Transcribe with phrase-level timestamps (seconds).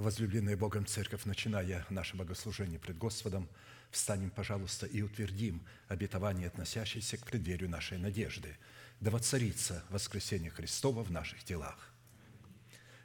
[0.00, 3.46] Возлюбленная Богом Церковь, начиная наше богослужение пред Господом,
[3.90, 8.56] встанем, пожалуйста, и утвердим обетование, относящееся к преддверию нашей надежды.
[9.00, 11.92] Да воцарится воскресение Христова в наших телах.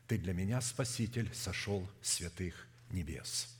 [0.07, 3.53] Ты для меня, Спаситель, сошел святых небес.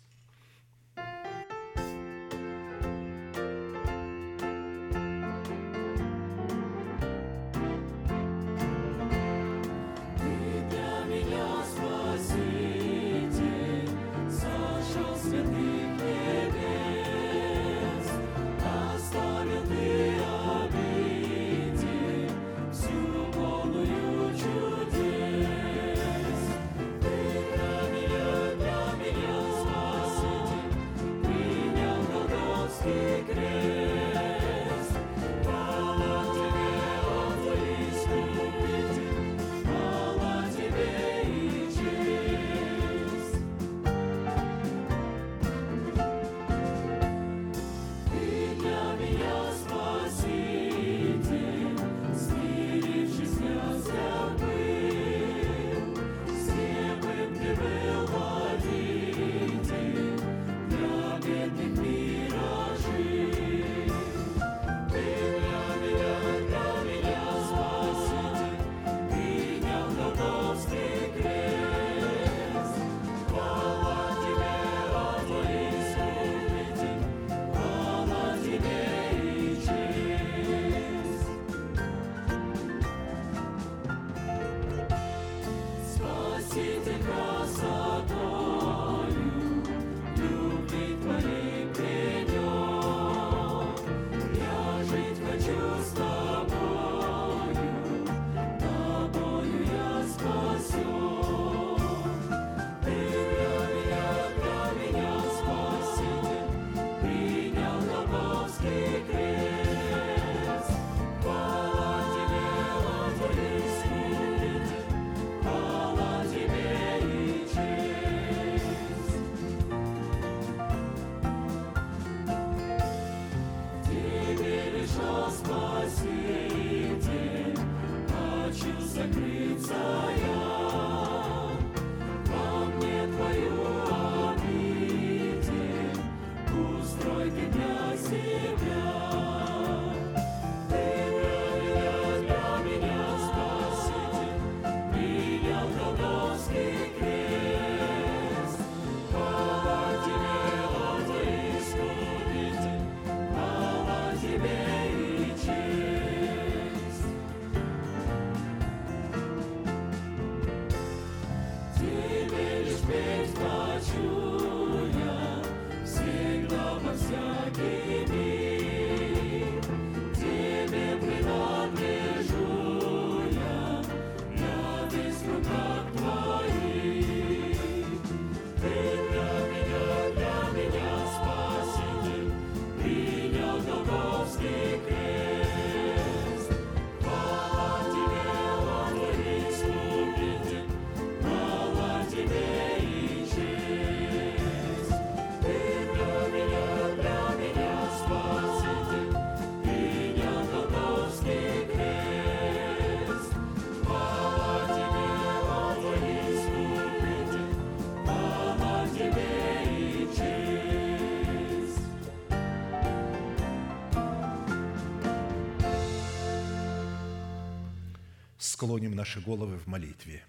[218.65, 220.23] Склоним наши головы в молитве.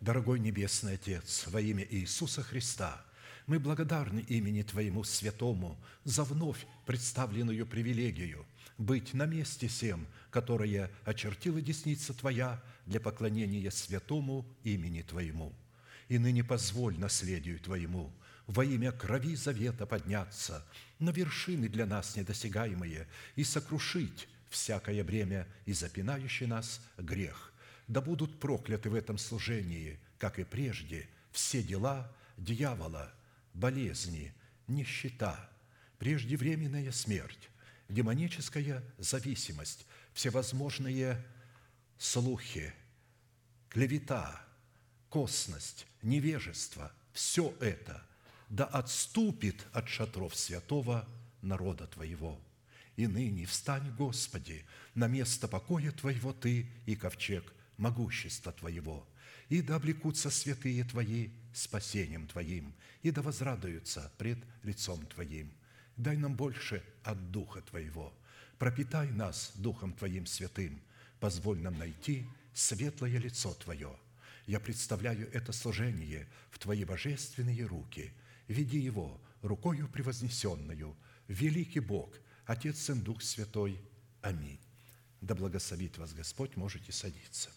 [0.00, 3.04] Дорогой Небесный Отец, во имя Иисуса Христа,
[3.46, 8.46] мы благодарны имени Твоему святому за вновь представленную привилегию
[8.78, 15.52] быть на месте всем, которое очертила десница Твоя для поклонения святому имени Твоему.
[16.08, 18.10] И ныне позволь наследию Твоему
[18.46, 20.64] во имя крови завета подняться
[21.00, 27.52] на вершины для нас недосягаемые и сокрушить всякое бремя и запинающий нас грех,
[27.88, 33.12] да будут прокляты в этом служении, как и прежде, все дела дьявола,
[33.52, 34.32] болезни,
[34.66, 35.50] нищета,
[35.98, 37.50] преждевременная смерть,
[37.88, 41.22] демоническая зависимость, всевозможные
[41.98, 42.72] слухи,
[43.68, 44.40] клевета,
[45.08, 48.04] косность, невежество– все это
[48.48, 51.08] да отступит от шатров святого
[51.42, 52.40] народа Твоего.
[52.96, 54.64] И ныне встань, Господи,
[54.94, 59.06] на место покоя Твоего Ты и ковчег– могущества Твоего,
[59.48, 65.52] и да облекутся святые Твои спасением Твоим, и да возрадуются пред лицом Твоим.
[65.96, 68.12] Дай нам больше от Духа Твоего.
[68.58, 70.80] Пропитай нас Духом Твоим святым.
[71.20, 73.96] Позволь нам найти светлое лицо Твое.
[74.46, 78.12] Я представляю это служение в Твои божественные руки.
[78.48, 80.96] Веди его рукою превознесенную.
[81.28, 82.14] Великий Бог,
[82.44, 83.80] Отец, Сын, Дух Святой.
[84.20, 84.60] Аминь.
[85.20, 87.50] Да благословит вас Господь, можете садиться.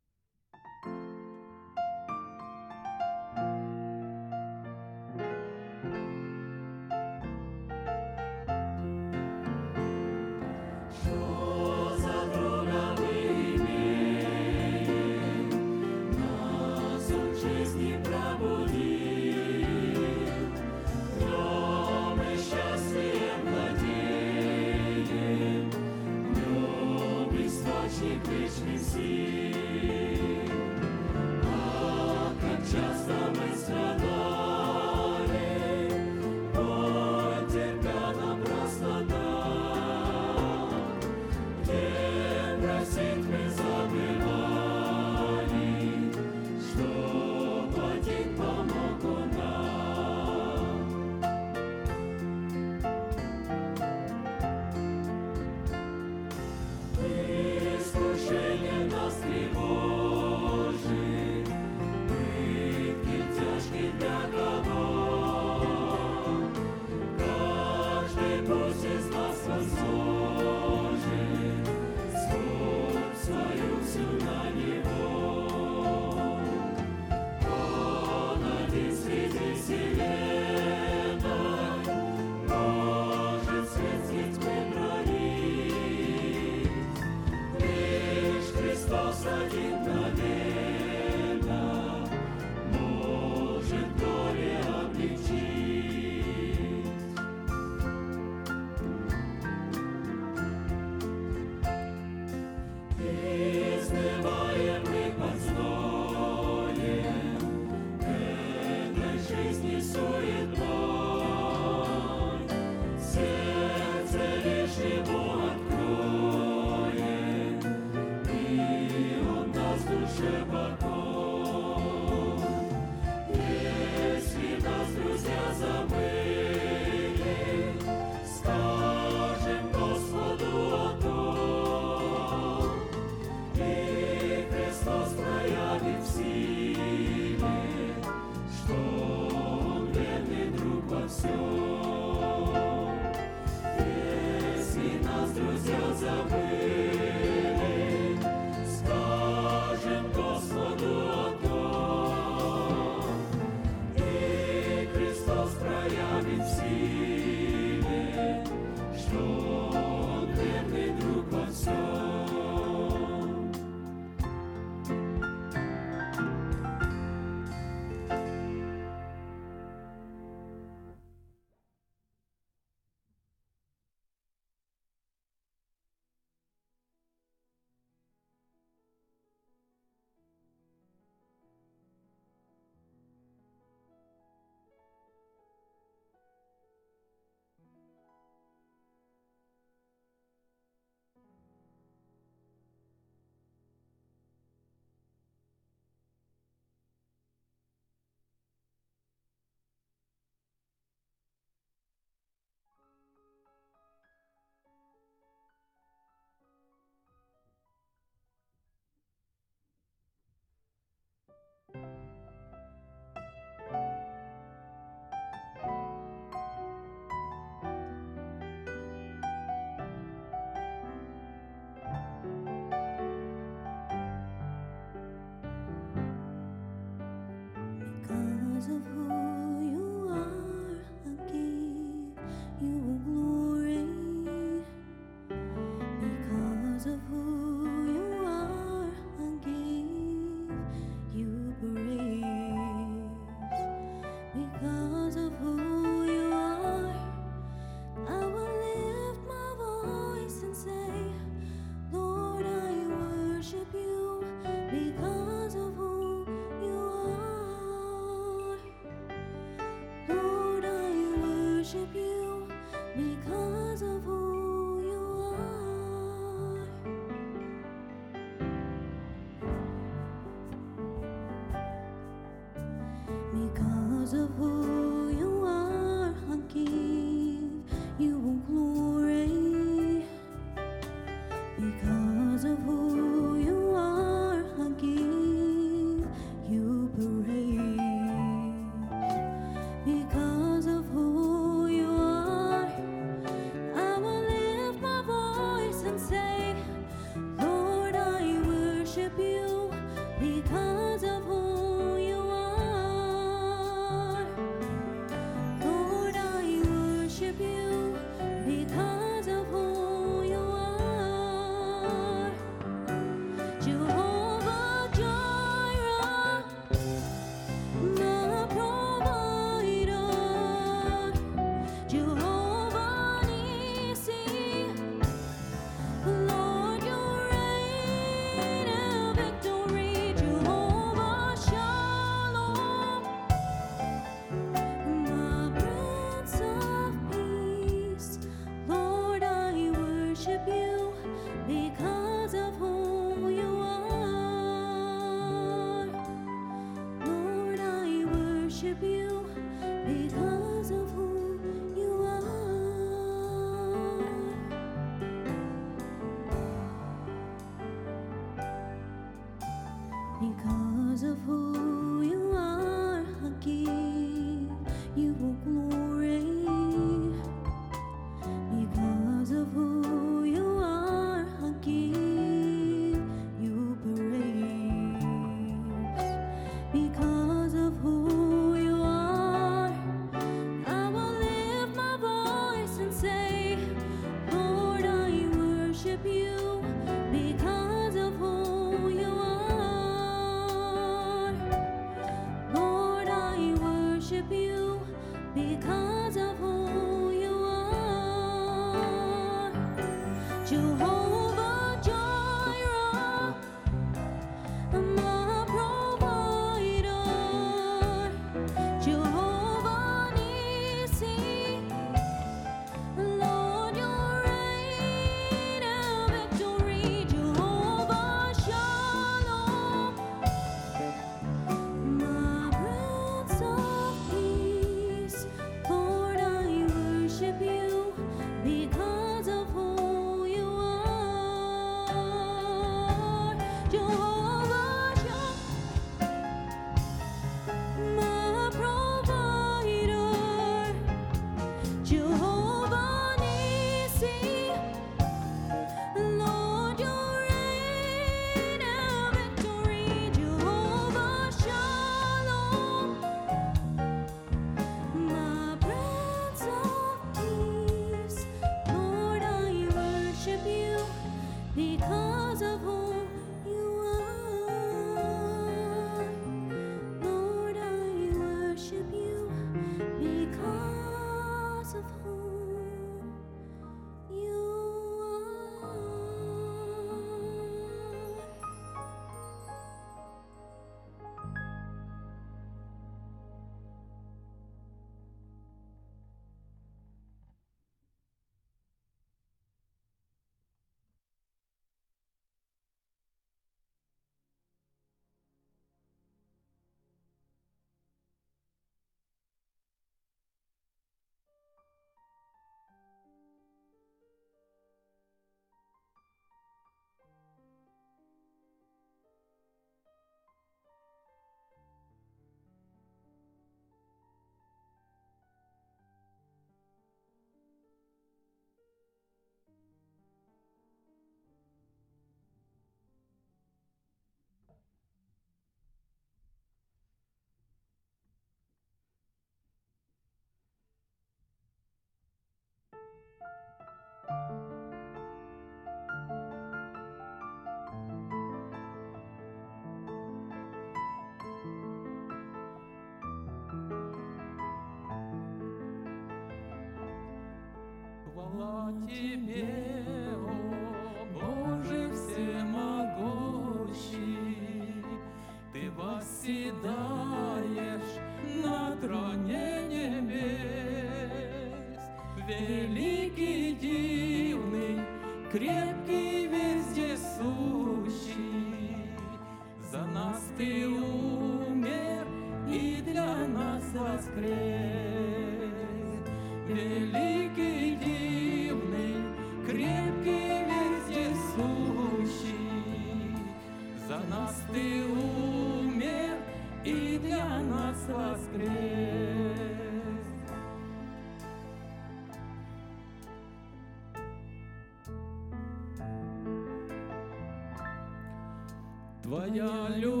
[599.31, 600.00] Hayal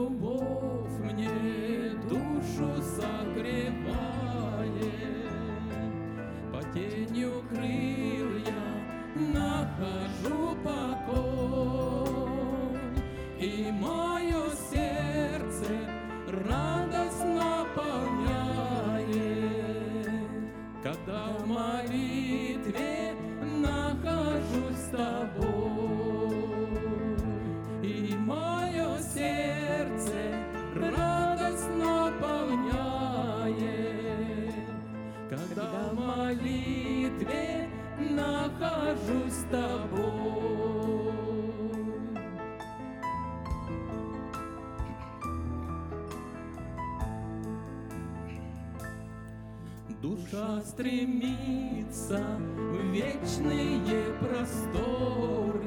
[50.63, 52.23] Стремиться
[52.55, 55.63] в вечные просторы.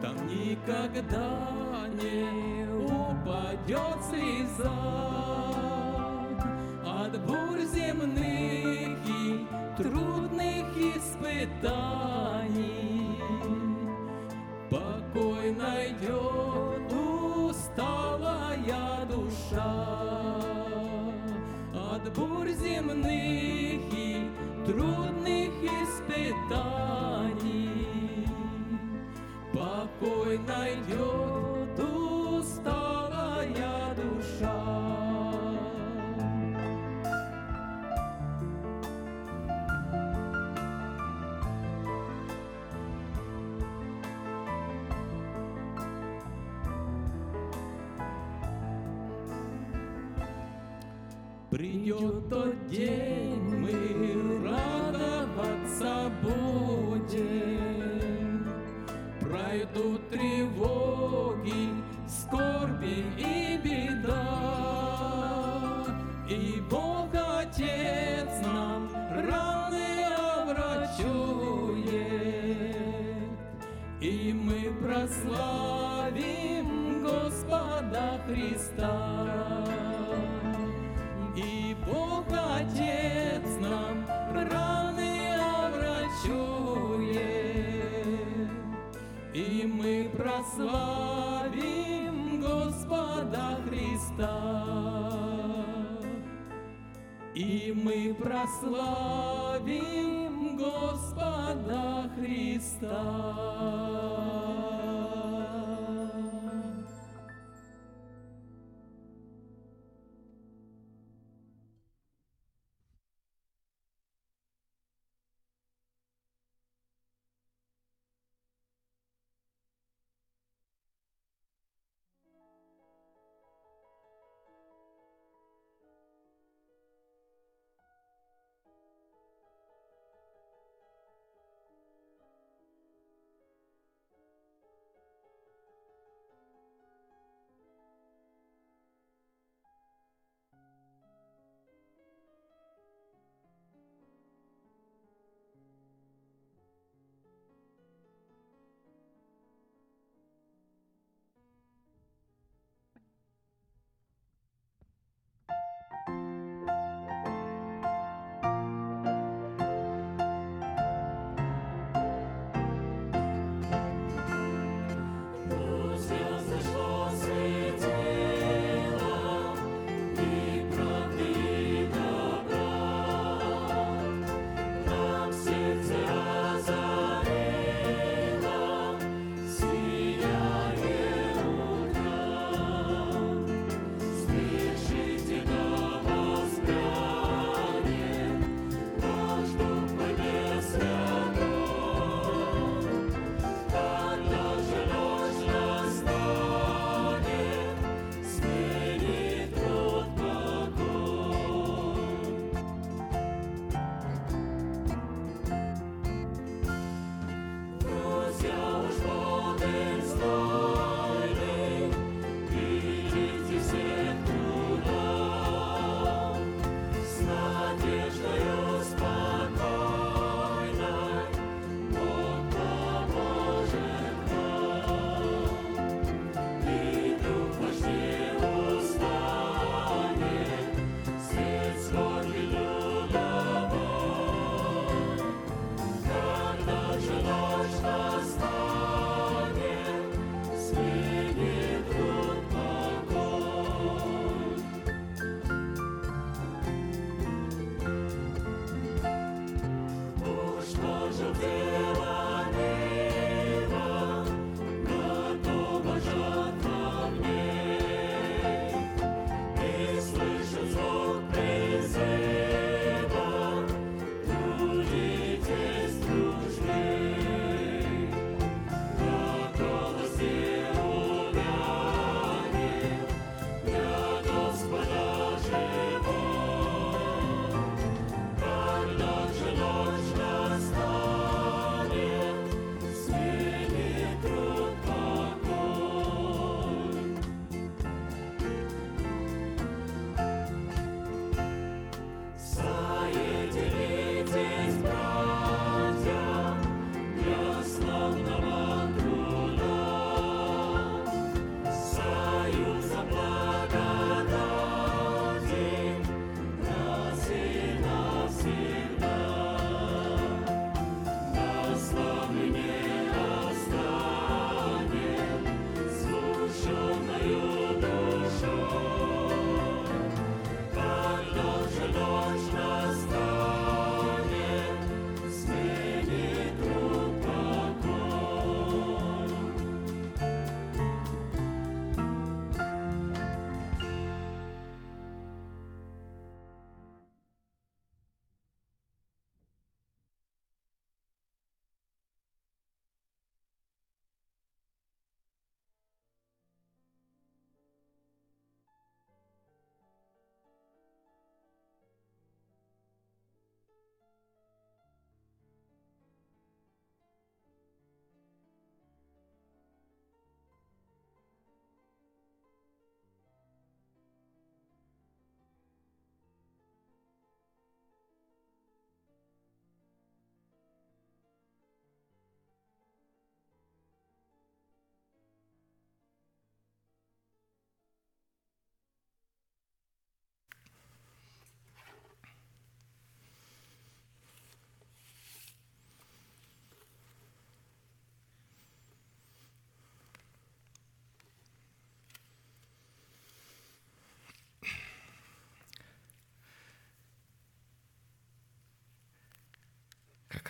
[0.00, 5.15] Там никогда не упадет слеза.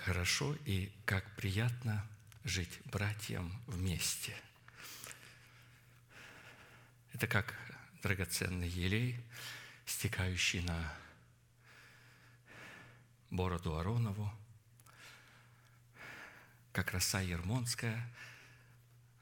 [0.06, 2.06] Хорошо и как приятно
[2.44, 4.36] жить братьям вместе.
[7.12, 7.52] Это как
[8.04, 9.20] драгоценный елей,
[9.84, 10.94] стекающий на
[13.30, 14.32] бороду Аронову,
[16.70, 18.08] как роса Ермонская,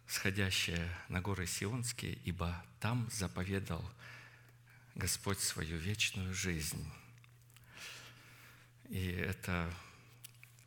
[0.07, 3.91] сходящая на горы Сионские, ибо там заповедал
[4.95, 6.87] Господь свою вечную жизнь.
[8.91, 9.73] И это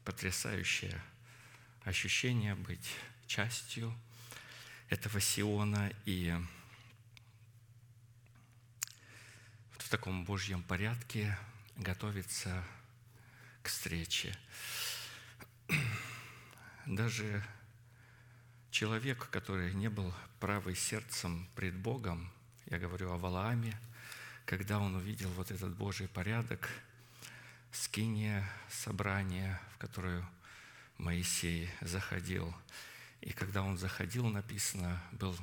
[0.08, 1.04] потрясающее
[1.84, 3.93] ощущение быть частью
[4.88, 6.34] этого Сиона и
[9.78, 11.38] в таком Божьем порядке
[11.76, 12.63] готовиться
[13.62, 14.34] к встрече.
[16.86, 17.43] Даже
[18.72, 22.32] человек, который не был правый сердцем пред Богом,
[22.67, 23.78] я говорю о Валааме,
[24.46, 26.70] когда он увидел вот этот Божий порядок,
[27.84, 30.28] скиния, собрание, в которое
[30.98, 32.54] Моисей заходил.
[33.22, 35.38] И когда он заходил, написано, был,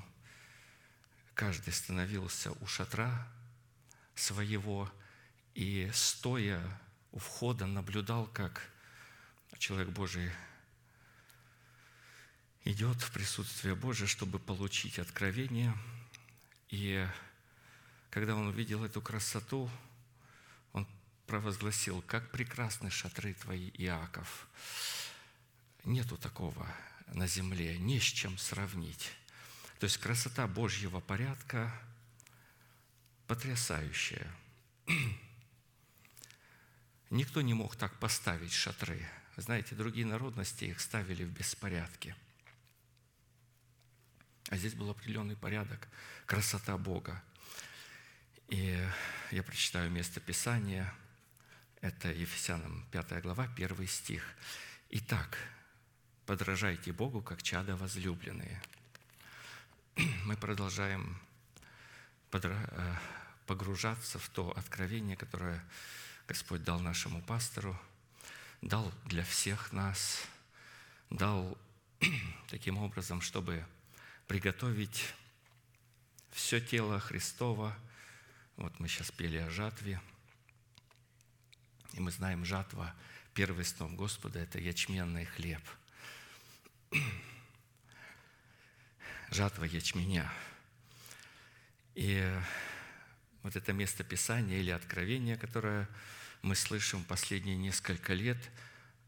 [1.34, 3.26] каждый становился у шатра
[4.14, 4.90] своего
[5.54, 6.60] и стоя
[7.12, 8.68] у входа наблюдал, как
[9.58, 10.30] человек Божий
[12.64, 15.72] идет в присутствие Божие, чтобы получить откровение.
[16.70, 17.06] И
[18.10, 19.70] когда он увидел эту красоту,
[21.26, 24.48] провозгласил, как прекрасны шатры твои, Иаков.
[25.84, 26.66] Нету такого
[27.08, 29.10] на земле, не с чем сравнить.
[29.78, 31.72] То есть красота Божьего порядка
[33.26, 34.30] потрясающая.
[37.10, 39.06] Никто не мог так поставить шатры.
[39.36, 42.16] Знаете, другие народности их ставили в беспорядке.
[44.48, 45.88] А здесь был определенный порядок,
[46.26, 47.22] красота Бога.
[48.48, 48.78] И
[49.30, 50.92] я прочитаю место Писания.
[51.84, 54.24] Это Ефесянам 5 глава, 1 стих.
[54.88, 55.36] «Итак,
[56.24, 58.62] подражайте Богу, как чада возлюбленные».
[60.24, 61.20] Мы продолжаем
[62.32, 62.96] э,
[63.44, 65.62] погружаться в то откровение, которое
[66.26, 67.78] Господь дал нашему пастору,
[68.62, 70.26] дал для всех нас,
[71.10, 71.58] дал
[72.48, 73.62] таким образом, чтобы
[74.26, 75.12] приготовить
[76.30, 77.76] все тело Христова.
[78.56, 80.00] Вот мы сейчас пели о жатве,
[81.94, 82.92] и мы знаем, жатва,
[83.34, 85.62] первый сном Господа– это ячменный хлеб.
[89.30, 90.30] Жатва ячменя.
[91.94, 92.36] И
[93.44, 95.88] вот это место Писания или откровение, которое
[96.42, 98.38] мы слышим последние несколько лет,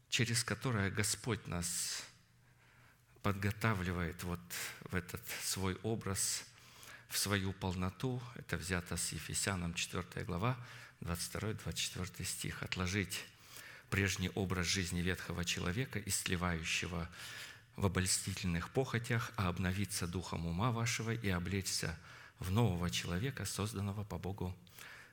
[0.09, 2.05] через которое Господь нас
[3.21, 4.39] подготавливает вот
[4.89, 6.45] в этот свой образ,
[7.09, 8.21] в свою полноту.
[8.35, 10.57] Это взято с Ефесянам 4 глава,
[11.01, 12.63] 22-24 стих.
[12.63, 13.25] «Отложить
[13.89, 17.09] прежний образ жизни ветхого человека, истлевающего
[17.75, 21.97] в обольстительных похотях, а обновиться духом ума вашего и облечься
[22.39, 24.55] в нового человека, созданного по Богу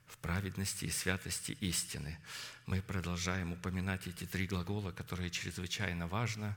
[0.07, 2.18] в праведности и святости истины.
[2.66, 6.57] Мы продолжаем упоминать эти три глагола, которые чрезвычайно важно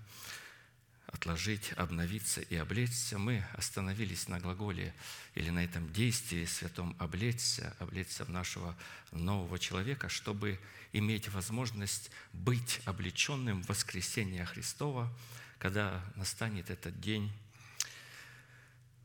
[1.07, 3.17] отложить, обновиться и облечься.
[3.17, 4.93] Мы остановились на глаголе
[5.35, 8.77] или на этом действии святом облечься, облечься в нашего
[9.11, 10.59] нового человека, чтобы
[10.93, 15.11] иметь возможность быть облеченным в воскресение Христова,
[15.59, 17.31] когда настанет этот день.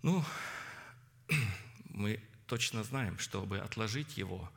[0.03, 0.24] Ну,
[1.84, 4.50] мы точно знаем, чтобы отложить его,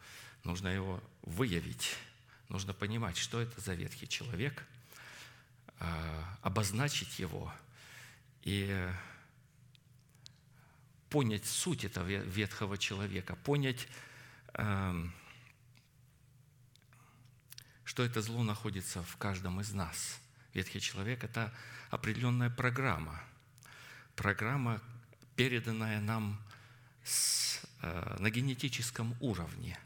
[0.43, 1.96] нужно его выявить,
[2.50, 4.66] нужно понимать, что это за ветхий человек,
[6.42, 7.52] обозначить его
[8.42, 8.90] и
[11.10, 13.88] понять суть этого ветхого человека, понять,
[14.54, 15.14] эм,
[17.86, 20.20] что это зло находится в каждом из нас.
[20.54, 21.54] Ветхий человек– это
[21.90, 23.22] определенная программа,
[24.16, 24.82] программа,
[25.36, 26.42] переданная нам
[27.04, 29.80] с, э, на генетическом уровне,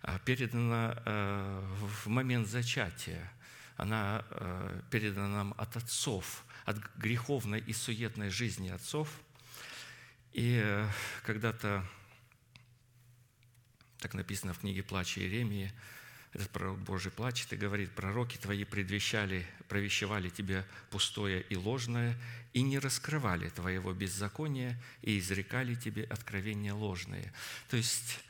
[0.00, 3.30] а передана э, в момент зачатия,
[3.76, 9.08] она э, передана нам от отцов, от греховной и суетной жизни отцов.
[10.32, 10.84] И
[11.24, 11.86] когда-то,
[13.98, 15.72] так написано в книге «Плача Иеремии»,
[16.36, 22.14] этот пророк Божий плачет и говорит, пророки твои предвещали, провещевали тебе пустое и ложное,
[22.52, 27.32] и не раскрывали твоего беззакония, и изрекали тебе откровения ложные.
[27.70, 28.20] То есть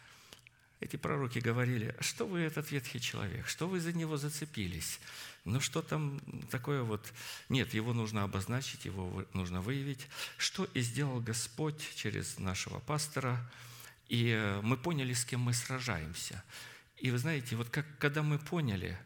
[0.78, 5.00] эти пророки говорили, «А что вы этот ветхий человек, что вы за него зацепились?
[5.46, 6.20] Ну что там
[6.50, 7.10] такое вот?
[7.48, 10.06] Нет, его нужно обозначить, его нужно выявить.
[10.36, 13.38] Что и сделал Господь через нашего пастора,
[14.08, 16.44] и мы поняли, с кем мы сражаемся–
[16.96, 18.98] и вы знаете, вот как, когда мы поняли,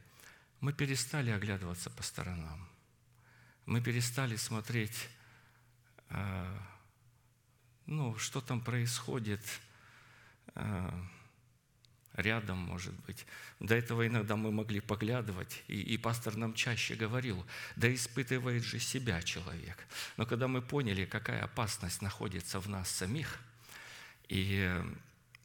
[0.60, 2.68] мы перестали оглядываться по сторонам.
[3.66, 5.08] Мы перестали смотреть,
[6.10, 6.58] э,
[7.86, 9.42] ну, что там происходит
[10.54, 11.02] э,
[12.14, 13.26] рядом, может быть.
[13.60, 17.44] До этого иногда мы могли поглядывать, и, и пастор нам чаще говорил,
[17.76, 19.86] да испытывает же себя человек.
[20.16, 23.38] Но когда мы поняли, какая опасность находится в нас самих,
[24.28, 24.82] и,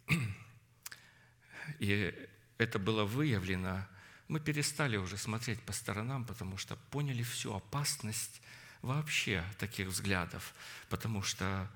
[1.79, 2.13] и
[2.57, 3.85] это было выявлено,
[4.27, 8.41] мы перестали уже смотреть по сторонам, потому что поняли всю опасность
[8.81, 10.53] вообще таких взглядов,
[10.89, 11.69] потому что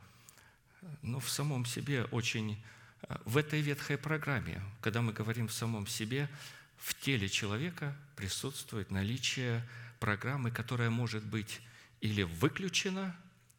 [1.02, 2.64] ну, в самом себе очень
[3.26, 6.30] в этой ветхой программе, когда мы говорим в самом себе,
[6.78, 9.68] в теле человека присутствует наличие
[10.00, 11.62] программы, которая может быть
[12.02, 13.16] или выключена,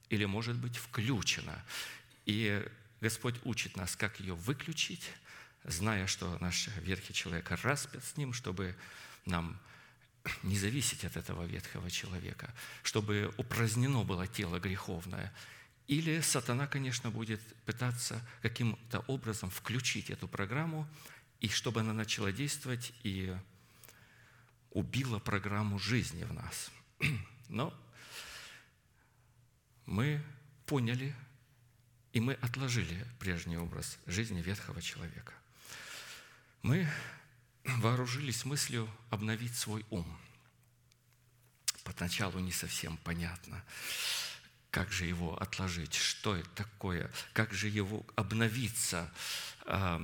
[0.08, 1.62] или может быть включена.
[2.26, 2.66] И
[3.00, 5.10] Господь учит нас, как ее выключить,
[5.64, 8.74] зная, что наш ветхий человек распят с ним, чтобы
[9.26, 9.58] нам
[10.42, 15.32] не зависеть от этого ветхого человека, чтобы упразднено было тело греховное,
[15.90, 20.88] или сатана, конечно, будет пытаться каким-то образом включить эту программу,
[21.40, 23.36] и чтобы она начала действовать и
[24.70, 26.70] убила программу жизни в нас.
[27.48, 27.74] Но
[29.84, 30.22] мы
[30.64, 31.12] поняли,
[32.12, 35.32] и мы отложили прежний образ жизни ветхого человека.
[36.62, 36.88] Мы
[37.64, 40.06] вооружились мыслью обновить свой ум.
[41.82, 43.64] Поначалу не совсем понятно.
[44.70, 45.94] Как же его отложить?
[45.94, 47.10] Что это такое?
[47.32, 49.12] Как же его обновиться?
[49.66, 50.00] А,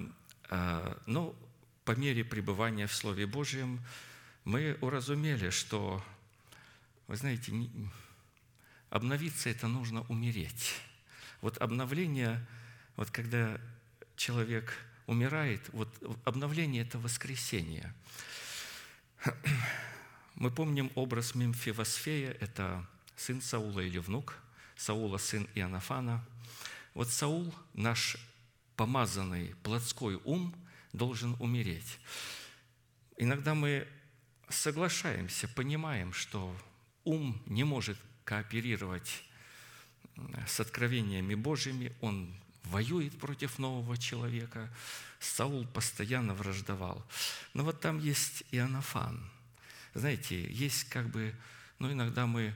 [0.51, 1.37] Но ну,
[1.85, 3.81] по мере пребывания в Слове Божьем
[4.45, 6.05] мы уразумели, что,
[7.07, 7.53] вы знаете,
[8.91, 10.75] обновиться– это нужно умереть.
[11.43, 12.45] Вот обновление,
[12.97, 13.61] вот когда
[14.17, 14.75] человек
[15.07, 15.89] умирает, вот
[16.25, 17.95] обновление– это воскресение.
[20.35, 24.39] Мы помним образ Мемфивосфея, это сын Саула или внук–
[24.77, 26.25] Саула, сын Иоаннафана.
[26.95, 28.17] Вот Саул, наш
[28.77, 30.55] помазанный плотской ум,
[30.93, 31.99] должен умереть.
[33.17, 33.89] Иногда мы
[34.49, 36.55] соглашаемся, понимаем, что
[37.05, 39.25] ум не может кооперировать
[40.47, 44.73] с откровениями Божьими, он воюет против нового человека.
[45.21, 47.05] Саул постоянно враждовал.
[47.55, 49.31] Но вот там есть Иоаннафан.
[49.95, 51.35] Знаете, есть как бы,
[51.79, 52.55] ну иногда мы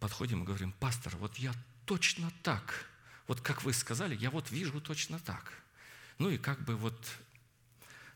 [0.00, 2.88] подходим и говорим, пастор, вот я точно так,
[3.26, 5.52] вот как вы сказали, я вот вижу точно так.
[6.18, 7.06] Ну и как бы вот,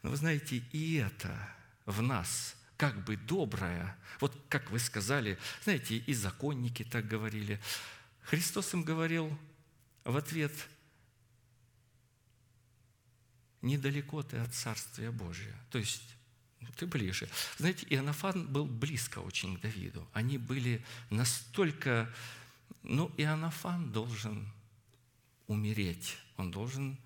[0.02, 1.36] ну вы знаете, и это
[1.86, 7.60] в нас как бы доброе, вот как вы сказали, знаете, и законники так говорили.
[8.22, 9.38] Христос им говорил
[10.04, 10.52] в ответ,
[13.62, 15.54] недалеко ты от Царствия Божия.
[15.70, 16.14] То есть
[16.76, 17.28] ты ближе.
[17.58, 20.06] Знаете, Иоаннафан был близко очень к Давиду.
[20.12, 22.12] Они были настолько...
[22.82, 24.50] Ну, Иоаннафан должен
[25.46, 26.98] умереть, он должен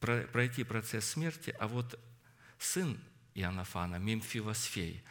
[0.00, 1.98] пройти процесс смерти, а вот
[2.58, 2.98] сын
[3.34, 5.02] Иоаннафана, Мемфивосфей,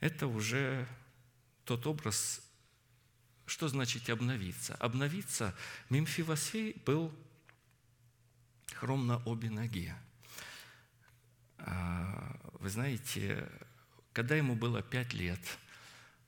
[0.00, 0.86] это уже
[1.64, 2.40] тот образ,
[3.44, 4.74] что значит обновиться.
[4.76, 5.54] Обновиться,
[5.90, 7.12] Мемфивосфей был
[8.74, 9.94] хром на обе ноги–
[11.58, 13.48] вы знаете,
[14.12, 15.40] когда ему было пять лет,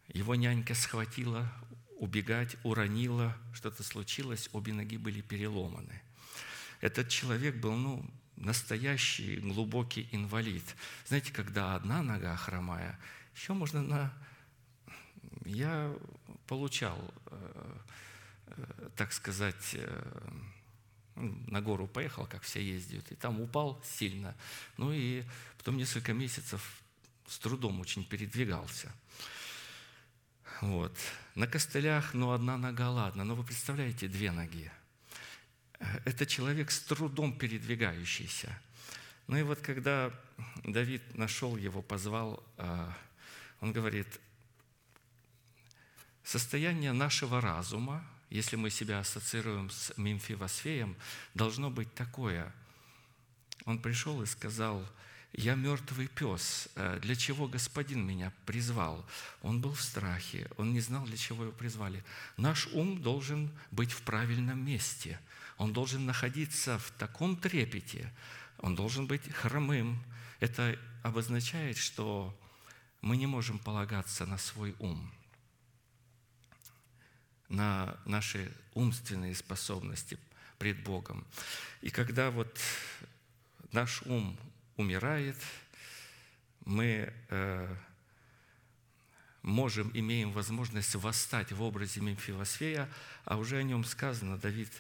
[0.09, 1.51] его нянька схватила
[1.99, 6.01] убегать, уронила, что-то случилось, обе ноги были переломаны.
[6.81, 10.65] Этот человек был, ну, настоящий глубокий инвалид.
[11.07, 12.99] Знаете, когда одна нога хромая,
[13.35, 14.13] еще можно на...
[15.45, 15.95] Я
[16.47, 17.77] получал, э,
[18.47, 20.31] э, так сказать, э,
[21.21, 24.35] на гору поехал, как все ездят, и там упал сильно.
[24.77, 25.25] Ну и
[25.59, 26.83] потом несколько месяцев
[27.27, 28.93] с трудом очень передвигался.
[30.61, 30.97] Вот.
[31.35, 33.25] На костылях, ну, одна нога, ладно.
[33.25, 34.71] Но вы представляете, две ноги.
[36.05, 38.59] Это человек с трудом передвигающийся.
[39.27, 40.13] Ну и вот когда
[40.65, 42.95] Давид нашел его, позвал, а,
[43.61, 44.21] он говорит,
[46.25, 50.97] состояние нашего разума– если мы себя ассоциируем с Мемфивосфеем,
[51.35, 52.53] должно быть такое.
[53.65, 54.87] Он пришел и сказал,
[55.33, 56.69] «Я мертвый пес.
[56.77, 59.05] Э, для чего Господин меня призвал?»
[59.43, 62.05] Он был в страхе, он не знал, для чего его призвали.
[62.37, 65.21] Наш ум должен быть в правильном месте.
[65.59, 68.13] Он должен находиться в таком трепете.
[68.59, 70.03] Он должен быть хромым.
[70.39, 72.37] Это обозначает, что
[73.03, 75.13] мы не можем полагаться на свой ум–
[77.51, 80.19] на наши умственные способности
[80.59, 81.27] пред Богом.
[81.83, 82.59] И когда вот
[83.73, 84.39] наш ум
[84.77, 85.37] умирает,
[86.65, 87.77] мы э,
[89.43, 92.89] можем, имеем возможность восстать в образе Мемфивосфея,
[93.25, 94.71] а уже о нем сказано, Давид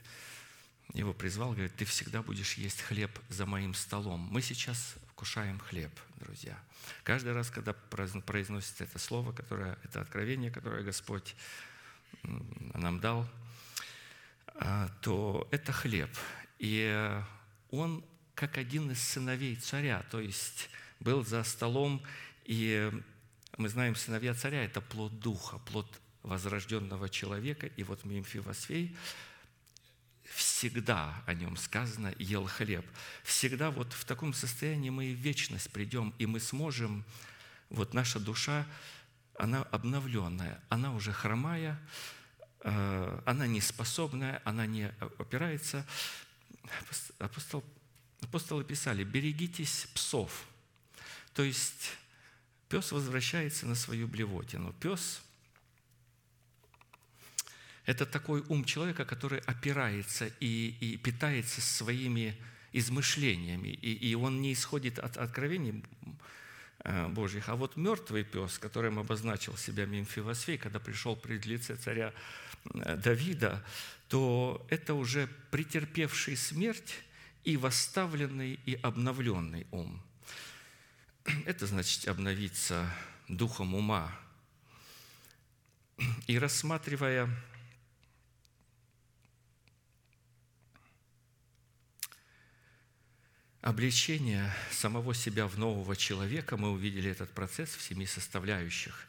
[0.93, 4.29] его призвал, говорит, ты всегда будешь есть хлеб за моим столом.
[4.31, 6.59] Мы сейчас вкушаем хлеб, друзья.
[7.05, 11.37] Каждый раз, когда произносится это слово, которое, это откровение, которое Господь
[12.23, 13.29] нам дал,
[14.55, 16.11] а, то это хлеб.
[16.59, 17.21] И
[17.71, 18.05] он
[18.35, 22.03] как один из сыновей царя, то есть был за столом,
[22.45, 22.91] и
[23.57, 27.67] мы знаем, сыновья царя– это плод духа, плод возрожденного человека.
[27.67, 28.97] И вот Мемфивосфей
[30.25, 32.87] всегда о нем сказано «ел хлеб».
[33.25, 37.05] Всегда вот в таком состоянии мы и в вечность придем, и мы сможем,
[37.69, 38.67] вот наша душа,
[39.41, 41.81] она обновленная, она уже хромая,
[42.61, 45.87] э, она неспособная, она не опирается.
[47.19, 47.65] Апостол,
[48.21, 50.47] апостолы писали, берегитесь псов.
[51.33, 51.93] То есть
[52.69, 54.75] пес возвращается на свою блевотину.
[54.75, 55.23] Пес–
[57.87, 62.37] это такой ум человека, который опирается и, и питается своими
[62.73, 65.83] измышлениями, и, и он не исходит от откровений
[66.85, 67.49] Божьих.
[67.49, 72.13] А вот мертвый пес, которым обозначил себя Мемфивосфей, когда пришел пред лице царя
[72.75, 73.65] э, Давида,
[74.09, 76.95] то это уже претерпевший смерть
[77.45, 80.03] и восставленный и обновленный ум.
[81.45, 82.91] Это значит обновиться
[83.29, 84.11] духом ума.
[86.27, 87.29] И рассматривая
[93.63, 99.07] обличение самого себя в нового человека, мы увидели этот процесс в семи составляющих.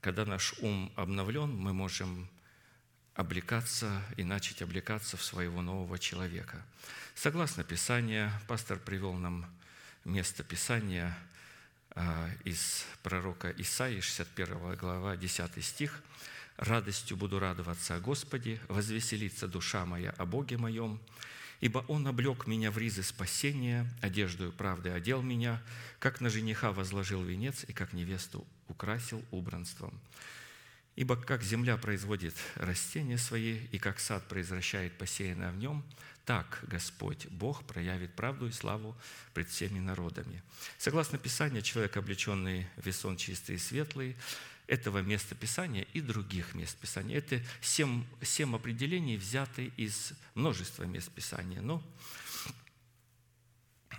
[0.00, 2.28] Когда наш ум обновлен, мы можем
[3.14, 6.64] облекаться и начать облекаться в своего нового человека.
[7.14, 9.44] Согласно Писанию, пастор привел нам
[10.06, 11.16] место Писания
[11.90, 16.02] а, из пророка Исаии, 61 глава, 10 стих.
[16.56, 21.00] «Радостью буду радоваться о Господе, возвеселится душа моя о Боге моем,
[21.60, 25.62] Ибо Он облег меня в ризы спасения, одеждою правды одел меня,
[25.98, 30.00] как на жениха возложил венец и как невесту украсил убранством.
[30.96, 35.84] Ибо как земля производит растения свои, и как сад произвращает посеянное в нем,
[36.24, 38.96] так Господь, Бог, проявит правду и славу
[39.34, 40.42] пред всеми народами.
[40.78, 44.16] Согласно Писанию, человек, облеченный весон чистый и светлый,
[44.70, 47.18] этого места Писания и других мест Писания.
[47.18, 51.60] Это семь, семь определений, взяты из множества мест Писания.
[51.60, 51.82] Но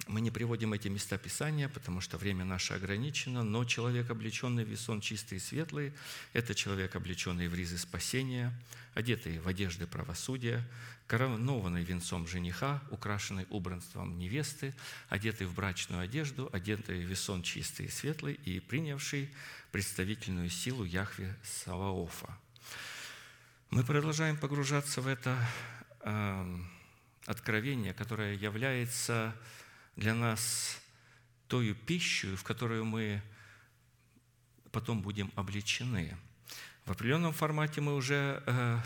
[0.08, 4.70] мы не приводим эти места Писания, потому что время наше ограничено, но человек, облеченный в
[4.70, 5.92] весон чистый и светлый,
[6.32, 8.54] это человек, облеченный в ризы спасения,
[8.94, 10.66] одетый в одежды правосудия,
[11.06, 14.74] коронованный венцом жениха, украшенный убранством невесты,
[15.10, 19.30] одетый в брачную одежду, одетый в весон чистый и светлый и принявший
[19.72, 22.38] представительную силу Яхве Саваофа.
[23.70, 25.38] Мы продолжаем погружаться в это
[26.02, 26.58] э,
[27.26, 29.34] откровение, которое является
[29.96, 30.82] для нас
[31.48, 33.22] той пищей, в которую мы
[34.72, 36.18] потом будем обличены.
[36.86, 38.80] В определенном формате мы уже э,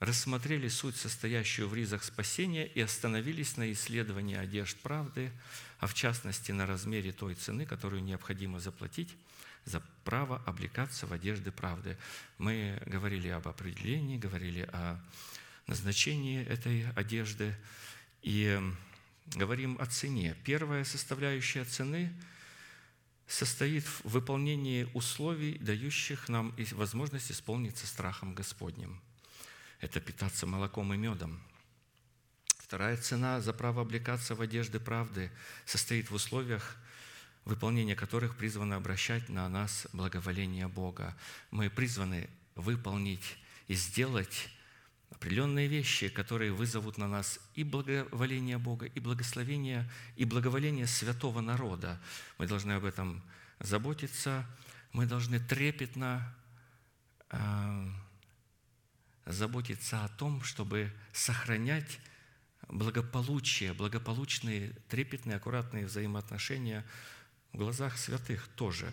[0.00, 5.30] рассмотрели суть, состоящую в ризах спасения, и остановились на исследовании одежд правды,
[5.82, 9.16] а в частности на размере той цены, которую необходимо заплатить
[9.64, 11.98] за право облекаться в одежды правды.
[12.38, 15.02] Мы говорили об определении, говорили о
[15.66, 17.56] назначении этой одежды
[18.22, 18.62] и
[19.34, 20.36] говорим о цене.
[20.44, 22.12] Первая составляющая цены
[23.26, 29.02] состоит в выполнении условий, дающих нам возможность исполниться страхом Господним–
[29.80, 31.42] это питаться молоком и медом.
[32.72, 35.30] Вторая цена за право облекаться в одежды правды
[35.66, 36.78] состоит в условиях,
[37.44, 41.14] выполнение которых призвано обращать на нас благоволение Бога.
[41.50, 43.36] Мы призваны выполнить
[43.68, 44.48] и сделать
[45.10, 52.00] определенные вещи, которые вызовут на нас и благоволение Бога, и благословение, и благоволение святого народа.
[52.38, 53.22] Мы должны об этом
[53.60, 54.46] заботиться,
[54.94, 56.34] мы должны трепетно
[57.28, 57.90] э,
[59.26, 62.00] заботиться о том, чтобы сохранять
[62.72, 66.84] благополучие, благополучные, трепетные, аккуратные взаимоотношения
[67.52, 68.92] в глазах святых тоже.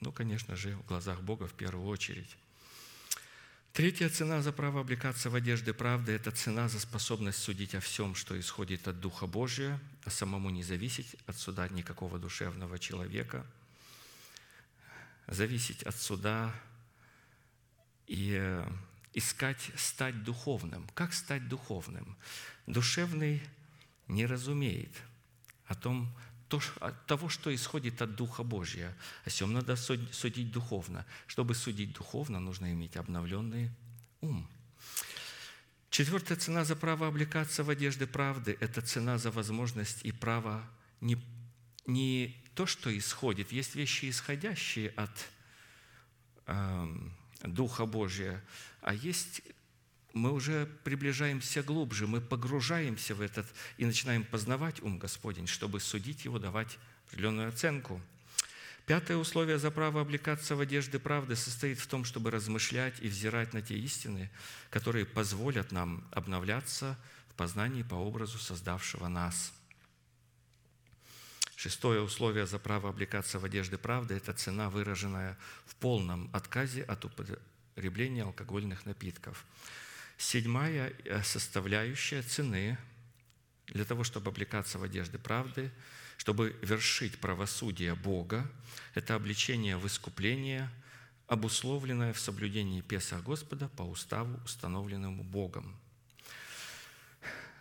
[0.00, 2.36] Ну, конечно же, в глазах Бога в первую очередь.
[3.74, 8.14] Третья цена за право облекаться в одежды правды– это цена за способность судить о всем,
[8.14, 13.44] что исходит от Духа Божия, а самому не зависеть от суда никакого душевного человека,
[15.26, 16.54] зависеть от суда
[18.06, 18.64] и
[19.14, 20.86] искать стать духовным.
[20.94, 22.16] Как стать духовным?
[22.66, 23.42] Душевный
[24.08, 24.90] не разумеет
[25.66, 26.14] о том,
[26.48, 28.94] то, от того, что исходит от Духа Божия.
[29.24, 31.06] О всем надо судить духовно.
[31.26, 33.70] Чтобы судить духовно, нужно иметь обновленный
[34.20, 34.48] ум.
[35.90, 40.68] Четвертая цена за право облекаться в одежды правды– это цена за возможность и право
[41.00, 41.16] не,
[41.86, 43.52] не то, что исходит.
[43.52, 45.28] Есть вещи, исходящие от
[46.46, 46.86] э,
[47.44, 48.42] Духа Божия,
[48.80, 49.42] а есть
[50.12, 53.46] мы уже приближаемся глубже, мы погружаемся в этот
[53.78, 58.00] и начинаем познавать ум Господень, чтобы судить его, давать определенную оценку.
[58.86, 63.54] Пятое условие за право облекаться в одежды правды состоит в том, чтобы размышлять и взирать
[63.54, 64.30] на те истины,
[64.70, 66.98] которые позволят нам обновляться
[67.30, 69.52] в познании по образу создавшего нас.
[71.64, 77.06] Шестое условие за право облекаться в одежды правды– это цена, выраженная в полном отказе от
[77.06, 79.46] употребления алкогольных напитков–
[80.18, 82.76] Седьмая э, составляющая цены
[83.66, 85.72] для того, чтобы облекаться в одежды правды,
[86.18, 88.46] чтобы вершить правосудие Бога,
[88.94, 90.70] это обличение в искупление,
[91.26, 95.74] обусловленное в соблюдении Песах Господа по уставу, установленному Богом.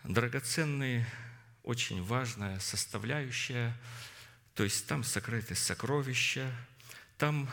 [0.03, 1.07] Драгоценные,
[1.63, 3.75] очень важная составляющая,
[4.55, 6.51] то есть там сокрыты сокровища,
[7.17, 7.49] там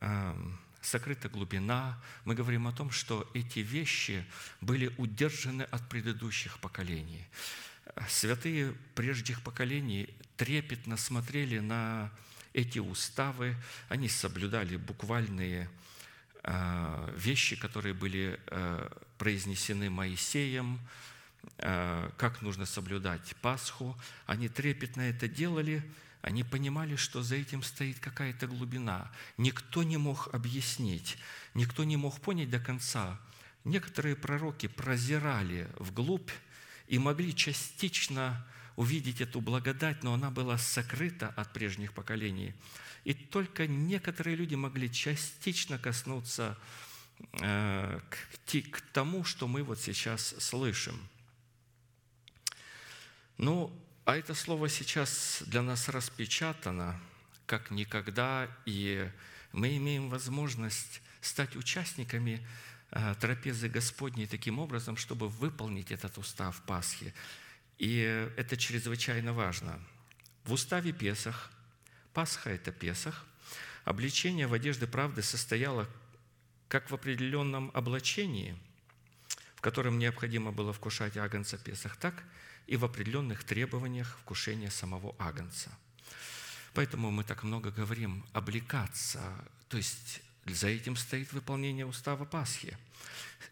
[0.00, 2.00] эм, сокрыта глубина.
[2.24, 4.24] Мы говорим о том, что эти вещи
[4.60, 7.26] были удержаны от предыдущих поколений.
[8.08, 12.10] Святые прежних поколений трепетно смотрели на
[12.52, 13.56] эти уставы,
[13.88, 15.68] они соблюдали буквальные
[16.42, 20.80] а, вещи, которые были а, произнесены Моисеем,
[21.56, 23.96] как нужно соблюдать Пасху.
[24.26, 25.82] Они трепетно это делали–
[26.22, 29.10] они понимали, что за этим стоит какая-то глубина.
[29.38, 31.16] Никто не мог объяснить,
[31.54, 33.18] никто не мог понять до конца.
[33.64, 36.30] Некоторые пророки прозирали вглубь
[36.88, 42.54] и могли частично увидеть эту благодать, но она была сокрыта от прежних поколений.
[43.04, 46.58] И только некоторые люди могли частично коснуться
[47.40, 48.00] э,
[48.70, 51.00] к тому, что мы вот сейчас слышим.
[53.42, 53.72] Ну,
[54.04, 57.00] а это слово сейчас для нас распечатано
[57.46, 59.10] как никогда, и
[59.52, 62.46] мы имеем возможность стать участниками
[62.90, 67.14] э, трапезы Господней таким образом, чтобы выполнить этот устав Пасхи.
[67.78, 67.96] И
[68.36, 69.80] это чрезвычайно важно.
[70.44, 71.50] В уставе Песах,
[72.12, 73.24] Пасха– это Песах,
[73.86, 75.88] обличение в одежды правды состояло
[76.68, 78.54] как в определенном облачении,
[79.54, 82.22] в котором необходимо было вкушать агнца Песах, так–
[82.66, 85.70] и в определенных требованиях вкушения самого Агнца.
[86.74, 89.20] Поэтому мы так много говорим «облекаться»,
[89.68, 92.76] то есть за этим стоит выполнение устава Пасхи.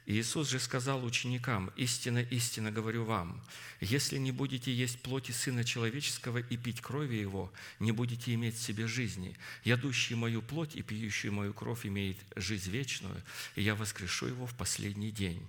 [0.06, 3.42] Иисус же сказал ученикам, «Истинно, истинно говорю вам,
[3.80, 8.62] если не будете есть плоти Сына Человеческого и пить крови Его, не будете иметь в
[8.62, 9.36] себе жизни.
[9.64, 13.22] Ядущий мою плоть и пьющий мою кровь имеет жизнь вечную,
[13.54, 15.46] и я воскрешу его в последний день.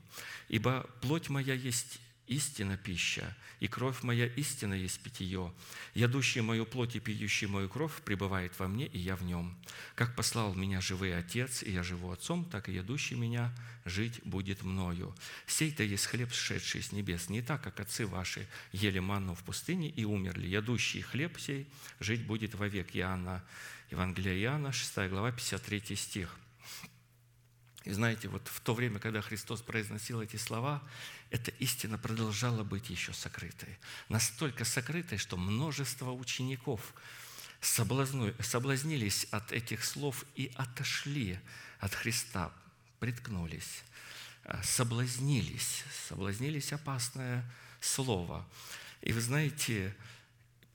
[0.50, 2.00] Ибо плоть моя есть
[2.30, 5.52] истина пища, и кровь моя истина есть питье.
[5.96, 9.58] Ядущий мою плоть и пьющий мою кровь пребывает во мне, и я в нем.
[9.96, 13.54] Как послал меня живый Отец, и я живу Отцом, так и ядущий меня
[13.84, 15.16] жить будет мною.
[15.48, 19.90] Сей-то есть хлеб, сшедший с небес, не так, как отцы ваши ели манну в пустыне
[19.90, 20.48] и умерли.
[20.48, 21.68] Ядущий хлеб сей
[22.00, 22.96] жить будет вовек.
[22.96, 23.44] Иоанна,
[23.92, 26.38] Евангелие Иоанна, 6 глава, 53 стих.
[27.90, 30.84] И знаете, вот в то время, когда Христос произносил эти слова,
[31.32, 33.80] эта истина продолжала быть еще сокрытой.
[34.10, 36.94] Настолько сокрытой, что множество учеников
[37.62, 41.40] соблазнились от этих слов и отошли
[41.80, 42.54] от Христа,
[43.00, 43.82] приткнулись,
[44.44, 45.84] а, соблазнились.
[46.08, 47.44] Соблазнились– опасное
[47.82, 48.48] слово.
[49.02, 49.96] И вы знаете,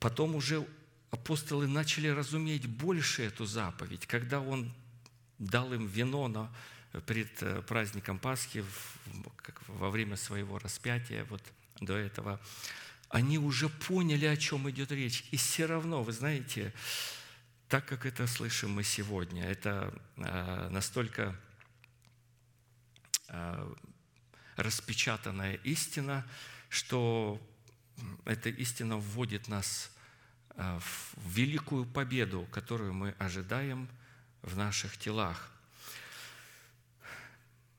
[0.01, 0.67] потом уже
[1.11, 4.69] апостолы начали разуметь больше эту заповедь, когда Он
[5.39, 6.51] дал им вино на
[7.01, 8.63] пред э, праздником Пасхи,
[9.67, 11.41] во время своего распятия, вот
[11.79, 12.39] до этого,
[13.09, 15.25] они уже поняли, о чем идет речь.
[15.31, 16.73] И все равно, вы знаете,
[17.67, 21.35] так как это слышим мы сегодня, это э, настолько
[23.27, 23.73] э,
[24.55, 26.25] распечатанная истина,
[26.69, 27.41] что
[28.25, 29.91] эта истина вводит нас
[30.57, 33.89] в великую победу, которую мы ожидаем
[34.41, 35.54] в наших телах.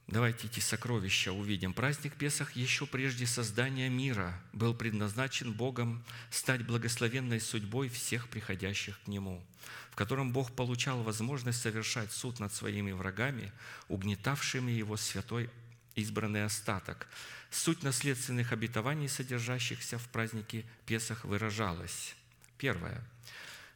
[0.09, 1.75] Давайте эти сокровища увидим.
[1.75, 9.09] Праздник Песах еще прежде создания мира был предназначен Богом стать благословенной судьбой всех приходящих к
[9.09, 9.45] Нему,
[9.91, 13.53] в котором Бог получал возможность совершать суд над своими врагами,
[13.89, 15.51] угнетавшими Его святой
[15.97, 17.09] избранный остаток.
[17.51, 22.15] Суть наследственных обетований, содержащихся в празднике Песах, выражалась
[22.59, 23.03] Первое.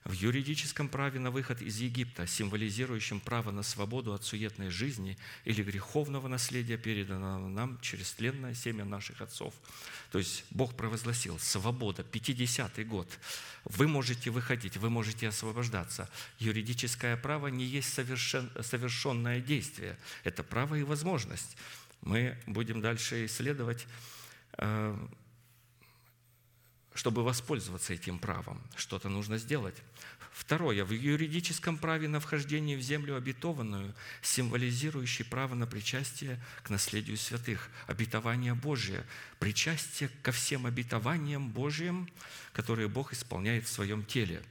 [0.04, 5.62] В юридическом праве на выход из Египта, символизирующем право на свободу от суетной жизни или
[5.62, 9.52] греховного наследия, переданного нам через тленное семя наших отцов.
[10.10, 13.08] То есть Бог провозгласил свобода, 50-й год.
[13.64, 16.08] Вы можете выходить, вы можете освобождаться.
[16.38, 19.98] Юридическое право не есть совершен, совершенное действие.
[20.24, 21.58] Это право и возможность.
[22.00, 23.86] Мы будем дальше исследовать
[24.56, 25.08] э,
[26.94, 28.60] чтобы воспользоваться этим правом.
[28.76, 29.76] Что-то нужно сделать.
[30.32, 30.84] Второе.
[30.84, 37.68] В юридическом праве на вхождение в землю обетованную, символизирующий право на причастие к наследию святых,
[37.86, 39.04] обетование Божие,
[39.38, 42.08] причастие ко всем обетованиям Божьим,
[42.52, 44.42] которые Бог исполняет в своем теле.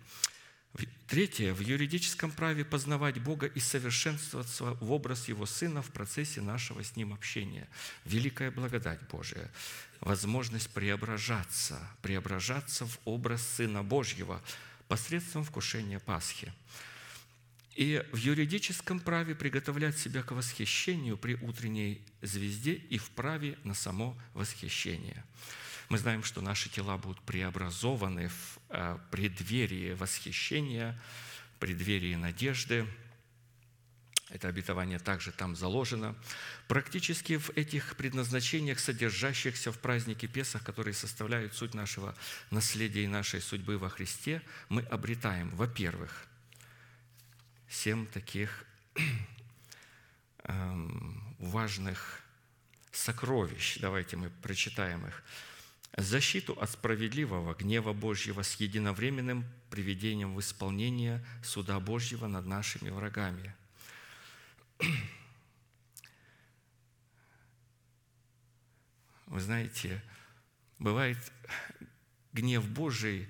[1.08, 1.54] Третье.
[1.54, 6.96] В юридическом праве познавать Бога и совершенствоваться в образ Его Сына в процессе нашего с
[6.96, 7.68] Ним общения.
[8.06, 9.50] Великая благодать Божия
[10.02, 14.42] возможность преображаться, преображаться в образ Сына Божьего
[14.88, 16.54] посредством вкушения Пасхи.
[17.76, 23.74] И в юридическом праве приготовлять себя к восхищению при утренней звезде и в праве на
[23.74, 25.24] само восхищение.
[25.90, 31.00] Мы знаем, что наши тела будут преобразованы в э, преддверии восхищения,
[31.60, 32.88] преддверии надежды–
[34.30, 36.16] это обетование также там заложено.
[36.68, 42.16] Практически в этих предназначениях, содержащихся в празднике Песах, которые составляют суть нашего
[42.52, 46.28] наследия и нашей судьбы во Христе, мы обретаем, во-первых,
[47.68, 48.66] семь таких
[50.44, 52.22] эм, важных
[52.92, 53.80] сокровищ.
[53.80, 55.24] Давайте мы прочитаем их.
[55.98, 63.56] Защиту от справедливого гнева Божьего с единовременным приведением в исполнение суда Божьего над нашими врагами–
[69.30, 70.04] вы знаете,
[70.80, 71.18] бывает
[72.34, 73.30] гнев Божий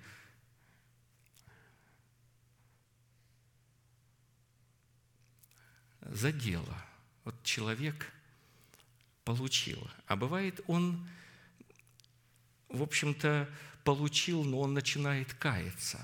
[6.00, 6.86] за дело.
[7.26, 8.14] Вот человек
[9.26, 9.92] получил.
[10.08, 11.06] А бывает он,
[12.70, 13.50] в общем-то,
[13.84, 16.00] получил, но он начинает каяться.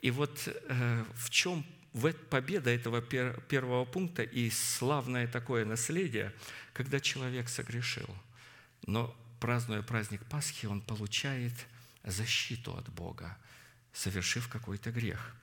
[0.00, 1.64] И вот э, в чем
[2.30, 6.32] победа этого первого пункта и славное такое наследие,
[6.72, 8.08] когда человек согрешил.
[8.86, 11.52] Но празднуя праздник Пасхи, он получает
[12.04, 13.36] защиту от Бога,
[13.92, 15.34] совершив какой-то грех.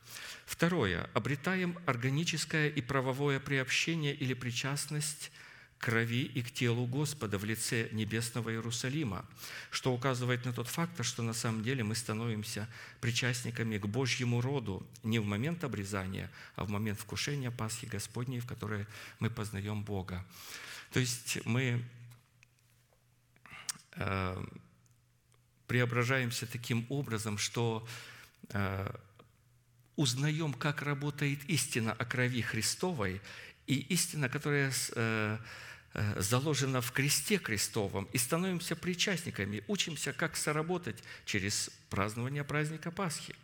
[0.45, 1.07] Второе.
[1.13, 5.31] Обретаем органическое и правовое приобщение или причастность–
[5.79, 9.25] крови и к телу Господа в лице небесного Иерусалима,
[9.71, 12.67] что указывает на тот факт, что на самом деле мы становимся
[12.99, 18.45] причастниками к Божьему роду не в момент обрезания, а в момент вкушения Пасхи Господней, в
[18.45, 18.85] которой
[19.19, 20.25] мы познаем Бога.
[20.91, 21.83] То есть мы
[23.95, 24.45] э,
[25.67, 27.87] преображаемся таким образом, что
[28.49, 28.91] э,
[29.95, 33.21] узнаем, как работает истина о крови Христовой,
[33.67, 35.37] и истина, которая э,
[36.15, 43.35] заложено в кресте крестовом и становимся причастниками, учимся, как соработать через празднование праздника Пасхи.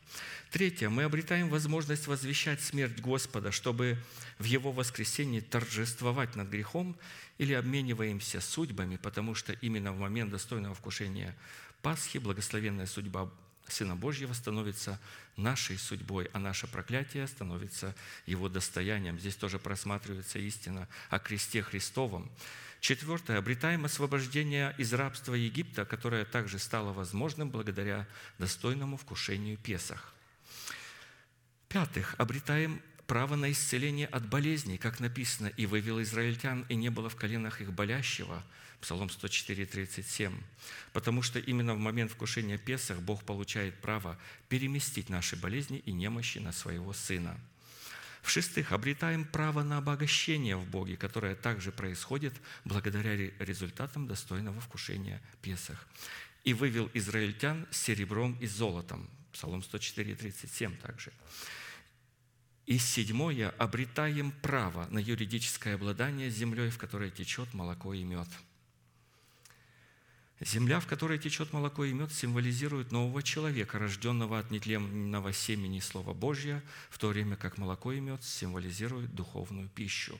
[0.51, 0.89] Третье.
[0.89, 3.97] Мы обретаем возможность возвещать смерть Господа, чтобы
[4.37, 6.95] в Его воскресенье торжествовать над грехом
[7.37, 11.35] или обмениваемся судьбами, потому что именно в момент достойного вкушения
[11.81, 13.29] Пасхи благословенная судьба
[13.67, 14.99] Сына Божьего становится
[15.37, 17.95] нашей судьбой, а наше проклятие становится
[18.25, 19.19] Его достоянием.
[19.19, 22.31] Здесь тоже просматривается истина о кресте Христовом.
[22.79, 23.37] Четвертое.
[23.37, 28.07] Обретаем освобождение из рабства Египта, которое также стало возможным благодаря
[28.37, 30.13] достойному вкушению Песах.
[31.67, 32.15] Пятых.
[32.19, 37.15] Обретаем право на исцеление от болезней, как написано, «И вывел израильтян, и не было в
[37.15, 38.43] коленах их болящего»,
[38.81, 40.33] Псалом 104, 37.
[40.93, 44.17] Потому что именно в момент вкушения Песах Бог получает право
[44.49, 47.39] переместить наши болезни и немощи на своего Сына.
[48.21, 55.87] В-шестых, обретаем право на обогащение в Боге, которое также происходит благодаря результатам достойного вкушения Песах.
[56.43, 59.09] «И вывел израильтян с серебром и золотом».
[59.31, 61.11] Псалом 104, 37 также.
[62.65, 68.27] И седьмое, обретаем право на юридическое обладание землей, в которой течет молоко и мед–
[70.41, 76.13] Земля, в которой течет молоко и мед, символизирует нового человека, рожденного от нетленного семени Слова
[76.13, 80.19] Божьего, в то время как молоко и мед символизируют духовную пищу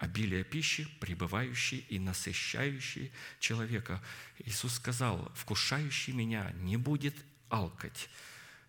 [0.00, 4.02] обилие пищи, пребывающей и насыщающей человека.
[4.38, 7.14] Иисус сказал, «Вкушающий Меня не будет
[7.50, 8.08] алкать,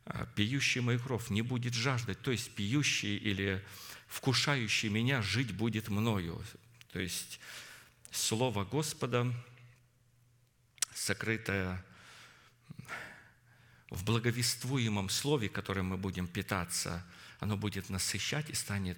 [0.04, 2.22] а пьющий мою кровь не будет жаждать».
[2.22, 3.64] То есть пьющий или
[4.08, 6.44] вкушающий Меня жить будет мною.
[6.92, 7.40] То есть
[8.12, 9.34] Слово Господа–
[11.02, 11.84] сокрытое
[13.90, 17.04] в благовествуемом слове, которым мы будем питаться,
[17.40, 18.98] оно будет насыщать и станет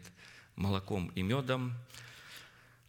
[0.55, 1.73] молоком и медом.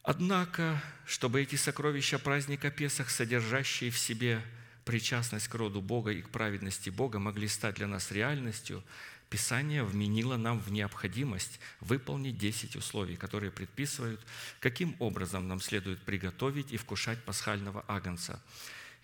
[0.03, 4.43] Однако, чтобы эти сокровища праздника Песах, содержащие в себе
[4.85, 8.83] причастность к роду Бога и к праведности Бога, могли стать для нас реальностью,
[9.31, 14.21] Писание вменило нам в необходимость выполнить 10 условий, которые предписывают,
[14.61, 18.43] каким образом нам следует приготовить и вкушать пасхального агнца.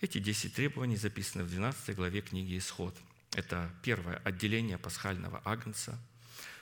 [0.01, 2.97] Эти 10 требований записаны в 12 главе книги «Исход».
[3.35, 5.99] Это первое– отделение пасхального агнца–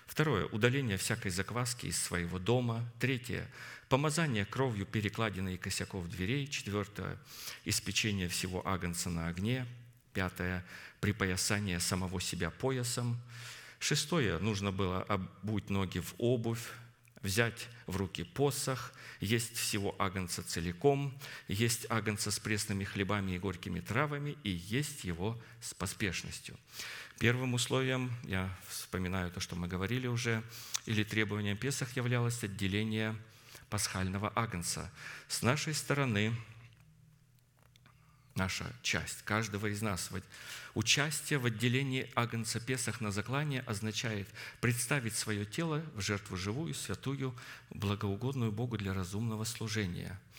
[0.08, 2.82] Второе– удаление всякой закваски из своего дома.
[2.98, 3.46] Третье–
[3.90, 6.46] помазание кровью перекладины и косяков дверей.
[6.46, 7.18] Четвертое–
[7.66, 9.66] испечение всего агнца на огне.
[10.14, 10.64] Пятое–
[11.00, 13.20] припоясание самого себя поясом.
[13.78, 16.66] Шестое– нужно было обуть ноги в обувь,
[17.28, 21.16] взять в руки посох, есть всего агнца целиком,
[21.46, 26.56] есть агнца с пресными хлебами и горькими травами, и есть его с поспешностью.
[27.18, 30.42] Первым условием, я вспоминаю то, что мы говорили уже,
[30.86, 33.14] или требованием Песах являлось отделение
[33.68, 34.90] пасхального агнца.
[35.28, 36.34] С нашей стороны
[38.38, 40.10] наша часть, каждого из нас.
[40.74, 44.28] Участие в отделении агнца Песах на заклание означает
[44.60, 47.34] представить свое тело в жертву живую, святую,
[47.70, 50.18] благоугодную Богу для разумного служения–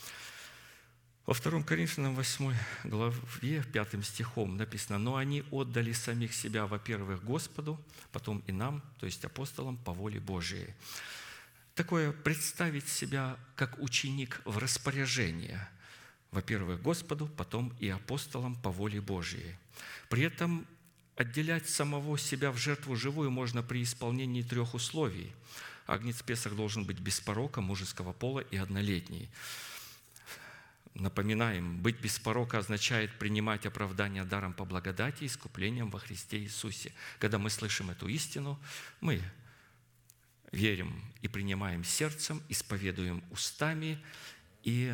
[1.29, 7.79] во 2 Коринфянам 8 главе 5 стихом написано, «Но они отдали самих себя, во-первых, Господу,
[8.11, 10.73] потом и нам, то есть апостолам, по воле Божией».
[11.75, 15.69] Такое представить себя как ученик в распоряжение,
[16.31, 19.55] во-первых, Господу, потом и апостолам по воле Божией.
[20.09, 20.65] При этом
[21.15, 25.31] отделять самого себя в жертву живую можно при исполнении трех условий.
[25.87, 29.29] Агнец Песах должен быть без порока, мужеского пола и однолетний–
[30.99, 36.93] Напоминаем, быть без порока означает принимать оправдание даром по благодати и искуплением во Христе Иисусе.
[37.19, 38.59] Когда мы слышим эту истину,
[38.99, 39.21] мы
[40.51, 44.03] верим и принимаем сердцем, исповедуем устами,
[44.63, 44.93] и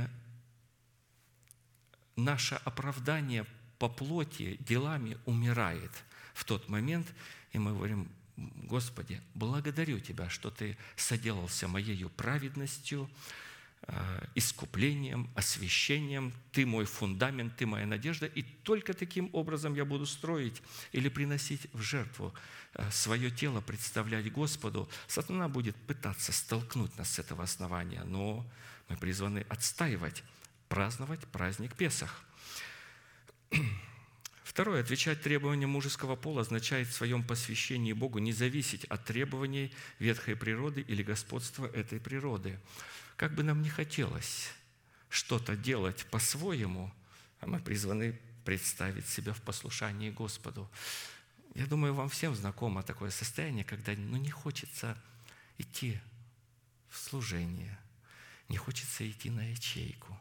[2.16, 3.46] наше оправдание
[3.80, 5.92] по плоти делами умирает
[6.34, 7.08] в тот момент,
[7.52, 13.10] и мы говорим, Господи, благодарю Тебя, что Ты соделался моею праведностью,
[13.88, 16.34] Э, искуплением, освящением.
[16.52, 18.26] Ты мой фундамент, ты моя надежда.
[18.26, 22.34] И только таким образом я буду строить или приносить в жертву
[22.74, 24.90] э, свое тело, представлять Господу.
[25.08, 28.44] Сатана будет пытаться столкнуть нас с этого основания, но
[28.90, 30.24] мы призваны отстаивать,
[30.76, 32.22] праздновать праздник Песах.
[34.44, 34.82] Второе.
[34.82, 40.82] Отвечать требованиям мужеского пола означает в своем посвящении Богу не зависеть от требований ветхой природы
[40.82, 42.60] или господства этой природы.
[43.16, 44.52] Как бы нам не хотелось
[45.08, 46.94] что-то делать по-своему,
[47.40, 50.70] а мы призваны представить себя в послушании Господу.
[51.54, 54.98] Я думаю, вам всем знакомо такое состояние, когда ну, не хочется
[55.58, 56.02] идти
[56.90, 57.80] в служение,
[58.50, 60.20] не хочется идти на ячейку,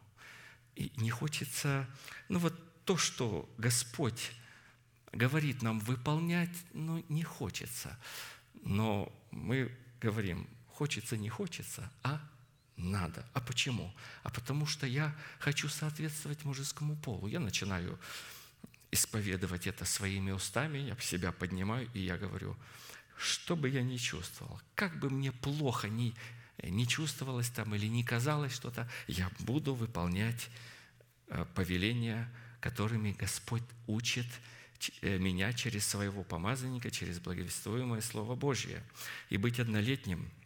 [0.77, 1.89] и не хочется,
[2.29, 2.55] ну вот
[2.85, 4.33] то, что Господь
[5.12, 7.99] говорит нам выполнять, ну не хочется.
[8.62, 9.70] Но мы
[10.01, 12.20] говорим, хочется, не хочется, а
[12.77, 13.27] надо.
[13.33, 13.95] А почему?
[14.22, 17.27] А потому что я хочу соответствовать мужескому полу.
[17.29, 17.99] Я начинаю
[18.91, 22.57] исповедовать это своими устами, я себя поднимаю, и я говорю,
[23.16, 26.14] что бы я ни чувствовал, как бы мне плохо ни,
[26.62, 30.48] не чувствовалось там или не казалось что-то, я буду выполнять
[31.28, 34.26] э, повеления, которыми Господь учит
[35.02, 38.82] э, меня через своего помазанника, через благовествуемое Слово Божье.
[39.30, 40.30] И быть однолетним–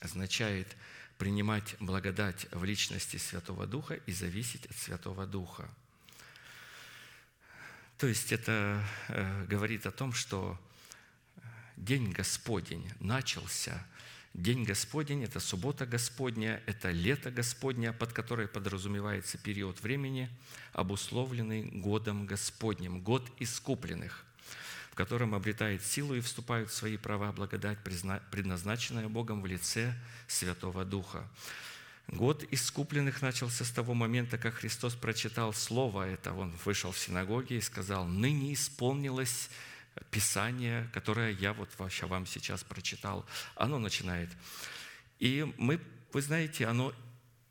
[0.00, 0.76] означает
[1.16, 5.68] принимать благодать в личности Святого Духа и зависеть от Святого Духа.
[7.98, 10.58] То есть это э, говорит о том, что
[11.76, 13.84] День Господень начался.
[14.38, 20.28] День Господень– это суббота Господня, это лето Господня, под которое подразумевается период времени,
[20.72, 24.24] обусловленный годом Господним, год искупленных
[24.98, 29.94] котором обретает силу и вступают в свои права благодать, предназначенная Богом в лице
[30.26, 31.28] Святого Духа.
[32.08, 36.32] Год искупленных начался с того момента, как Христос прочитал Слово это.
[36.32, 39.50] Он вышел в синагоге и сказал, «Ныне исполнилось
[40.10, 43.26] Писание, которое я вот вообще вам сейчас прочитал».
[43.54, 44.30] Оно начинает.
[45.18, 45.80] И мы,
[46.12, 46.92] вы знаете, оно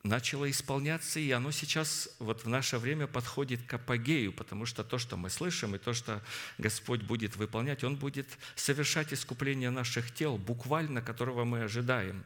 [0.03, 4.97] начало исполняться, и оно сейчас вот в наше время подходит к апогею, потому что то,
[4.97, 6.21] что мы слышим, и то, что
[6.57, 12.23] Господь будет выполнять, Он будет совершать искупление наших тел, буквально которого мы ожидаем.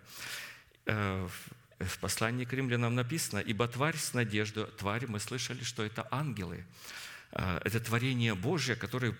[0.85, 1.27] Э,
[1.79, 6.65] в послании к римлянам написано, «Ибо тварь с надеждой...» Тварь, мы слышали, что это ангелы.
[7.31, 9.15] а, это творение Божье, которые,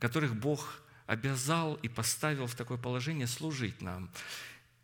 [0.00, 4.10] которых Бог обязал и поставил в такое положение служить нам.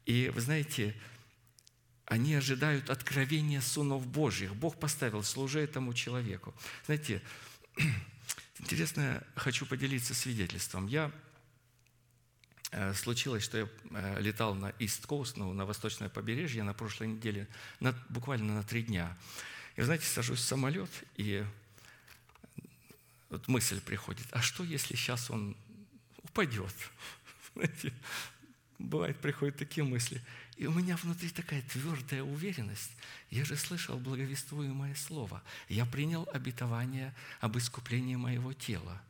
[0.06, 0.94] И вы знаете,
[2.06, 4.54] они ожидают откровения сынов Божьих.
[4.54, 6.54] Бог поставил, служа этому человеку.
[6.86, 7.22] Знаете,
[8.58, 10.86] интересно, хочу поделиться свидетельством.
[10.86, 11.10] Я
[12.70, 17.08] э, случилось, что я э, летал на East Coast, ну, на восточное побережье на прошлой
[17.08, 17.48] неделе,
[17.80, 19.16] на, буквально на три дня.
[19.76, 21.44] И, знаете, сажусь в самолет, и
[23.34, 25.56] вот мысль приходит, а что, если сейчас он
[26.22, 26.74] упадет?
[27.54, 27.92] Знаете,
[28.78, 30.20] бывает, приходят такие мысли–
[30.56, 32.92] и у меня внутри такая твердая уверенность.
[33.30, 35.42] Я же слышал благовествуемое слово.
[35.68, 39.02] Я принял обетование об искуплении моего тела.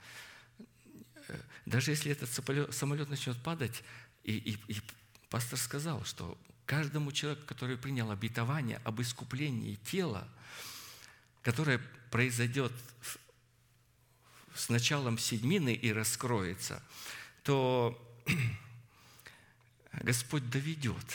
[1.66, 2.30] Даже если этот
[2.74, 3.82] самолет начнет падать,
[4.22, 4.80] и, и, и
[5.28, 10.26] пастор сказал, что каждому человеку, который принял обетование об искуплении тела,
[11.42, 11.78] которое
[12.10, 12.72] произойдет
[14.54, 16.82] с началом седьмины и раскроется,
[17.42, 18.00] то
[19.92, 21.06] Господь доведет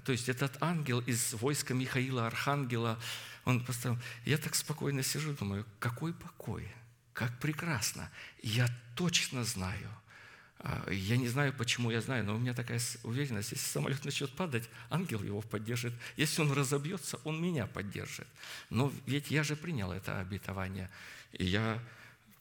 [0.00, 2.98] то есть этот ангел из войска Михаила, архангела,
[3.44, 3.98] он поставил.
[4.24, 6.66] Я так спокойно сижу, думаю, какой покой,
[7.12, 8.10] как прекрасно.
[8.42, 9.90] Я точно знаю.
[10.60, 14.32] А, я не знаю, почему я знаю, но у меня такая уверенность, если самолет начнет
[14.34, 15.92] падать, ангел его поддержит.
[16.16, 18.28] Если он разобьется, он меня поддержит.
[18.70, 20.88] Но ведь я же принял это обетование,
[21.32, 21.82] и я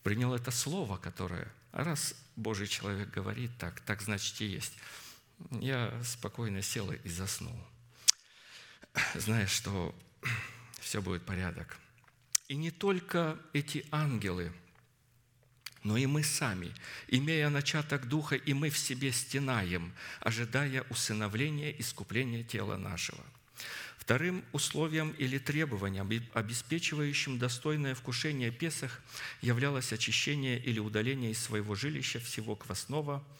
[0.03, 4.73] принял это слово, которое, а раз Божий человек говорит так, так значит и есть
[5.59, 7.55] я спокойно сел и заснул,
[9.15, 9.95] зная, что
[10.79, 11.77] все будет порядок.
[12.47, 14.51] И не только эти ангелы,
[15.83, 16.73] но и мы сами,
[17.07, 23.23] имея начаток Духа, и мы в себе стенаем, ожидая усыновления, искупления тела нашего.
[24.11, 29.01] Вторым условием или требованием, обеспечивающим достойное вкушение Песах,
[29.41, 33.23] являлось очищение или удаление из своего жилища всего квасного–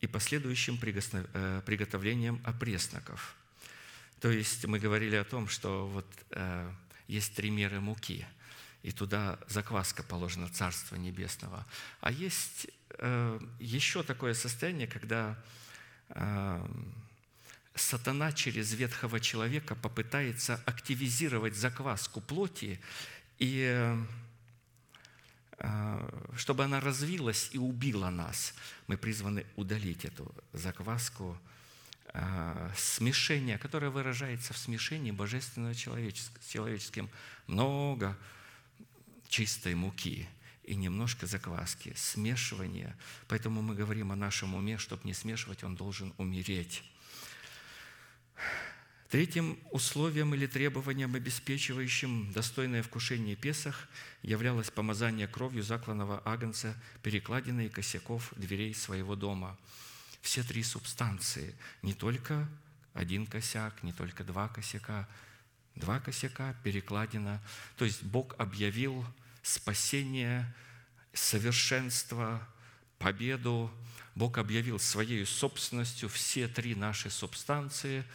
[0.00, 3.36] и последующим э, приготовлением опресноков.
[4.20, 6.72] То есть мы говорили о том, что вот э,
[7.06, 8.26] есть три меры муки,
[8.82, 11.66] и туда закваска положена Царства Небесного.
[12.00, 12.66] А есть
[12.98, 15.38] э, еще такое состояние, когда
[17.80, 22.80] сатана через ветхого человека попытается активизировать закваску плоти
[23.38, 23.96] и
[25.62, 28.54] а, чтобы она развилась и убила нас.
[28.86, 31.38] Мы призваны удалить эту закваску
[32.14, 37.10] а, смешения, которое выражается в смешении божественного с человеческим.
[37.46, 38.16] Много
[39.28, 40.28] чистой муки
[40.64, 42.96] и немножко закваски, смешивание.
[43.28, 46.82] Поэтому мы говорим о нашем уме, чтобы не смешивать, он должен умереть.
[49.10, 53.88] Третьим условием или требованием, обеспечивающим достойное вкушение Песах,
[54.22, 59.58] являлось помазание кровью закланного агнца, перекладины и косяков дверей своего дома.
[60.22, 62.48] Все три субстанции, не только
[62.94, 65.08] один косяк, не только два косяка,
[65.74, 67.42] два косяка, перекладина.
[67.76, 69.04] То есть Бог объявил
[69.42, 70.54] спасение,
[71.12, 72.46] совершенство,
[72.98, 73.72] победу.
[74.14, 78.04] Бог объявил своей собственностью все три наши субстанции–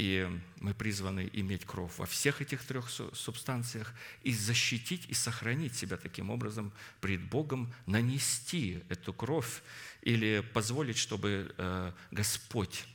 [0.00, 0.26] и
[0.60, 6.30] мы призваны иметь кровь во всех этих трех субстанциях и защитить и сохранить себя таким
[6.30, 6.72] образом
[7.02, 9.62] пред Богом, нанести эту кровь
[10.00, 12.86] или позволить, чтобы э, Господь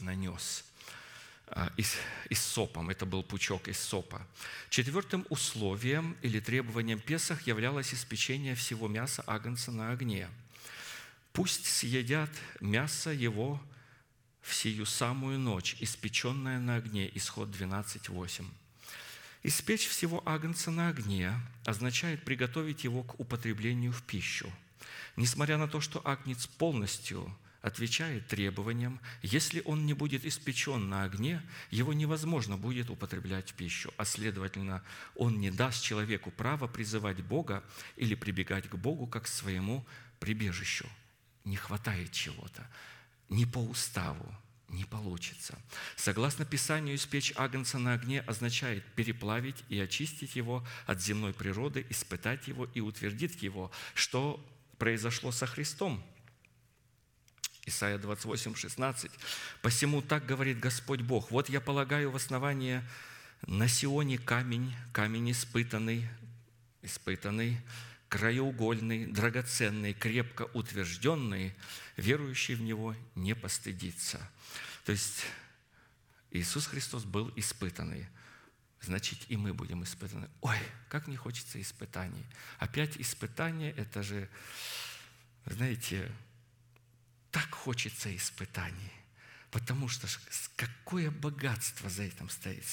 [0.00, 0.64] нанес
[1.46, 1.94] э, из,
[2.30, 2.90] из сопом.
[2.90, 4.26] Это был пучок из сопа.
[4.70, 10.28] Четвертым условием или требованием Песах являлось испечение всего мяса агнца на огне.
[11.38, 12.30] Пусть съедят
[12.60, 13.62] мясо его
[14.40, 17.08] в сию самую ночь, испеченная на огне».
[17.14, 18.44] Исход 12.8.
[19.44, 21.32] Испечь всего агнца на огне
[21.64, 24.50] означает приготовить его к употреблению в пищу.
[25.14, 27.32] Несмотря на то, что агнец полностью
[27.62, 33.94] отвечает требованиям, если он не будет испечен на огне, его невозможно будет употреблять в пищу,
[33.96, 34.82] а следовательно,
[35.14, 37.62] он не даст человеку право призывать Бога
[37.94, 39.86] или прибегать к Богу как к своему
[40.18, 40.88] прибежищу.
[41.48, 42.66] Не хватает чего-то
[43.30, 44.34] не по уставу,
[44.68, 45.58] не получится.
[45.96, 52.48] Согласно Писанию, испечь агнца на огне означает переплавить и очистить его от земной природы, испытать
[52.48, 54.44] его и утвердить его, что
[54.76, 56.04] произошло со Христом.
[57.64, 59.10] Исайя 28, 16.
[59.62, 62.86] «Посему так говорит Господь Бог, вот я полагаю в основание
[63.46, 66.08] на Сионе камень, камень испытанный,
[66.82, 67.58] испытанный,
[68.08, 71.54] краеугольный, драгоценный, крепко утвержденный,
[71.96, 74.20] верующий в Него не постыдится».
[74.84, 75.24] То есть
[76.30, 78.06] Иисус Христос был испытанный.
[78.80, 80.28] значит и мы будем испытаны.
[80.40, 82.24] Ой, как не хочется испытаний.
[82.58, 84.28] Опять испытание– это же,
[85.46, 86.10] знаете,
[87.30, 88.92] так хочется испытаний.
[89.50, 90.06] Потому что
[90.56, 92.64] какое богатство за этим стоит.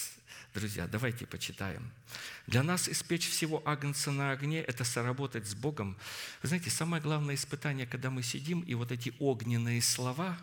[0.54, 1.92] Друзья, давайте почитаем.
[2.48, 5.98] Для нас испечь всего агнца на огне– это соработать с Богом.
[6.42, 10.38] Вы знаете, самое главное испытание, когда мы сидим, и вот эти огненные слова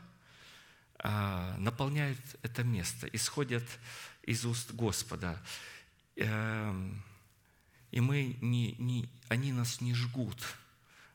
[0.98, 3.64] а, наполняют это место, исходят
[4.22, 5.42] из уст Господа.
[6.16, 7.02] Эм,
[7.90, 10.38] и мы не, не, они нас не жгут,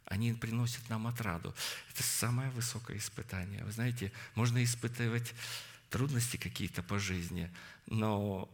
[0.07, 1.53] они приносят нам отраду.
[1.93, 3.63] Это самое высокое испытание.
[3.63, 5.33] Вы знаете, можно испытывать
[5.89, 7.51] трудности какие-то по жизни,
[7.85, 8.49] но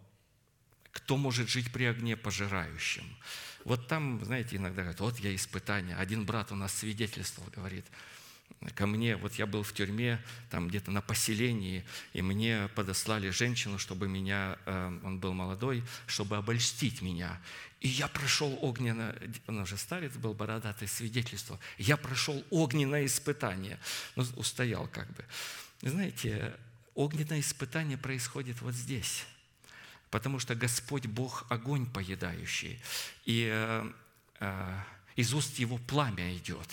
[0.91, 3.05] кто может жить при огне пожирающем?
[3.65, 5.95] Вот там, знаете, иногда говорят, вот я испытание.
[5.95, 7.85] Один брат у нас свидетельствовал, говорит–
[8.75, 10.19] ко мне, вот я был в тюрьме,
[10.49, 11.83] там где-то на поселении,
[12.13, 17.41] и мне подослали женщину, чтобы меня, э, он был молодой, чтобы обольстить меня.
[17.83, 19.13] И я прошел огненное,
[19.45, 21.59] он уже старец был, бородатый, свидетельство.
[21.77, 23.77] Я прошел огненное испытание.
[24.15, 25.25] Ну, устоял как бы.
[25.81, 26.55] Знаете,
[26.95, 29.25] огненное испытание происходит вот здесь.
[30.11, 32.79] Потому что Господь Бог огонь поедающий.
[33.25, 33.91] И э,
[34.39, 34.79] э,
[35.17, 36.69] из уст Его пламя идет.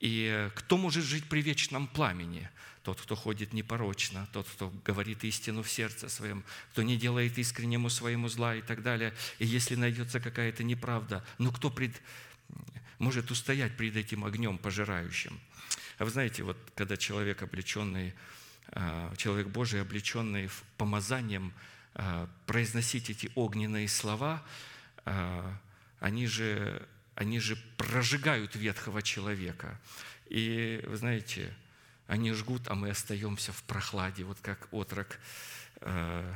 [0.00, 2.48] И кто может жить при вечном пламени?
[2.82, 7.88] Тот, кто ходит непорочно, тот, кто говорит истину в сердце своем, кто не делает искреннему
[7.90, 9.14] своему зла и так далее.
[9.38, 11.92] И если найдется какая-то неправда, ну кто пред...
[12.98, 15.38] может устоять перед этим огнем пожирающим?
[15.98, 18.14] А вы знаете, вот когда человек облеченный,
[18.68, 21.52] а, человек Божий, облеченный помазанием,
[21.94, 24.42] а, произносить эти огненные слова,
[25.04, 25.56] а,
[26.00, 29.78] они же они же прожигают ветхого человека.
[30.26, 31.54] И, вы знаете,
[32.12, 35.18] они жгут, а мы остаемся в прохладе, вот как отрок,
[35.80, 36.34] э,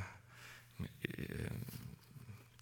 [1.02, 1.50] э,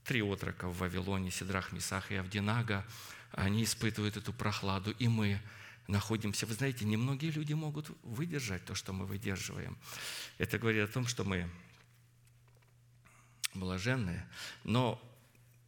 [0.03, 2.85] три отрока в Вавилоне, Сидрах, Месах и Авдинага,
[3.31, 5.41] они испытывают эту прохладу, и мы
[5.87, 6.45] находимся.
[6.47, 9.79] Вы знаете, немногие люди могут выдержать то, что мы выдерживаем.
[10.39, 11.49] Это говорит о том, что мы
[13.55, 14.29] блаженные,
[14.65, 15.01] но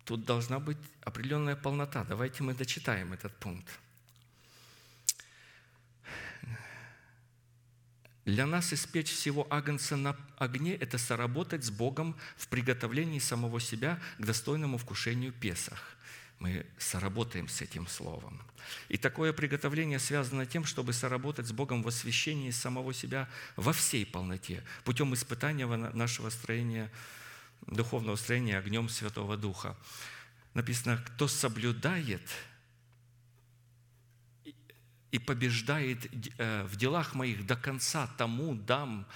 [0.07, 2.05] Тут должна быть определенная полнота.
[2.05, 3.69] Давайте мы дочитаем этот пункт.
[8.27, 13.99] Для нас испечь всего агнца на огне– это соработать с Богом в приготовлении самого себя
[14.19, 15.97] к достойному вкушению Песах.
[16.39, 18.43] Мы соработаем с этим словом.
[18.89, 24.05] И такое приготовление связано тем, чтобы соработать с Богом в освящении самого себя во всей
[24.05, 26.91] полноте, путем испытания нашего строения–
[27.67, 29.77] духовного строения огнем Святого Духа.
[30.55, 32.23] Написано, кто соблюдает
[35.17, 39.07] и побеждает э, в делах моих до конца, тому дам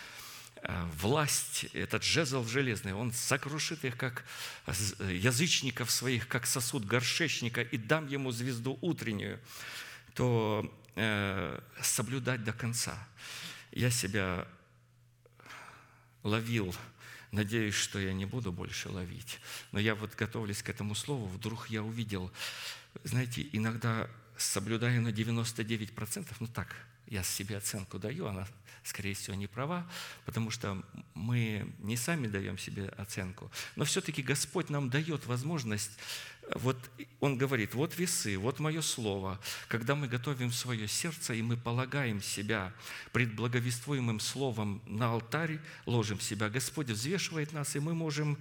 [0.63, 4.25] э, власть, этот жезл железный, он сокрушит их, как
[5.11, 9.39] язычников своих, как сосуд горшечника, и дам ему звезду утреннюю,
[10.15, 12.97] то э, соблюдать до конца.
[13.71, 14.49] Я себя
[16.23, 16.75] ловил
[17.33, 19.39] Надеюсь, что я не буду больше ловить.
[19.71, 22.33] Но я вот готовлюсь к этому слову, вдруг я увидел,
[23.05, 24.11] знаете, иногда
[24.43, 26.75] соблюдаю на 99%, ну так,
[27.07, 28.47] я себе оценку даю, она,
[28.85, 29.89] скорее всего, не права,
[30.25, 30.83] потому что
[31.15, 33.51] мы не сами даем себе оценку.
[33.77, 35.93] Но все-таки Господь нам дает возможность
[36.55, 36.77] вот
[37.21, 39.39] он говорит, вот весы, вот мое слово.
[39.69, 42.73] Когда мы готовим свое сердце, и мы полагаем себя
[43.13, 48.39] пред благовествуемым словом на алтарь, ложим себя, Господь взвешивает нас, и мы можем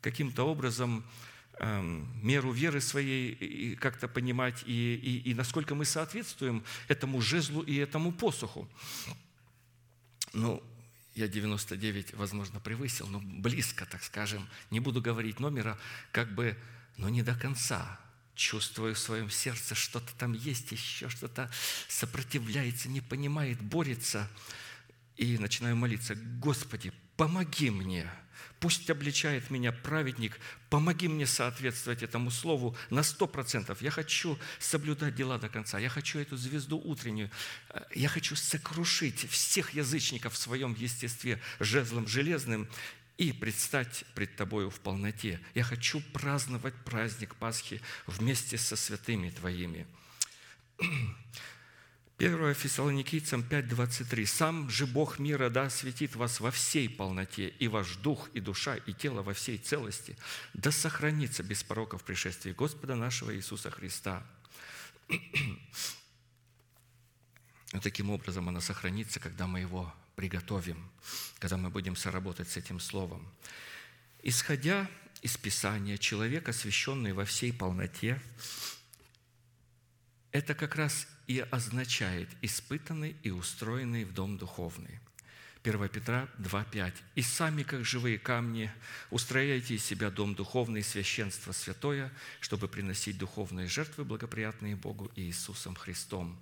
[0.00, 1.04] каким-то образом
[1.60, 8.12] меру веры своей как-то понимать, и, и, и насколько мы соответствуем этому жезлу и этому
[8.12, 8.68] посоху.
[10.32, 10.62] Ну,
[11.14, 14.48] я 99, возможно, превысил, но близко, так скажем.
[14.70, 15.76] Не буду говорить номера,
[16.12, 16.56] как бы
[16.98, 17.98] но не до конца.
[18.34, 21.50] Чувствую в своем сердце, что-то там есть, еще что-то
[21.88, 24.30] сопротивляется, не понимает, борется.
[25.16, 28.08] И начинаю молиться, Господи, помоги мне,
[28.60, 30.38] пусть обличает меня праведник,
[30.70, 33.82] помоги мне соответствовать этому слову на сто процентов.
[33.82, 37.28] Я хочу соблюдать дела до конца, я хочу эту звезду утреннюю,
[37.92, 42.68] я хочу сокрушить всех язычников в своем естестве жезлом железным
[43.16, 45.40] и предстать пред Тобою в полноте.
[45.54, 49.88] Я хочу праздновать праздник Пасхи вместе со святыми Твоими.
[52.18, 54.26] 1 Фессалоникийцам 5:23.
[54.26, 58.74] «Сам же Бог мира да осветит вас во всей полноте, и ваш дух, и душа,
[58.74, 60.16] и тело во всей целости,
[60.52, 64.26] да сохранится без порока в пришествии Господа нашего Иисуса Христа».
[67.82, 70.90] Таким образом она сохранится, когда мы его приготовим,
[71.38, 73.32] когда мы будем соработать с этим словом.
[74.24, 74.90] Исходя
[75.22, 78.20] из Писания человек, освященный во всей полноте,
[80.32, 84.98] это как раз и означает испытанный и устроенный в дом духовный.
[85.62, 86.94] 1 Петра 2,5.
[87.14, 88.72] «И сами, как живые камни,
[89.10, 92.10] устрояйте из себя дом духовный, священство святое,
[92.40, 96.40] чтобы приносить духовные жертвы, благоприятные Богу и Иисусом Христом».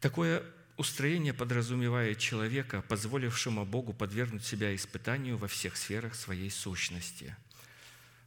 [0.00, 0.42] Такое
[0.76, 7.36] устроение подразумевает человека, позволившему Богу подвергнуть себя испытанию во всех сферах своей сущности.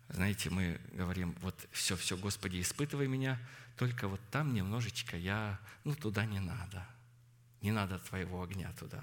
[0.08, 3.40] Знаете, мы говорим, вот все, все, Господи, испытывай меня,
[3.80, 6.86] только вот там немножечко я, ну, туда не надо.
[7.62, 9.02] Не надо Твоего огня туда.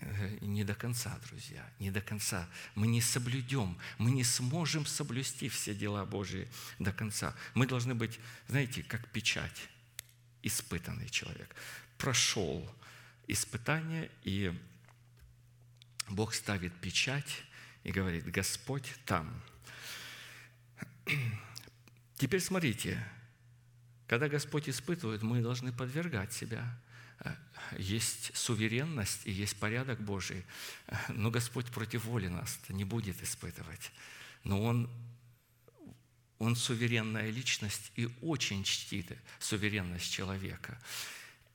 [0.00, 2.48] Э, не до конца, друзья, не до конца.
[2.74, 6.48] Мы не соблюдем, мы не сможем соблюсти все дела Божьи
[6.80, 7.32] до конца.
[7.54, 8.18] Мы должны быть,
[8.48, 9.68] знаете, как печать,
[10.42, 11.54] испытанный человек.
[11.98, 12.68] Прошел
[13.28, 14.52] испытание, и
[16.08, 17.44] Бог ставит печать
[17.84, 19.32] и говорит, Господь там.
[22.16, 23.02] Теперь смотрите,
[24.06, 26.78] когда Господь испытывает, мы должны подвергать себя
[27.78, 30.44] есть суверенность и есть порядок Божий,
[31.08, 33.92] но Господь против воли нас не будет испытывать.
[34.44, 34.90] Но Он,
[36.38, 40.80] Он суверенная личность и очень чтит суверенность человека.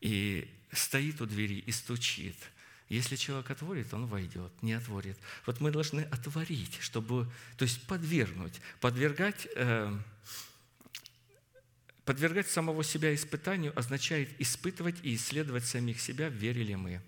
[0.01, 2.37] И стоит у двери и стучит.
[2.89, 5.17] Если человек отворит, он войдет, не отворит.
[5.45, 9.97] Вот мы должны отворить, чтобы, то есть подвергнуть, подвергать э,
[12.11, 17.01] Подвергать самого себя испытанию означает испытывать и исследовать самих себя, верили мы.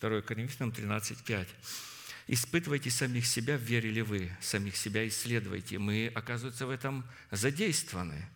[0.00, 1.48] 2 Коринфянам 13, 5.
[2.26, 5.78] Испытывайте самих себя, верили вы, самих себя исследуйте.
[5.78, 8.28] Мы, оказывается, в этом задействованы.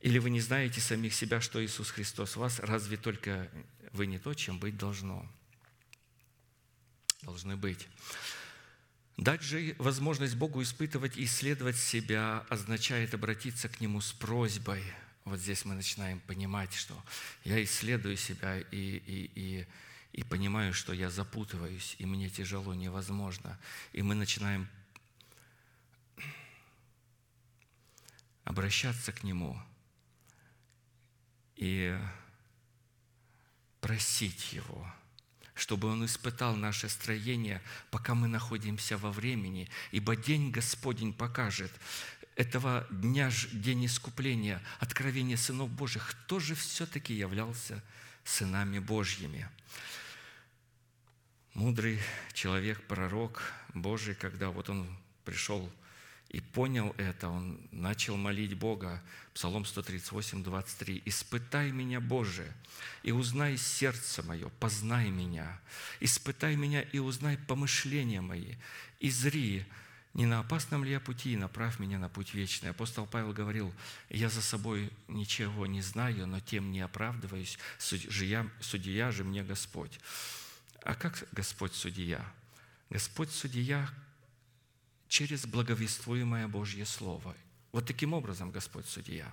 [0.00, 3.48] Или вы не знаете самих себя, что Иисус Христос вас, разве только
[3.92, 5.24] вы не то, чем быть должно?
[7.22, 7.86] Должны быть.
[9.16, 14.82] Дать же возможность Богу испытывать и исследовать себя означает обратиться к Нему с просьбой–
[15.28, 17.00] вот здесь мы начинаем понимать, что
[17.44, 19.66] я исследую себя и, и, и,
[20.12, 23.58] и понимаю, что я запутываюсь, и мне тяжело, невозможно.
[23.92, 24.68] И мы начинаем
[28.44, 29.60] обращаться к Нему
[31.56, 31.98] и
[33.80, 34.90] просить Его,
[35.54, 41.72] чтобы Он испытал наше строение, пока мы находимся во времени, ибо день Господень покажет,
[42.38, 47.82] этого дня, день искупления, откровения сынов Божьих, кто же все-таки являлся
[48.24, 49.48] сынами Божьими?
[51.54, 51.98] Мудрый
[52.32, 53.42] человек, пророк
[53.74, 54.88] Божий, когда вот он
[55.24, 55.68] пришел
[56.28, 59.02] и понял это, он начал молить Бога.
[59.34, 61.02] Псалом 138, 23.
[61.06, 62.52] «Испытай меня, Боже,
[63.02, 65.60] и узнай сердце мое, познай меня.
[65.98, 68.54] Испытай меня и узнай помышления мои,
[69.00, 69.66] и зри,
[70.18, 72.70] не на опасном ли я пути, направь меня на путь вечный.
[72.70, 73.72] Апостол Павел говорил,
[74.10, 80.00] я за собой ничего не знаю, но тем не оправдываюсь, судья, судья же мне Господь.
[80.82, 82.20] А как Господь судья?
[82.90, 83.88] Господь судья
[85.06, 87.36] через благовествуемое Божье Слово.
[87.70, 89.32] Вот таким образом Господь судья.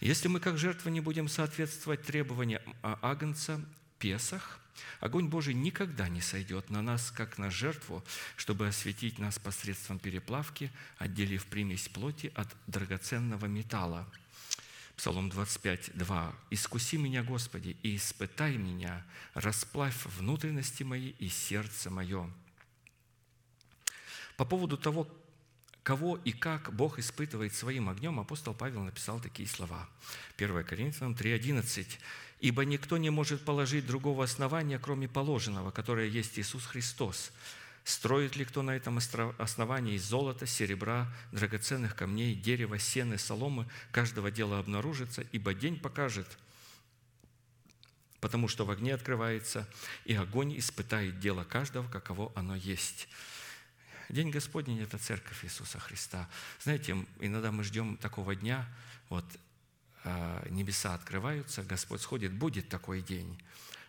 [0.00, 3.64] Если мы как жертва не будем соответствовать требованиям Агнца,
[4.00, 4.58] Песах,
[5.00, 8.04] огонь Божий никогда не сойдет на нас, как на жертву,
[8.36, 14.06] чтобы осветить нас посредством переплавки, отделив примесь плоти от драгоценного металла.
[14.96, 16.34] Псалом 25, 2.
[16.50, 22.28] «Искуси меня, Господи, и испытай меня, расплавь внутренности мои и сердце мое».
[24.36, 25.08] По поводу того,
[25.84, 29.88] кого и как Бог испытывает своим огнем, апостол Павел написал такие слова.
[30.36, 31.86] 1 Коринфянам 3,11.
[32.40, 37.32] Ибо никто не может положить другого основания, кроме положенного, которое есть Иисус Христос.
[37.84, 38.98] Строит ли кто на этом
[39.38, 46.38] основании из золота, серебра, драгоценных камней, дерева, сены, соломы, каждого дела обнаружится, ибо день покажет,
[48.20, 49.66] потому что в огне открывается,
[50.04, 53.08] и огонь испытает дело каждого, каково оно есть».
[54.08, 56.30] День Господень– это церковь Иисуса Христа.
[56.62, 58.66] Знаете, иногда мы ждем такого дня,
[59.10, 59.24] вот
[60.50, 63.40] небеса открываются, Господь сходит, будет такой день.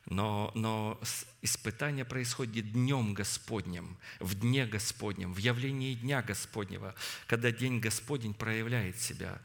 [0.06, 1.00] Но, но
[1.42, 6.96] испытание происходит днем Господнем, в дне Господнем, в явлении Дня Господнего,
[7.28, 9.40] когда День Господень проявляет себя.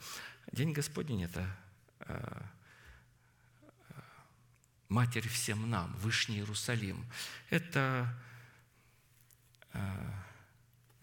[0.53, 1.47] День Господень– это
[2.01, 2.43] э,
[4.89, 7.05] Матерь всем нам, Вышний Иерусалим.
[7.51, 8.15] Это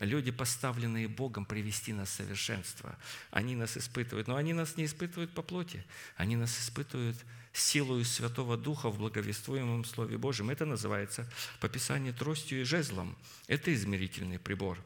[0.05, 2.97] люди, поставленные Богом привести нас в совершенство.
[3.29, 5.83] Они нас испытывают, но они нас не испытывают по плоти,
[6.17, 7.17] они нас испытывают
[7.53, 10.49] силою Святого Духа в благовествуемом Слове Божьем.
[10.49, 11.29] Это называется
[11.59, 13.17] по Писанию тростью и жезлом.
[13.47, 14.77] Это измерительный прибор.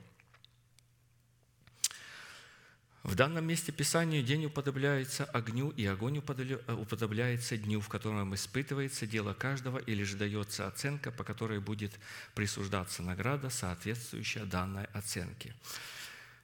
[3.05, 9.05] В данном месте Писания день уподобляется огню, и огонь уподобля- уподобляется дню, в котором испытывается
[9.05, 11.91] дело каждого, или же дается оценка, по которой будет
[12.33, 15.53] присуждаться награда, соответствующая данной оценке.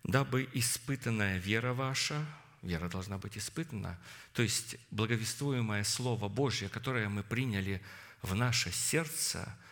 [0.03, 2.23] Дабы испытанная вера ваша,
[2.61, 3.99] вера должна быть испытана,
[4.33, 7.81] то есть благовествуемое Слово Божье, которое мы приняли
[8.21, 9.51] в наше сердце–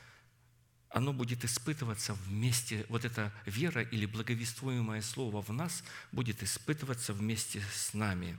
[0.89, 7.61] оно будет испытываться вместе, вот эта вера или благовествуемое слово в нас будет испытываться вместе
[7.73, 8.37] с нами.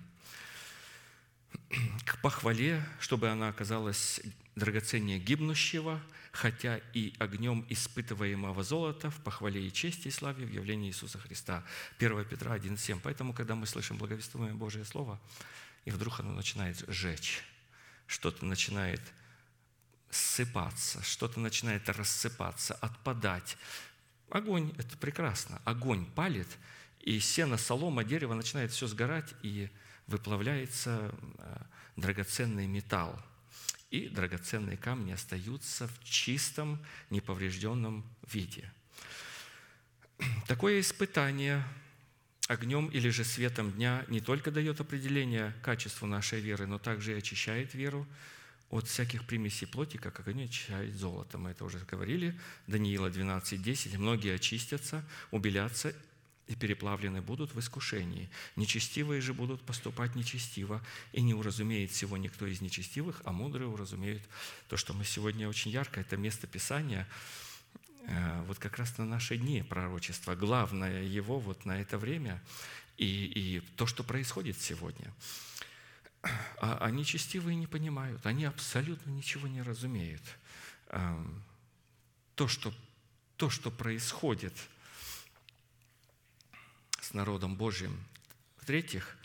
[2.05, 4.20] К похвале, чтобы она оказалась
[4.56, 6.01] драгоценнее гибнущего,
[6.32, 11.64] хотя и огнем испытываемого золота в похвале и чести и славе в явлении Иисуса Христа.
[11.98, 13.01] 1 Петра 1,7.
[13.02, 15.20] Поэтому, когда мы слышим благовествуемое Божие Слово,
[15.85, 17.43] и вдруг оно начинает жечь,
[18.06, 19.01] что-то начинает
[20.11, 23.57] ссыпаться, что-то начинает рассыпаться, отпадать.
[24.31, 25.61] Огонь– это прекрасно.
[25.65, 26.49] Огонь палит,
[27.01, 29.70] и сено, солома, дерево начинает все сгорать, и
[30.07, 31.57] выплавляется э,
[31.97, 33.20] драгоценный металл.
[33.91, 38.70] И драгоценные камни остаются в чистом, неповрежденном виде.
[40.47, 41.65] Такое испытание
[42.47, 47.19] огнем или же светом дня не только дает определение качеству нашей веры, но также и
[47.19, 48.07] очищает веру,
[48.71, 51.39] от всяких примесей плоти, как огонь очищает золото.
[51.39, 52.39] Мы это уже говорили.
[52.69, 53.99] Даниила 12.10.
[53.99, 55.93] «Многие очистятся, убелятся
[56.47, 58.29] и переплавлены будут в искушении.
[58.57, 64.23] Нечестивые же будут поступать нечестиво, и не уразумеет всего никто из нечестивых, а мудрые уразумеют
[64.69, 67.07] то, что мы сегодня очень ярко, это место Писания,
[68.07, 72.43] э, вот как раз на наши дни пророчества, главное его вот на это время
[72.97, 75.15] и, и то, что происходит сегодня–
[76.23, 80.23] а, а нечестивые не понимают, они абсолютно ничего не разумеют.
[82.35, 82.75] То, что,
[83.37, 84.55] то, что происходит
[87.01, 87.97] с народом Божьим.
[88.59, 89.17] В-третьих,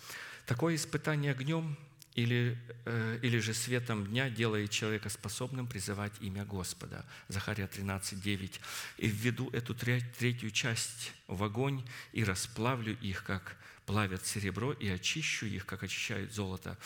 [0.45, 1.77] такое испытание огнем
[2.15, 7.05] или, э, или же светом дня делает человека способным призывать имя Господа.
[7.27, 8.61] Захария 13, 9.
[8.97, 15.45] «И введу эту третью часть в огонь, и расплавлю их, как плавят серебро, и очищу
[15.45, 16.77] их, как очищают золото.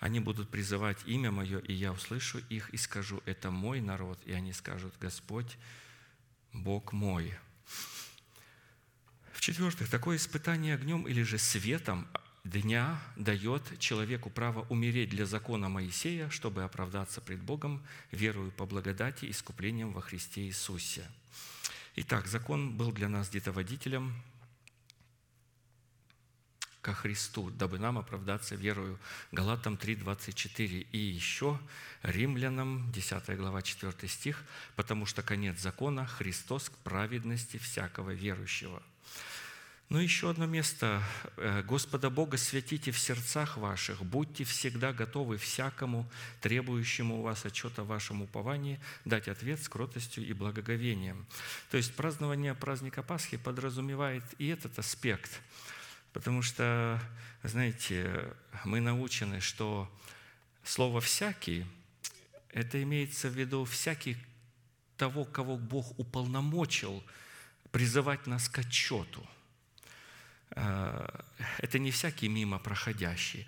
[0.00, 4.32] Они будут призывать имя Мое, и я услышу их и скажу, это мой народ, и
[4.32, 5.56] они скажут, Господь,
[6.52, 7.34] Бог мой».
[9.32, 12.06] В-четвертых, такое испытание огнем или же светом
[12.44, 19.30] дня дает человеку право умереть для закона Моисея, чтобы оправдаться пред Богом, верую по благодати,
[19.30, 21.08] искуплением во Христе Иисусе.
[21.96, 24.14] Итак, закон был для нас где-то водителем
[26.82, 28.98] ко Христу, дабы нам оправдаться верою.
[29.30, 31.58] Галатам 3:24 и еще
[32.02, 34.44] Римлянам 10 глава 4 стих,
[34.76, 38.82] потому что конец закона– Христос к праведности всякого верующего.
[39.88, 41.02] Но еще одно место.
[41.36, 46.10] Э, «Господа Бога святите в сердцах ваших, будьте всегда готовы всякому,
[46.40, 51.26] требующему у вас отчета о вашем уповании, дать ответ с кротостью и благоговением».
[51.70, 55.30] То есть празднование праздника Пасхи подразумевает и этот аспект–
[56.12, 57.00] Потому что,
[57.42, 58.34] знаете,
[58.64, 59.90] мы научены, что
[60.62, 61.66] слово «всякий»–
[62.50, 64.16] это имеется в виду всякий
[64.98, 67.02] того, кого Бог уполномочил
[67.70, 69.26] призывать нас к отчету.
[70.50, 71.24] А,
[71.56, 73.46] это не всякий мимо проходящий,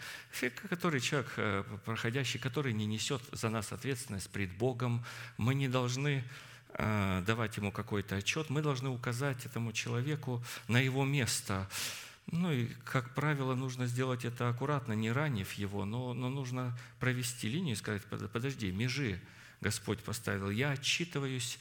[0.70, 5.04] который человек э, проходящий, который не несет за нас ответственность пред Богом.
[5.36, 6.24] Мы не должны
[6.70, 11.68] а, давать ему какой-то отчет, мы должны указать этому человеку на его место–
[12.26, 17.48] ну и, как правило, нужно сделать это аккуратно, не ранив его, но, но нужно провести
[17.48, 19.20] линию и сказать, подожди, межи
[19.60, 21.58] Господь поставил, я отчитываюсь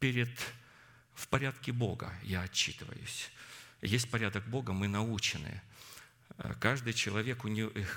[0.00, 0.30] перед,
[1.14, 3.30] в порядке Бога, я отчитываюсь.
[3.80, 5.62] Есть порядок Бога, мы научены.
[6.60, 7.44] Каждый человек,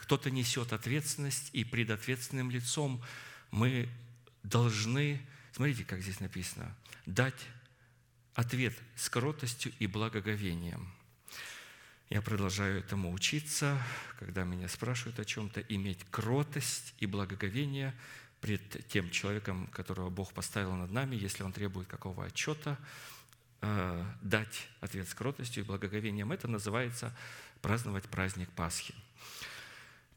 [0.02, 3.04] кто-то несет ответственность, и пред ответственным лицом
[3.50, 3.90] мы
[4.44, 6.76] должны, смотрите, как здесь написано,
[7.06, 7.48] дать
[8.36, 10.92] ответ с кротостью и благоговением–
[12.10, 13.82] я продолжаю этому учиться,
[14.20, 17.96] когда меня спрашивают о чем-то, иметь кротость и благоговение
[18.42, 22.78] пред тем человеком, которого Бог поставил над нами, если он требует какого отчета,
[23.62, 26.32] э, дать ответ с кротостью и благоговением.
[26.32, 27.16] Это называется
[27.62, 28.94] праздновать праздник Пасхи.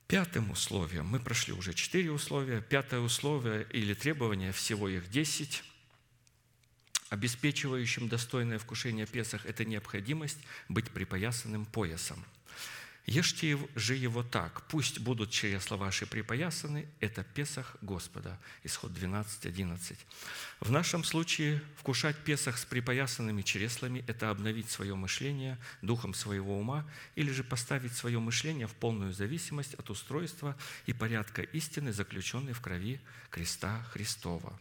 [0.09, 5.65] Пятым условием, мы прошли уже четыре условия, пятое условие или требование, всего их десять–
[7.10, 12.24] обеспечивающим достойное вкушение Песах– это необходимость быть припоясанным поясом.
[13.10, 18.39] Ешьте же его так, пусть будут чресла ваши припоясаны, это Песах Господа».
[18.64, 19.98] Исход 12, 11.
[20.60, 26.86] В нашем случае вкушать Песах с припоясанными чреслами– это обновить свое мышление духом своего ума
[27.14, 30.55] или же поставить свое мышление в полную зависимость от устройства
[30.85, 34.60] и порядка истины, заключенной в крови креста Христова.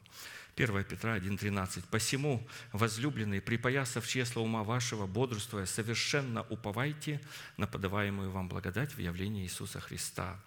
[0.58, 1.84] 1 Петра 1,13.
[1.92, 7.22] «Посему, возлюбленные, припоясав чресло ума вашего, бодрствуя, совершенно уповайте
[7.58, 10.40] на подаваемую вам благодать в явлении Иисуса Христа».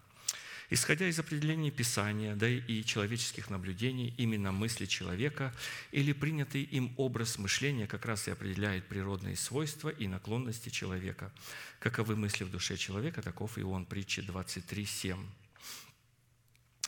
[0.72, 5.52] Исходя из определений Писания, да и человеческих наблюдений, именно мысли человека
[5.90, 11.32] или принятый им образ мышления как раз и определяет природные свойства и наклонности человека.
[11.80, 13.84] Каковы мысли в душе человека, таков и он.
[13.84, 15.26] Притча 23, 7.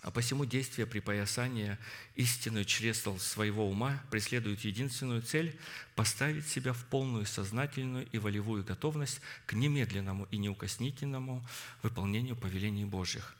[0.02, 1.78] А посему действие припоясания
[2.16, 5.56] истинную чресл своего ума преследует единственную цель–
[5.94, 11.46] поставить себя в полную сознательную и волевую готовность к немедленному и неукоснительному
[11.82, 13.36] выполнению повелений Божьих.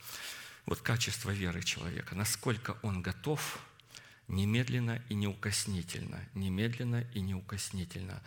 [0.64, 3.58] Вот качество веры человека, насколько он готов
[4.28, 8.22] немедленно и неукоснительно, немедленно и неукоснительно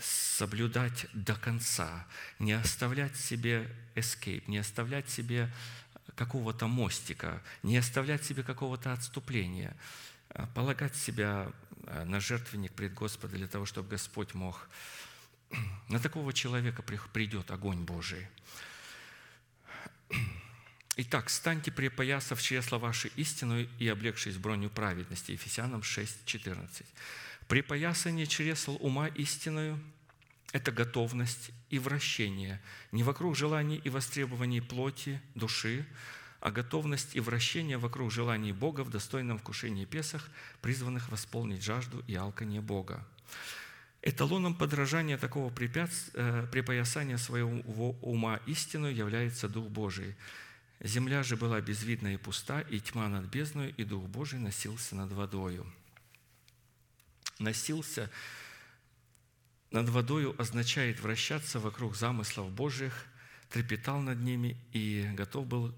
[0.00, 2.06] соблюдать до конца,
[2.38, 5.52] не оставлять себе escape, не оставлять себе
[6.20, 9.74] какого-то мостика, не оставлять себе какого-то отступления,
[10.28, 11.50] а полагать себя
[11.86, 14.68] а, на жертвенник пред Господа для того, чтобы Господь мог...
[15.88, 18.28] На такого человека придет огонь Божий.
[20.96, 25.32] Итак, станьте припоясав чресла ваши истину и облегшись броню праведности.
[25.32, 26.86] Ефесянам 6, 14.
[27.48, 29.80] Припоясание чресл ума истинную–
[30.52, 32.60] это готовность и вращение
[32.90, 35.86] не вокруг желаний и востребований плоти, души,
[36.40, 40.28] а готовность и вращение вокруг желаний Бога в достойном вкушении Песах,
[40.60, 43.06] призванных восполнить жажду и алканье Бога.
[44.02, 50.16] Эталоном подражания такого э, припоясания своего ума истину является Дух Божий.
[50.80, 55.12] Земля же была безвидна и пуста, и тьма над бездной, и Дух Божий носился над
[55.12, 55.70] водою.
[57.38, 58.10] Носился–
[59.70, 63.06] над водою означает вращаться вокруг замыслов Божьих,
[63.50, 65.74] трепетал над ними и готов был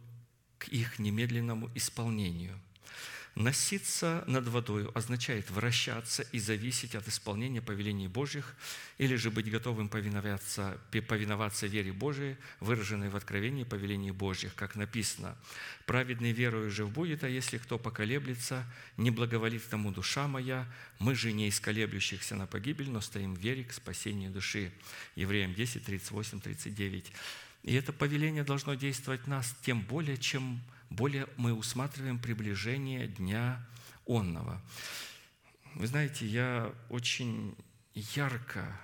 [0.59, 2.59] к их немедленному исполнению–
[3.35, 8.55] Носиться над водой означает вращаться и зависеть от исполнения повелений Божьих,
[8.99, 10.79] или же быть готовым повиноваться,
[11.09, 15.35] повиноваться вере Божией, выраженной в откровении повелений Божьих, как написано.
[15.87, 18.67] «Праведный верою же будет, а если кто поколеблется,
[18.99, 23.39] не благоволит тому душа моя, мы же не из колеблющихся на погибель, но стоим в
[23.39, 24.73] вере к спасению души».
[25.17, 27.13] Евреям 10, 38, 39.
[27.63, 30.61] И это повеление должно действовать нас тем более, чем
[30.93, 33.65] более мы усматриваем приближение Дня
[34.07, 34.61] Онного.
[35.75, 37.57] Вы знаете, я очень
[37.95, 38.79] ярко,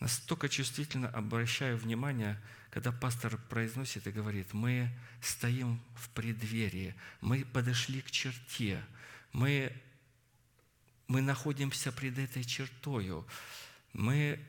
[0.00, 2.40] настолько чувствительно обращаю внимание,
[2.70, 4.90] когда пастор произносит и говорит, мы
[5.20, 8.82] стоим в преддверии, мы подошли к черте,
[9.32, 9.72] мы,
[11.06, 13.26] мы находимся пред этой чертою,
[13.92, 14.40] мы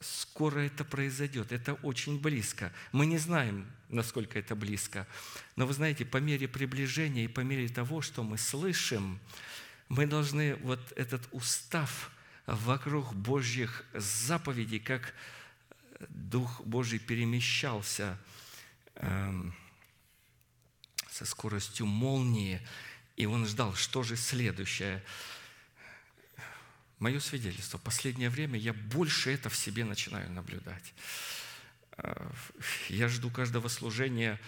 [0.00, 2.72] скоро это произойдет, это очень близко.
[2.92, 5.06] Мы не знаем, насколько это близко,
[5.56, 9.20] но вы знаете, по мере приближения и по мере того, что мы слышим,
[9.88, 12.10] мы должны вот этот устав
[12.46, 15.14] вокруг Божьих заповедей, как
[16.08, 18.18] Дух Божий перемещался
[18.96, 19.54] эм,
[21.10, 22.60] со скоростью молнии,
[23.16, 25.02] и он ждал, что же следующее–
[26.98, 27.78] мое свидетельство.
[27.78, 30.94] Последнее время я больше это в себе начинаю наблюдать.
[32.88, 34.40] Я жду каждого служения,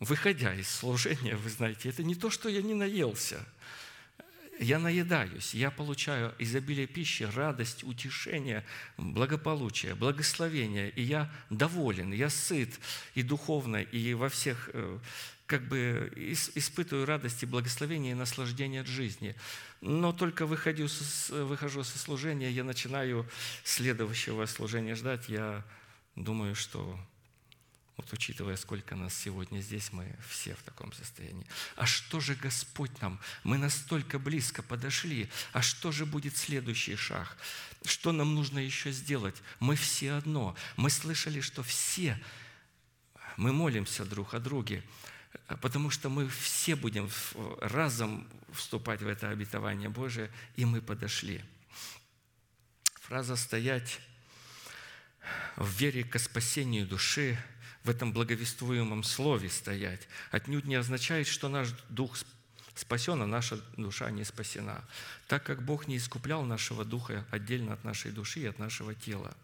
[0.00, 3.44] выходя из служения, вы знаете, это не то, что я не наелся.
[4.60, 8.64] Я наедаюсь, я получаю изобилие пищи, радость, утешение,
[8.96, 12.78] благополучие, благословение, и я доволен, я сыт
[13.16, 14.98] и духовно, и во всех э,
[15.46, 19.34] как бы испытываю радость и благословение и наслаждение от жизни.
[19.80, 20.86] Но только выходю,
[21.30, 23.28] выхожу со служения, я начинаю
[23.64, 25.28] следующего служения ждать.
[25.28, 25.64] Я
[26.16, 26.98] думаю, что
[27.96, 31.46] вот учитывая, сколько нас сегодня здесь, мы все в таком состоянии.
[31.76, 33.20] А что же Господь нам?
[33.44, 35.30] Мы настолько близко подошли.
[35.52, 37.36] А что же будет следующий шаг?
[37.84, 39.36] Что нам нужно еще сделать?
[39.60, 40.56] Мы все одно.
[40.76, 42.20] Мы слышали, что все
[43.36, 44.82] мы молимся друг о друге
[45.60, 47.10] потому что мы все будем
[47.60, 51.44] разом вступать в это обетование Божие, и мы подошли.
[53.02, 54.00] Фраза «стоять
[55.56, 57.38] в вере к спасению души»
[57.84, 62.16] в этом благовествуемом слове стоять отнюдь не означает, что наш дух
[62.74, 64.82] спасен, а наша душа не спасена,
[65.28, 69.34] так как Бог не искуплял нашего духа отдельно от нашей души и от нашего тела.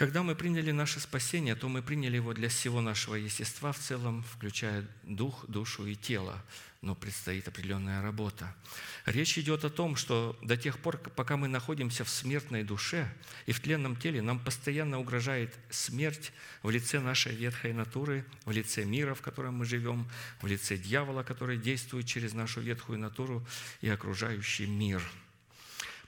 [0.00, 4.24] Когда мы приняли наше спасение, то мы приняли его для всего нашего естества в целом,
[4.32, 6.42] включая дух, душу и тело.
[6.80, 8.56] Но предстоит определенная работа.
[9.04, 13.12] Речь идет о том, что до тех пор, пока мы находимся в смертной душе
[13.44, 16.32] и в тленном теле, нам постоянно угрожает смерть
[16.62, 20.08] в лице нашей ветхой натуры, в лице мира, в котором мы живем,
[20.40, 23.46] в лице дьявола, который действует через нашу ветхую натуру
[23.82, 25.02] и окружающий мир–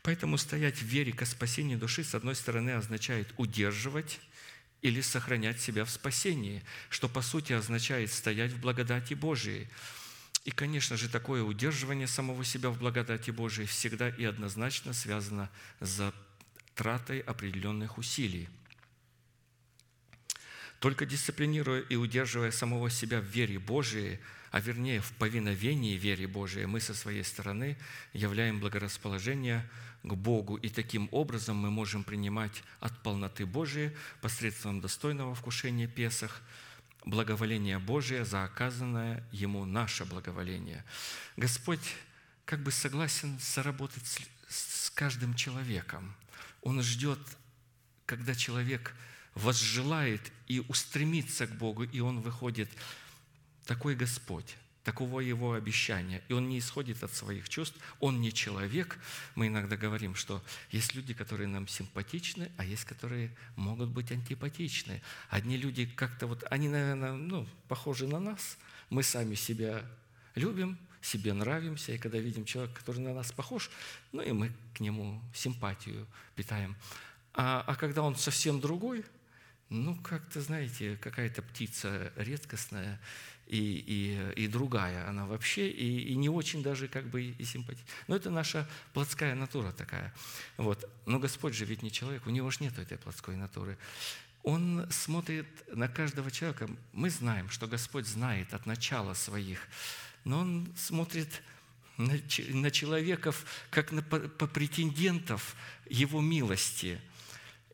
[0.03, 4.21] Поэтому стоять в вере к спасению души, с одной стороны, означает удерживать
[4.81, 9.69] или сохранять себя в спасении, что по сути означает стоять в благодати Божией.
[10.45, 15.49] И, конечно же, такое удерживание самого себя в благодати Божией всегда и однозначно связано
[15.79, 18.49] с затратой определенных усилий.
[20.81, 24.19] Только дисциплинируя и удерживая самого себя в вере Божией–
[24.53, 27.79] а вернее в повиновении вере Божией, мы со своей стороны
[28.13, 29.69] являем благорасположение
[30.03, 36.43] к Богу, и таким образом мы можем принимать от полноты Божией посредством достойного вкушения Песах
[37.05, 40.85] благоволение Божие за оказанное Ему наше благоволение.
[41.37, 41.95] Господь
[42.45, 46.15] как бы согласен соработать с, каждым человеком.
[46.61, 47.19] Он ждет,
[48.05, 48.95] когда человек
[49.35, 52.69] возжелает и устремится к Богу, и он выходит
[53.65, 56.23] такой Господь, таково Его обещание.
[56.29, 58.99] И Он не исходит от своих чувств, Он не человек.
[59.35, 65.03] Мы иногда говорим, что есть люди, которые нам симпатичны, а есть, которые могут быть антипатичны.
[65.31, 68.59] Одни люди как-то вот, они, наверное, ну, похожи на нас.
[68.91, 69.85] Мы сами себя
[70.35, 73.71] любим, себе нравимся, и когда видим человека, который на нас похож,
[74.13, 76.07] ну и мы к нему симпатию
[76.37, 76.77] питаем.
[77.35, 79.05] А, а когда он совсем другой,
[79.69, 83.01] ну, как-то, знаете, какая-то птица редкостная,
[83.53, 83.85] и,
[84.37, 87.87] и, и другая она вообще, и, и не очень даже как бы и симпатична.
[88.09, 90.15] Но это наша плотская натура такая.
[90.57, 90.91] Вот.
[91.05, 93.77] Но Господь же ведь не человек, у него же нет этой плотской натуры.
[94.43, 96.71] Он смотрит на каждого человека.
[96.95, 99.69] Мы знаем, что Господь знает от начала своих,
[100.25, 101.43] но Он смотрит
[101.99, 102.15] на,
[102.49, 105.57] на человеков, как на по претендентов
[105.91, 106.99] Его милости–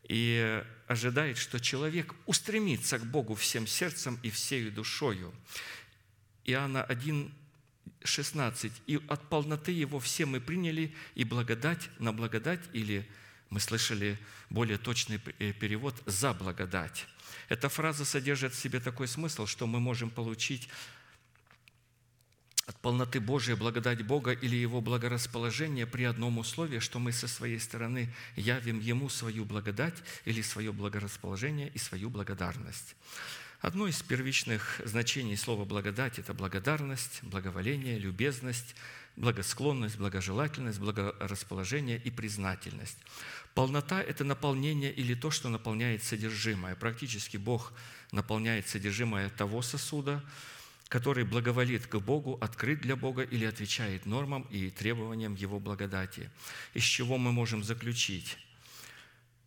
[0.09, 5.33] и ожидает, что человек устремится к Богу всем сердцем и всей душою.
[6.45, 7.31] Иоанна 1,
[8.03, 8.71] 16.
[8.87, 13.07] «И от полноты Его все мы приняли, и благодать на благодать» или
[13.49, 14.17] мы слышали
[14.49, 17.07] более точный э, перевод «за благодать».
[17.47, 20.69] Эта фраза содержит в себе такой смысл, что мы можем получить
[22.69, 27.59] от полноты Божией благодать Бога или Его благорасположение при одном условии, что мы со своей
[27.59, 32.95] стороны явим Ему свою благодать или свое благорасположение и свою благодарность.
[33.59, 38.75] Одно из первичных значений слова «благодать»– это благодарность, благоволение, любезность,
[39.15, 42.99] благосклонность, благожелательность, благорасположение и признательность.
[43.55, 46.75] Полнота– это наполнение или то, что наполняет содержимое.
[46.75, 47.73] Практически Бог
[48.11, 50.23] наполняет содержимое того сосуда,
[50.89, 56.31] который благоволит к Богу, открыт для Бога или отвечает нормам и требованиям Его благодати.
[56.73, 58.37] Из чего мы можем заключить,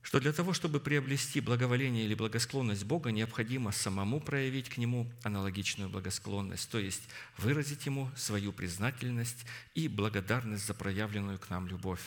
[0.03, 5.91] что для того, чтобы приобрести благоволение или благосклонность Бога, необходимо самому проявить к Нему аналогичную
[5.91, 7.03] благосклонность, то есть
[7.39, 9.45] выразить Ему свою признательность
[9.75, 12.03] и благодарность за проявленную к нам любовь.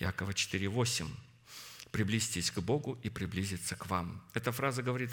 [0.00, 1.08] Якова 4,8
[1.92, 4.22] «Приблизьтесь к Богу и приблизиться к вам».
[4.34, 5.10] Эта фраза говорит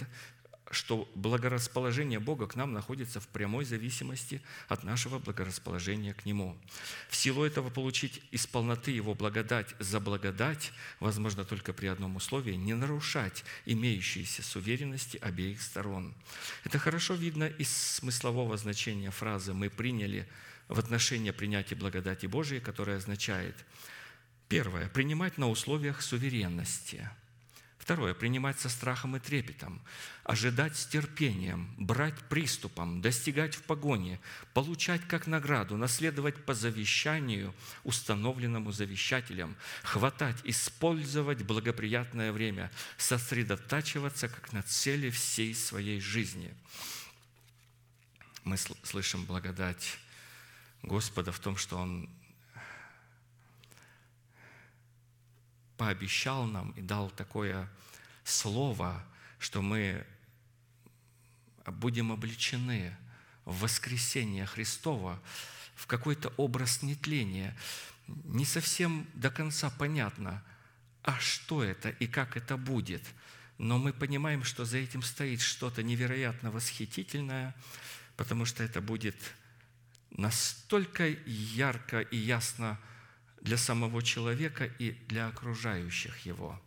[0.71, 6.57] что благорасположение Бога к нам находится в прямой зависимости от нашего благорасположения к Нему.
[7.09, 12.53] В силу этого получить из полноты Его благодать за благодать возможно только при одном условии–
[12.55, 16.13] не нарушать имеющиеся с уверенности обеих сторон.
[16.63, 20.27] Это хорошо видно из смыслового значения фразы «мы приняли»
[20.67, 23.55] в отношении принятия благодати Божией, которая означает
[24.49, 24.89] Первое.
[24.89, 27.09] Принимать на условиях суверенности–
[27.89, 29.81] Второе– принимать со страхом и трепетом,
[30.23, 34.19] ожидать с терпением, брать приступом, достигать в погоне,
[34.53, 37.51] получать как награду, наследовать по завещанию,
[37.83, 46.53] установленному завещателем, хватать, использовать благоприятное время, сосредотачиваться как на цели всей своей жизни.
[48.43, 49.97] Мы слышим благодать
[50.83, 52.07] Господа в том, что Он
[55.79, 57.69] пообещал нам и дал такое
[58.25, 59.01] слово,
[59.39, 60.05] что мы
[61.65, 62.95] будем обличены
[63.45, 65.21] в воскресение Христова,
[65.75, 67.57] в какой-то образ нетления.
[68.07, 70.43] Не совсем до конца понятно,
[71.01, 73.03] а что это и как это будет.
[73.57, 77.55] Но мы понимаем, что за этим стоит что-то невероятно восхитительное,
[78.17, 79.15] потому что это будет
[80.11, 82.77] настолько ярко и ясно
[83.41, 86.59] для самого человека и для окружающих его,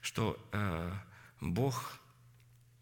[0.00, 0.92] что э,
[1.40, 1.98] Бог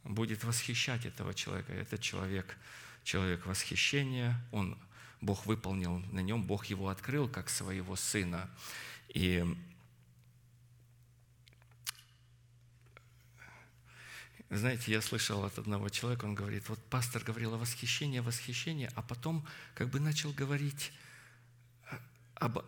[0.05, 1.73] будет восхищать этого человека.
[1.73, 2.57] Этот человек–
[3.07, 4.77] человек восхищения, он,
[5.21, 8.51] Бог выполнил на нем, Бог его открыл как своего сына.
[9.09, 9.45] И
[14.49, 19.03] Знаете, я слышал от одного человека, он говорит, вот пастор говорил о восхищении, восхищении, а
[19.03, 19.45] потом
[19.75, 20.93] как бы начал говорить
[22.37, 22.61] об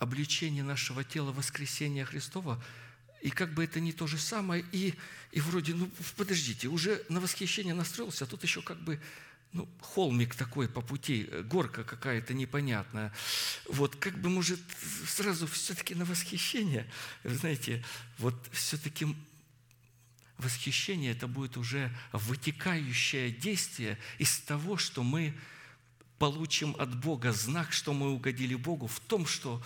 [0.00, 2.60] обличении нашего тела воскресения Христова,
[3.22, 4.94] и как бы это не то же самое, и,
[5.30, 8.98] и вроде, ну, подождите, уже на восхищение настроился, а тут еще как бы,
[9.52, 13.12] ну, холмик такой по пути, горка какая-то непонятная.
[13.68, 14.60] Вот как бы, может,
[15.06, 16.90] сразу все-таки на восхищение,
[17.24, 17.84] знаете,
[18.18, 19.06] вот все-таки
[20.38, 25.34] восхищение– это будет уже вытекающее действие из того, что мы
[26.20, 29.62] получим от Бога знак, что мы угодили Богу в том, что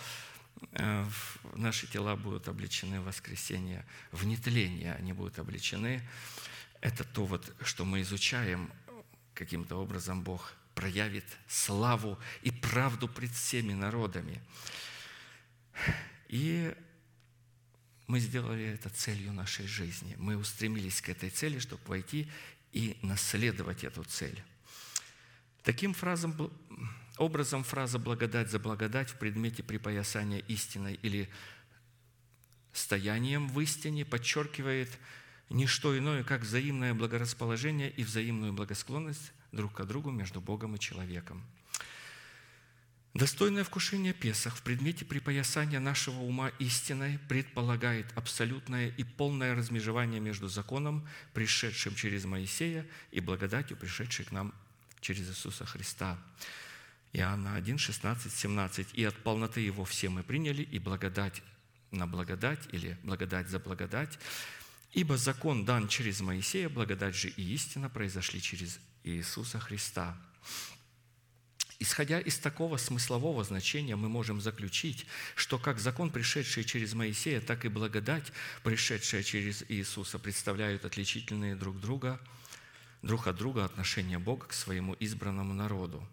[0.71, 1.05] э,
[1.53, 6.01] наши тела будут обличены в воскресенье, в нетление они будут обличены.
[6.79, 8.71] Это то, вот, что мы изучаем,
[9.33, 14.41] каким-то образом Бог проявит славу и правду пред всеми народами.
[16.29, 16.73] И
[18.07, 20.15] мы сделали это целью нашей жизни.
[20.17, 22.31] Мы устремились к этой цели, чтобы войти
[22.71, 24.41] и наследовать эту цель.
[25.65, 26.51] Таким фразом,
[27.17, 31.27] образом фраза «благодать за благодать» в предмете припоясания истиной или
[32.71, 34.97] стоянием в истине подчеркивает
[35.49, 40.79] не что иное, как взаимное благорасположение и взаимную благосклонность друг к другу между Богом и
[40.79, 41.43] человеком–
[43.15, 50.49] Достойное вкушение Песах в предмете припоясания нашего ума истиной предполагает абсолютное и полное размежевание между
[50.49, 54.53] законом, пришедшим через Моисея, и благодатью, пришедшей к нам
[55.01, 56.17] через Иисуса Христа.
[57.13, 58.87] Иоанна 1, 16, 17.
[58.93, 61.41] «И от полноты Его все мы приняли, и благодать
[61.91, 64.19] на благодать, или благодать за благодать,
[64.91, 70.17] ибо закон дан через Моисея, благодать же и истина произошли через Иисуса Христа».
[71.77, 75.05] Исходя из такого смыслового значения, мы можем заключить,
[75.35, 78.31] что как закон, пришедший через Моисея, так и благодать,
[78.63, 82.19] пришедшая через Иисуса, представляют отличительные друг друга,
[83.05, 86.05] друг от друга отношения Бога к своему избранному народу.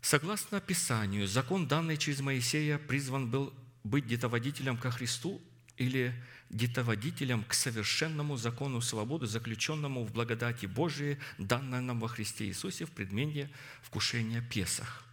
[0.00, 3.52] Согласно Писанию, закон, данный через Моисея, призван был
[3.84, 5.40] быть детоводителем ко Христу
[5.76, 6.12] или
[6.50, 12.90] детоводителем к совершенному закону свободы, заключенному в благодати Божией, данной нам во Христе Иисусе в
[12.90, 13.48] предмении
[13.82, 15.04] вкушения Песах.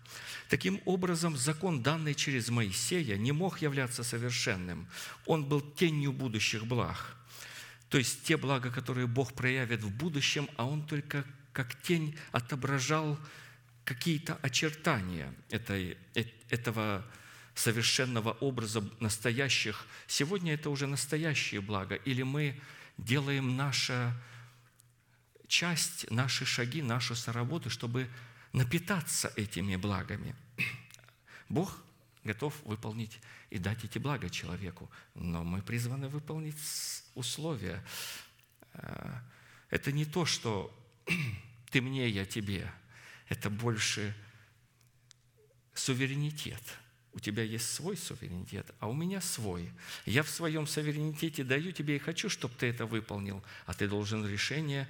[0.50, 4.88] Таким образом, закон, данный через Моисея, не мог являться совершенным.
[5.26, 7.19] Он был тенью будущих благ.
[7.90, 13.18] То есть те блага, которые Бог проявит в будущем, а Он только как тень отображал
[13.84, 17.06] какие-то очертания этой, э, этого
[17.56, 19.86] совершенного образа настоящих.
[20.08, 21.96] Сегодня это уже настоящее благо.
[21.96, 22.62] Или мы
[22.98, 24.16] делаем наша
[25.48, 28.08] часть, наши шаги, нашу соработу, чтобы
[28.54, 30.36] напитаться этими благами.
[31.50, 31.76] Бог
[32.24, 33.20] готов выполнить
[33.50, 36.58] и дать эти блага человеку, но мы призваны выполнить
[37.16, 37.84] условия.
[38.74, 39.20] Э,
[39.70, 40.76] это не то, что
[41.72, 42.72] ты мне, я тебе.
[43.28, 44.16] Это больше
[45.74, 46.64] суверенитет–
[47.14, 49.70] у тебя есть свой суверенитет, а у меня свой.
[50.06, 54.26] Я в своем суверенитете даю тебе и хочу, чтобы ты это выполнил, а ты должен
[54.28, 54.88] решение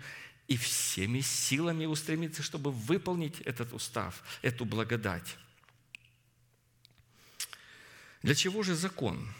[0.47, 5.37] и всеми силами устремиться, чтобы выполнить этот устав, эту благодать.
[8.21, 9.33] Для чего же закон?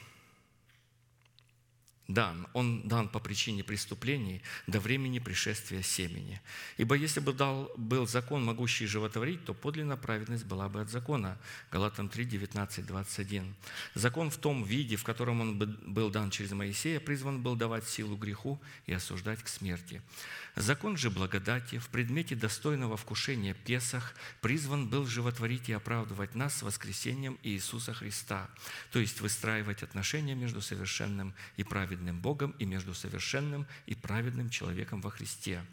[2.10, 2.48] Дан.
[2.54, 6.42] Он дан по причине преступлений до времени пришествия семени.
[6.78, 11.38] Ибо если бы дал, был закон, могущий животворить, то подлинная праведность была бы от закона.
[11.72, 13.56] Галатам 3, 19, 21.
[13.94, 18.18] Закон в том виде, в котором он был дан через Моисея, призван был давать силу
[18.18, 20.02] греху и осуждать к смерти.
[20.56, 26.64] Закон же благодати в предмете достойного вкушения Песах призван был животворить и оправдывать нас с
[26.64, 28.50] воскресением Иисуса Христа,
[28.92, 35.02] то есть выстраивать отношения между совершенным и праведным Богом и между совершенным и праведным человеком
[35.02, 35.64] во Христе.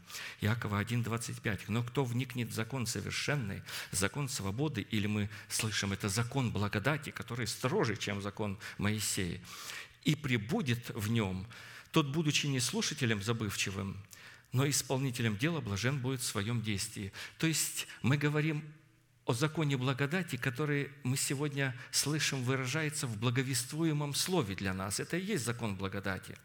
[0.40, 1.60] Якова 1,25.
[1.68, 3.62] «Но кто вникнет в закон совершенный,
[3.92, 9.40] закон свободы, или мы слышим, это закон благодати, который строже, чем закон Моисея,
[10.04, 11.46] и прибудет в нем,
[11.92, 13.96] тот, будучи не слушателем забывчивым,
[14.52, 17.12] но исполнителем дела блажен будет в своем действии.
[17.38, 18.64] То есть мы говорим
[19.26, 25.00] о законе благодати, который мы сегодня слышим, выражается в благовествуемом слове для нас.
[25.00, 26.36] Это и есть закон благодати.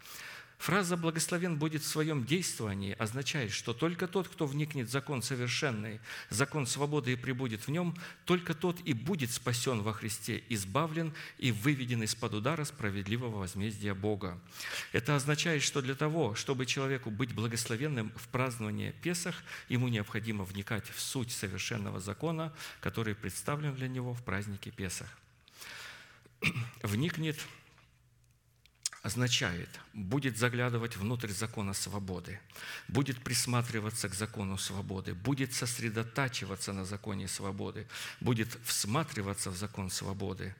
[0.61, 5.99] Фраза «благословен будет в своем действовании» означает, что только тот, кто вникнет в закон совершенный,
[6.29, 11.51] закон свободы и прибудет в нем, только тот и будет спасен во Христе, избавлен и
[11.51, 14.39] выведен из-под удара справедливого возмездия Бога.
[14.91, 20.87] Это означает, что для того, чтобы человеку быть благословенным в праздновании Песах, ему необходимо вникать
[20.91, 25.09] в суть совершенного закона, который представлен для него в празднике Песах.
[26.83, 27.39] Вникнет–
[29.01, 32.39] означает, будет заглядывать внутрь закона свободы,
[32.87, 37.87] будет присматриваться к закону свободы, будет сосредотачиваться на законе свободы,
[38.19, 40.55] будет всматриваться в закон свободы,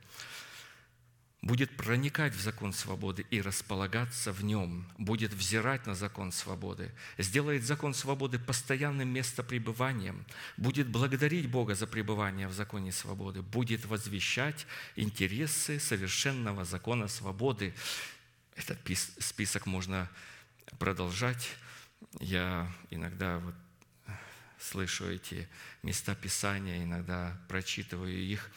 [1.44, 7.64] будет проникать в закон свободы и располагаться в нем, будет взирать на закон свободы, сделает
[7.64, 10.26] закон свободы постоянным местопребыванием,
[10.58, 14.66] будет благодарить Бога за пребывание в законе свободы, будет возвещать
[14.96, 17.76] интересы совершенного закона свободы
[18.56, 18.80] этот
[19.20, 20.10] список можно
[20.80, 21.50] продолжать.
[22.20, 23.56] Я иногда вот
[24.60, 25.48] слышу эти
[25.84, 28.52] места Писания, иногда прочитываю их.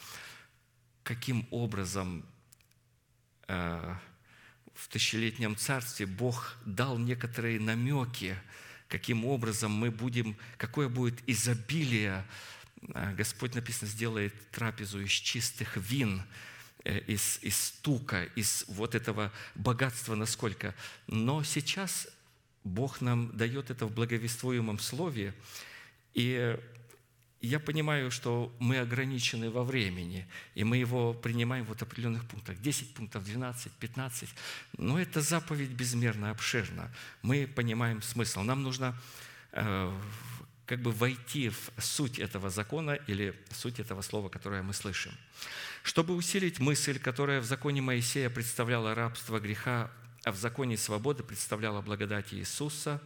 [1.03, 2.25] Каким образом
[3.47, 3.95] э,
[4.73, 8.37] в тысячелетнем царстве Бог дал некоторые намеки,
[8.87, 12.25] каким образом мы будем, какое будет изобилие.
[12.93, 16.23] Э, Господь, написано, сделает трапезу из чистых вин–
[16.85, 20.73] из, из стука, из вот этого богатства насколько.
[21.07, 22.07] Но сейчас
[22.63, 25.33] Бог нам дает это в благовествуемом слове,
[26.13, 26.57] и
[27.41, 32.59] я понимаю, что мы ограничены во времени, и мы его принимаем в вот определенных пунктах.
[32.59, 34.29] 10 пунктов, 12, 15.
[34.77, 36.91] Но эта заповедь безмерно обширна.
[37.21, 38.41] Мы понимаем смысл.
[38.41, 38.99] Нам нужно
[39.51, 40.01] э,
[40.65, 45.11] как бы войти в суть этого закона или суть этого слова, которое мы слышим.
[45.85, 49.91] Чтобы усилить мысль, которая в законе Моисея представляла рабство греха,
[50.23, 52.99] а в законе свободы представляла благодать Иисуса,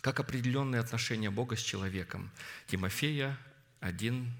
[0.00, 2.30] как определенные отношения Бога с человеком.
[2.68, 3.36] Тимофея
[3.80, 4.32] 1,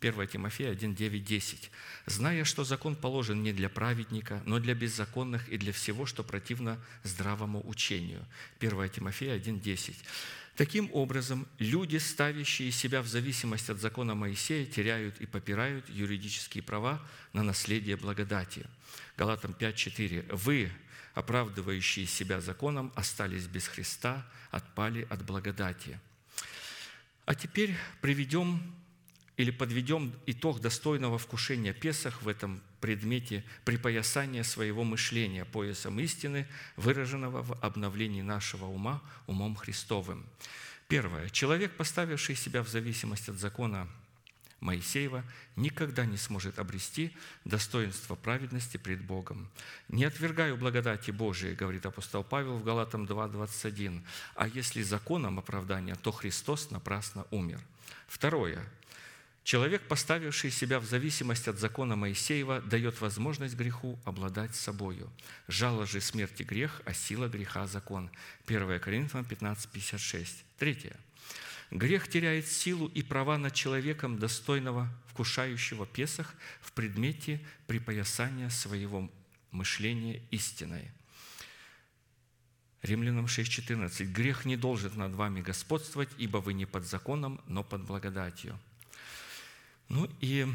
[0.00, 1.70] 1 Тимофея 1, 9, 10.
[2.06, 6.78] «Зная, что закон положен не для праведника, но для беззаконных и для всего, что противно
[7.02, 8.26] здравому учению».
[8.60, 9.96] 1 Тимофея 1, 10.
[10.56, 17.00] Таким образом, люди, ставящие себя в зависимость от закона Моисея, теряют и попирают юридические права
[17.32, 18.66] на наследие благодати.
[19.16, 20.34] Галатам 5.4.
[20.34, 20.72] «Вы,
[21.14, 26.00] оправдывающие себя законом, остались без Христа, отпали от благодати».
[27.26, 28.60] А теперь приведем
[29.40, 36.46] или подведем итог достойного вкушения Песах в этом предмете припоясания своего мышления поясом истины,
[36.76, 40.26] выраженного в обновлении нашего ума умом Христовым.
[40.88, 41.30] Первое.
[41.30, 43.88] Человек, поставивший себя в зависимость от закона
[44.60, 45.24] Моисеева,
[45.56, 49.48] никогда не сможет обрести достоинство праведности пред Богом.
[49.88, 54.02] «Не отвергаю благодати Божией», говорит апостол Павел в Галатам 2.21,
[54.34, 57.60] «а если законом оправдания, то Христос напрасно умер».
[58.06, 58.62] Второе.
[59.50, 65.10] Человек, поставивший себя в зависимость от закона Моисеева, дает возможность греху обладать собою.
[65.48, 68.12] Жало же смерти грех, а сила греха– закон.
[68.46, 70.44] 1 Коринфянам 15, 56.
[70.56, 70.96] Третье.
[71.72, 79.10] Грех теряет силу и права над человеком, достойного, вкушающего Песах в предмете припоясания своего
[79.50, 80.92] мышления истиной.
[82.82, 84.04] Римлянам 6,14.
[84.04, 88.56] «Грех не должен над вами господствовать, ибо вы не под законом, но под благодатью».
[89.90, 90.46] Ну и,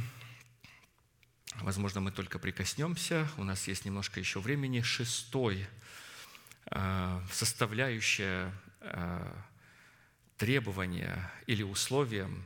[1.56, 4.80] возможно, мы только прикоснемся, у нас есть немножко еще времени.
[4.80, 5.68] Шестой
[6.72, 9.34] э, составляющая э,
[10.38, 12.46] требования или условием,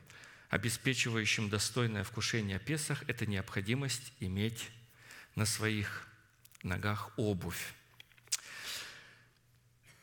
[0.50, 4.72] обеспечивающим достойное вкушение Песах, это необходимость иметь
[5.36, 6.08] на своих
[6.64, 7.76] ногах обувь.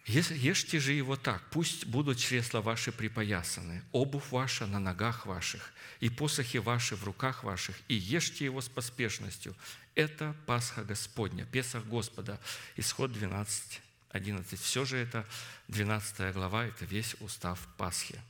[0.06, 6.08] Ешьте же его так, пусть будут чресла ваши припоясаны, обувь ваша на ногах ваших, и
[6.08, 9.56] посохи ваши в руках ваших, и ешьте его с поспешностью.
[9.96, 12.38] Это Пасха Господня, Песах Господа.
[12.76, 13.80] Исход 12,
[14.10, 14.60] 11.
[14.60, 15.26] Все же это
[15.66, 18.20] 12 глава, это весь устав Пасхи.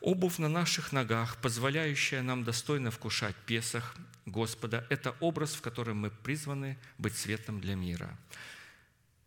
[0.00, 6.10] Обувь на наших ногах, позволяющая нам достойно вкушать Песах Господа, это образ, в котором мы
[6.10, 8.16] призваны быть светом для мира–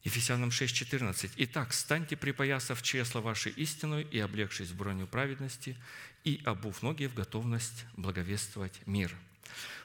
[0.04, 1.32] Ефесянам 6,14.
[1.36, 5.76] «Итак, станьте, припоясав чресло вашей истину и облегшись в броню праведности,
[6.24, 9.14] и обув ноги в готовность благовествовать мир».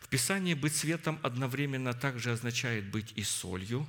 [0.01, 3.89] В Писании «быть светом» одновременно также означает быть и солью,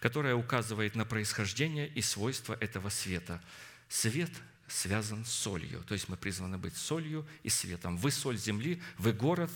[0.00, 3.42] которая указывает на происхождение и свойства этого света.
[3.90, 4.30] Свет
[4.68, 7.98] связан с солью, то есть мы призваны быть солью и светом.
[7.98, 9.50] Вы соль земли, вы город,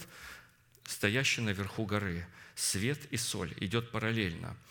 [0.85, 2.27] стоящий наверху горы.
[2.55, 4.55] Свет и соль идет параллельно–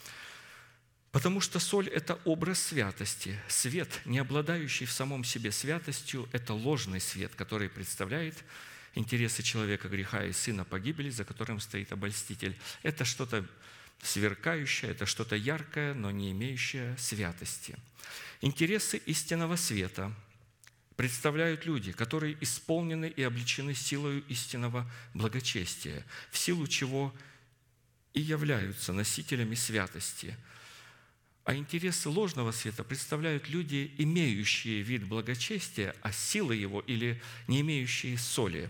[1.12, 3.40] Потому что соль– это образ святости.
[3.48, 8.44] Свет, не обладающий в самом себе святостью, это ложный свет, который представляет
[8.94, 12.56] интересы человека греха и сына погибели, за которым стоит обольститель.
[12.84, 13.44] Это что-то
[14.04, 17.76] сверкающее, это что-то яркое, но не имеющее святости.
[18.42, 20.14] Интересы истинного света
[20.96, 27.16] представляют люди, которые исполнены и обличены силою истинного благочестия, в силу чего
[28.14, 30.38] и являются носителями святости–
[31.46, 38.18] а интересы ложного света представляют люди, имеющие вид благочестия, а силы его или не имеющие
[38.18, 38.70] соли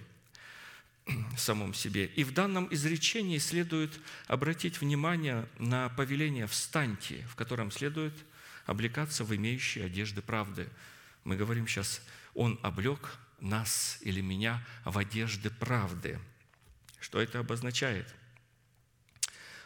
[1.05, 2.05] в самом себе.
[2.05, 8.13] И в данном изречении следует обратить внимание на повеление «встаньте», в котором следует
[8.65, 10.69] облекаться в имеющие одежды правды.
[11.23, 12.01] Мы говорим сейчас,
[12.33, 16.19] Он облег нас или меня в одежды правды.
[16.99, 18.13] Что это обозначает?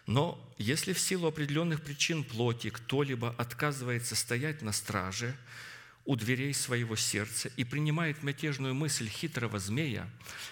[0.06, 5.36] Но если в силу определенных причин плоти кто-либо отказывается стоять на страже
[6.06, 10.10] у дверей своего сердца и принимает мятежную мысль хитрого змея,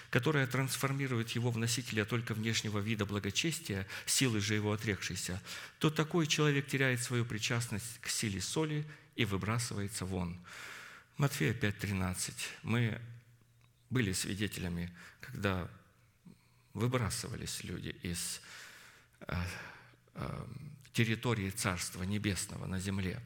[0.09, 5.41] которая трансформирует его в носителя только внешнего вида благочестия, силы же его отрекшейся,
[5.79, 8.85] то такой человек теряет свою причастность к силе соли
[9.17, 10.39] и выбрасывается вон.
[11.17, 12.33] Матфея 5.13.
[12.63, 13.01] Мы
[13.89, 15.69] были свидетелями, когда
[16.73, 18.39] выбрасывались люди из
[20.93, 23.21] территории Царства Небесного на земле.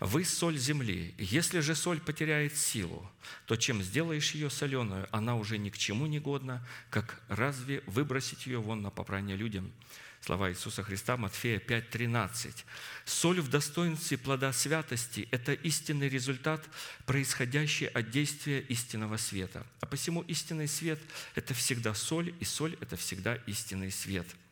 [0.00, 1.14] Вы– соль земли.
[1.18, 3.08] Если же соль потеряет силу,
[3.46, 8.46] то чем сделаешь ее соленую, она уже ни к чему не годна, как разве выбросить
[8.46, 9.72] ее вон на попрание людям?
[10.20, 12.64] Слова Иисуса Христа, Матфея 5:13.
[13.04, 16.66] Соль в достоинстве плода святости– это истинный результат,
[17.04, 19.66] происходящий от действия истинного света.
[19.80, 20.98] А посему истинный свет–
[21.34, 24.26] это всегда соль, и соль– это всегда истинный свет–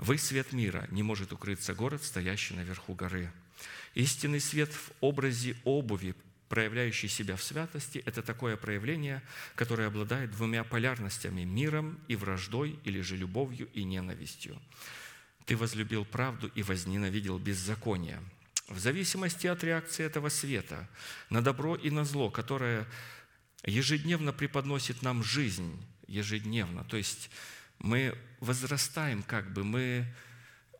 [0.00, 3.30] вы свет мира, не может укрыться город, стоящий наверху горы.
[3.94, 6.14] Истинный свет в образе обуви,
[6.48, 9.22] проявляющий себя в святости, это такое проявление,
[9.54, 14.58] которое обладает двумя полярностями– миром и враждой, или же любовью и ненавистью.
[15.44, 18.22] Ты возлюбил правду и возненавидел беззаконие.
[18.68, 20.88] В зависимости от реакции этого света
[21.28, 22.86] на добро и на зло, которое
[23.64, 27.30] ежедневно преподносит нам жизнь, ежедневно, то есть
[27.80, 30.06] мы возрастаем, как бы мы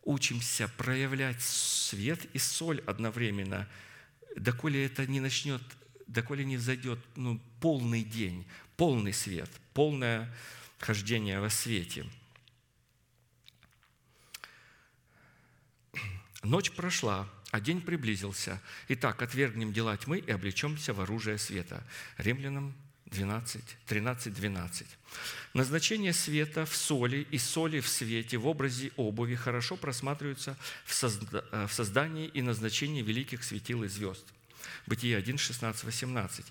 [0.03, 3.67] учимся проявлять свет и соль одновременно,
[4.35, 5.61] доколе это не начнет,
[6.07, 8.47] доколе не зайдет ну, полный день,
[8.77, 10.33] полный свет, полное
[10.79, 12.05] хождение во свете.
[16.43, 18.59] Ночь прошла, а день приблизился.
[18.87, 21.83] Итак, отвергнем дела тьмы и облечемся в оружие света.
[22.17, 22.73] Римлянам
[23.11, 24.87] 12, 13, 12.
[25.53, 31.43] Назначение света в соли и соли в свете в образе обуви хорошо просматриваются в, созда-
[31.51, 34.25] э, в создании и назначении великих светил и звезд.
[34.87, 36.45] Бытие 1, 16, 18.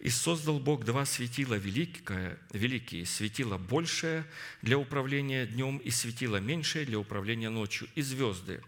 [0.00, 4.24] «И создал Бог два светила великие, великие, светило большее
[4.62, 8.60] для управления днем и светило меньшее для управления ночью, и звезды.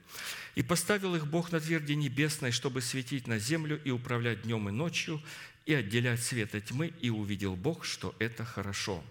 [0.55, 4.73] И поставил их Бог на тверди небесной, чтобы светить на землю и управлять днем и
[4.73, 5.23] ночью,
[5.67, 9.05] и отделять свет от тьмы, и увидел Бог, что это хорошо.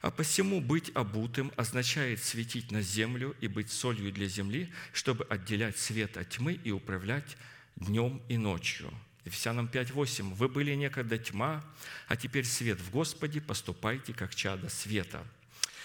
[0.00, 5.76] А посему быть обутым означает светить на землю и быть солью для земли, чтобы отделять
[5.76, 7.36] свет от тьмы и управлять
[7.76, 8.92] днем и ночью.
[9.24, 10.34] Ефесянам 5.8.
[10.34, 11.64] «Вы были некогда тьма,
[12.08, 15.24] а теперь свет в Господе, поступайте, как чада света».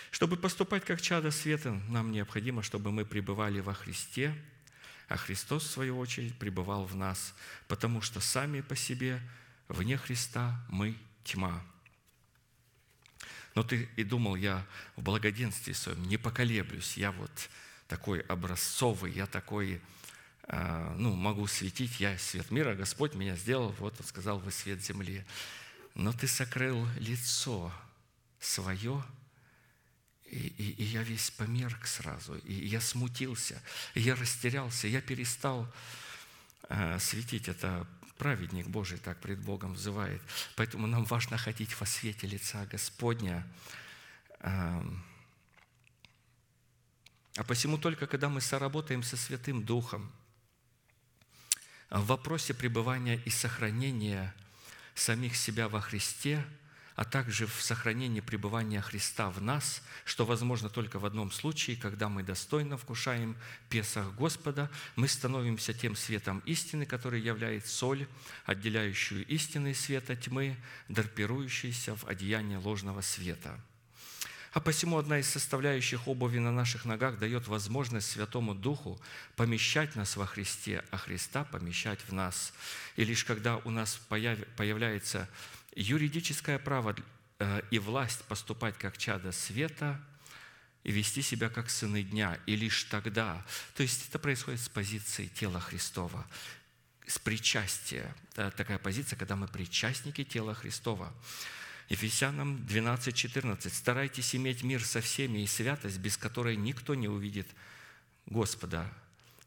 [0.09, 4.33] Чтобы поступать как чада света, нам необходимо, чтобы мы пребывали во Христе,
[5.09, 7.35] а Христос, в свою очередь, пребывал в нас,
[7.67, 9.19] потому что сами по себе–
[9.67, 11.61] Вне Христа мы тьма.
[13.55, 14.65] Но ты и думал, я
[14.95, 17.31] в благоденствии своем не поколеблюсь, я вот
[17.87, 19.81] такой образцовый, я такой,
[20.43, 24.83] а, ну, могу светить, я свет мира, Господь меня сделал, вот Он сказал, вы свет
[24.83, 25.25] земли.
[25.95, 27.73] Но ты сокрыл лицо
[28.39, 29.03] свое,
[30.25, 33.61] и, и, и я весь померк сразу, и я смутился,
[33.95, 35.67] и я растерялся, я перестал
[36.69, 37.47] а, светить.
[37.47, 37.87] Это
[38.17, 40.21] праведник Божий так пред Богом взывает.
[40.55, 43.47] Поэтому нам важно ходить во свете лица Господня.
[44.39, 44.83] А
[47.47, 50.11] посему только когда мы соработаем со Святым Духом
[51.89, 54.33] в вопросе пребывания и сохранения
[54.95, 56.45] самих себя во Христе–
[56.97, 62.09] а также в сохранении пребывания Христа в нас, что возможно только в одном случае, когда
[62.09, 63.37] мы достойно вкушаем
[63.69, 68.07] Песах Господа, мы становимся тем светом истины, который является соль,
[68.45, 70.57] отделяющую истинный свет от тьмы,
[70.89, 73.59] драпирующийся в одеяние ложного света.
[74.53, 78.99] А посему одна из составляющих обуви на наших ногах дает возможность Святому Духу
[79.35, 82.53] помещать нас во Христе, а Христа помещать в нас.
[82.95, 85.29] И лишь когда у нас появляется
[85.77, 86.95] юридическое право
[87.39, 90.01] э, и власть поступать как чада света
[90.83, 93.45] и вести себя как сыны дня, и лишь тогда,
[93.75, 96.25] то есть это происходит с позиции тела Христова,
[97.05, 98.15] с причастия.
[98.33, 101.13] Это такая позиция, когда мы причастники тела Христова.
[101.89, 103.73] Ефесянам 12, 14.
[103.73, 107.47] «Старайтесь иметь мир со всеми и святость, без которой никто не увидит
[108.25, 108.91] Господа».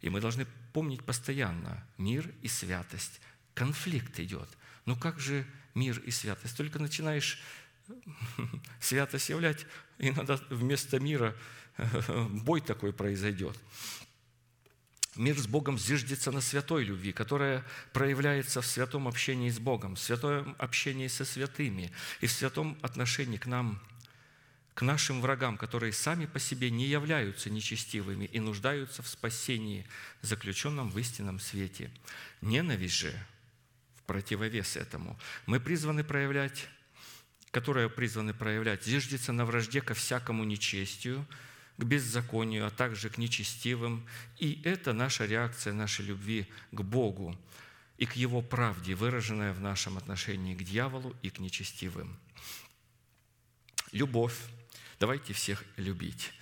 [0.01, 3.21] И мы должны помнить постоянно мир и святость.
[3.55, 4.49] Конфликт идет.
[4.87, 5.45] Ну как же
[5.75, 6.57] мир и святость?
[6.57, 7.41] Только начинаешь
[8.81, 9.67] святость являть,
[9.99, 11.37] и надо вместо мира
[12.31, 13.59] бой такой произойдет.
[15.17, 20.01] Мир с Богом зиждется на святой любви, которая проявляется в святом общении с Богом, в
[20.01, 21.91] святом общении со святыми
[22.21, 23.83] и в святом отношении к нам,
[24.75, 29.85] к нашим врагам, которые сами по себе не являются нечестивыми и нуждаются в спасении,
[30.23, 31.91] заключенном в истинном свете.
[32.41, 33.27] Ненависть же
[34.11, 35.17] противовес этому
[35.47, 36.67] мы призваны проявлять,
[37.53, 41.25] которая призваны проявлять, зиждется на вражде ко всякому нечестию–
[41.81, 44.07] к беззаконию, а также к нечестивым.
[44.39, 47.37] И это наша реакция нашей любви к Богу
[47.97, 52.19] и к Его правде, выраженная в нашем отношении к дьяволу и к нечестивым.
[53.93, 54.37] Любовь.
[55.01, 56.33] Давайте всех любить.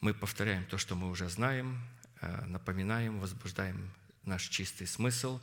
[0.00, 1.80] Мы повторяем то, что мы уже знаем,
[2.20, 3.90] э, напоминаем, возбуждаем
[4.24, 5.40] наш чистый смысл.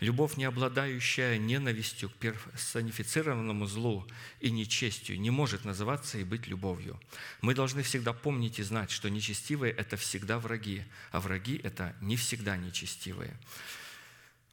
[0.00, 4.06] Любовь, не обладающая ненавистью к персонифицированному злу
[4.40, 7.00] и нечестию, не может называться и быть любовью.
[7.40, 12.16] Мы должны всегда помнить и знать, что нечестивые– это всегда враги, а враги– это не
[12.16, 13.36] всегда нечестивые.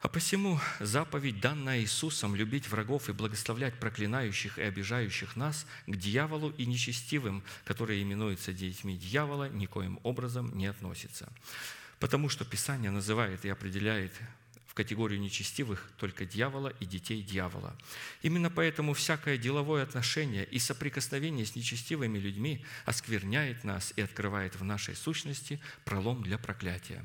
[0.00, 6.50] А посему заповедь, данная Иисусом, любить врагов и благословлять проклинающих и обижающих нас к дьяволу
[6.56, 11.30] и нечестивым, которые именуются детьми дьявола, никоим образом не относится.
[12.00, 14.12] Потому что Писание называет и определяет
[14.66, 17.76] в категорию нечестивых только дьявола и детей дьявола.
[18.22, 24.64] Именно поэтому всякое деловое отношение и соприкосновение с нечестивыми людьми оскверняет нас и открывает в
[24.64, 27.04] нашей сущности пролом для проклятия.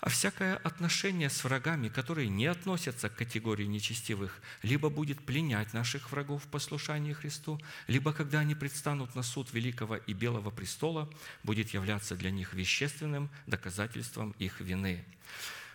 [0.00, 6.10] А всякое отношение с врагами, которые не относятся к категории нечестивых, либо будет пленять наших
[6.10, 11.12] врагов в послушании Христу, либо, когда они предстанут на суд Великого и Белого престола,
[11.42, 15.04] будет являться для них вещественным доказательством их вины.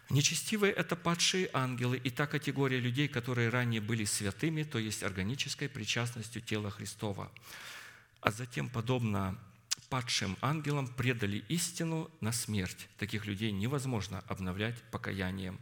[0.09, 5.67] Нечестивые– это падшие ангелы и та категория людей, которые ранее были святыми, то есть органической
[5.67, 7.31] причастностью тела Христова.
[8.21, 9.37] А затем, подобно
[9.89, 12.87] падшим ангелам предали истину на смерть.
[12.97, 15.59] Таких людей невозможно обновлять покаянием.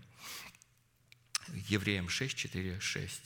[1.67, 3.21] Евреям 6, 4, 6.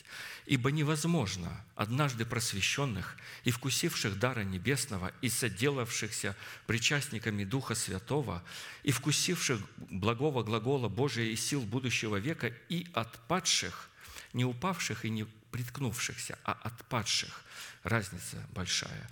[0.48, 8.44] «Ибо невозможно однажды просвещенных и вкусивших дара небесного и соделавшихся причастниками Духа Святого
[8.84, 13.90] и вкусивших благого глагола Божия и сил будущего века и отпадших,
[14.34, 17.44] не упавших и не приткнувшихся, а отпадших».
[17.84, 19.10] Разница большая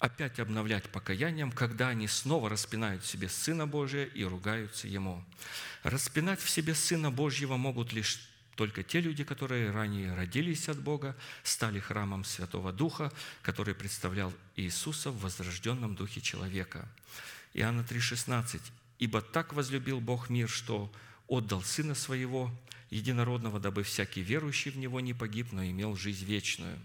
[0.00, 5.22] опять обновлять покаянием, когда они снова распинают в себе Сына Божия и ругаются Ему.
[5.82, 11.16] Распинать в себе Сына Божьего могут лишь только те люди, которые ранее родились от Бога,
[11.42, 13.12] стали храмом Святого Духа,
[13.42, 16.88] который представлял Иисуса в возрожденном Духе человека.
[17.54, 18.60] Иоанна 3,16.
[18.98, 20.92] «Ибо так возлюбил Бог мир, что
[21.26, 22.50] отдал Сына Своего,
[22.90, 26.78] единородного, дабы всякий верующий в Него не погиб, но имел жизнь вечную».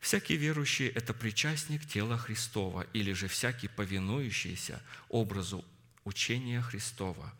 [0.00, 5.64] Всякий верующий– это причастник тела Христова, или же всякий повинующийся образу
[6.04, 7.32] учения Христова.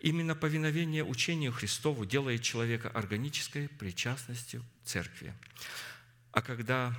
[0.00, 5.34] Именно повиновение учению Христову делает человека органической причастностью церкви.
[6.32, 6.94] А когда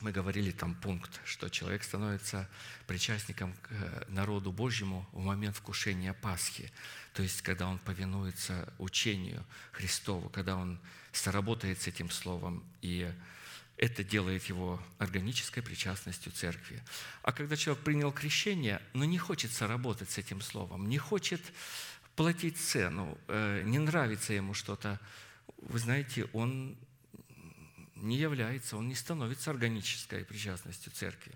[0.00, 2.48] мы говорили там пункт, что человек становится
[2.86, 6.70] причастником к э, народу Божьему в момент вкушения Пасхи,
[7.14, 10.78] то есть когда он повинуется учению Христову, когда он
[11.12, 13.10] соработает с этим словом и
[13.76, 16.82] это делает его органической причастностью церкви.
[17.22, 21.40] А когда человек принял крещение, но не хочется работать с этим словом, не хочет
[22.14, 25.00] платить цену, э, не нравится ему что-то,
[25.58, 26.76] вы знаете, он
[27.96, 31.32] не является, он не становится органической причастностью церкви.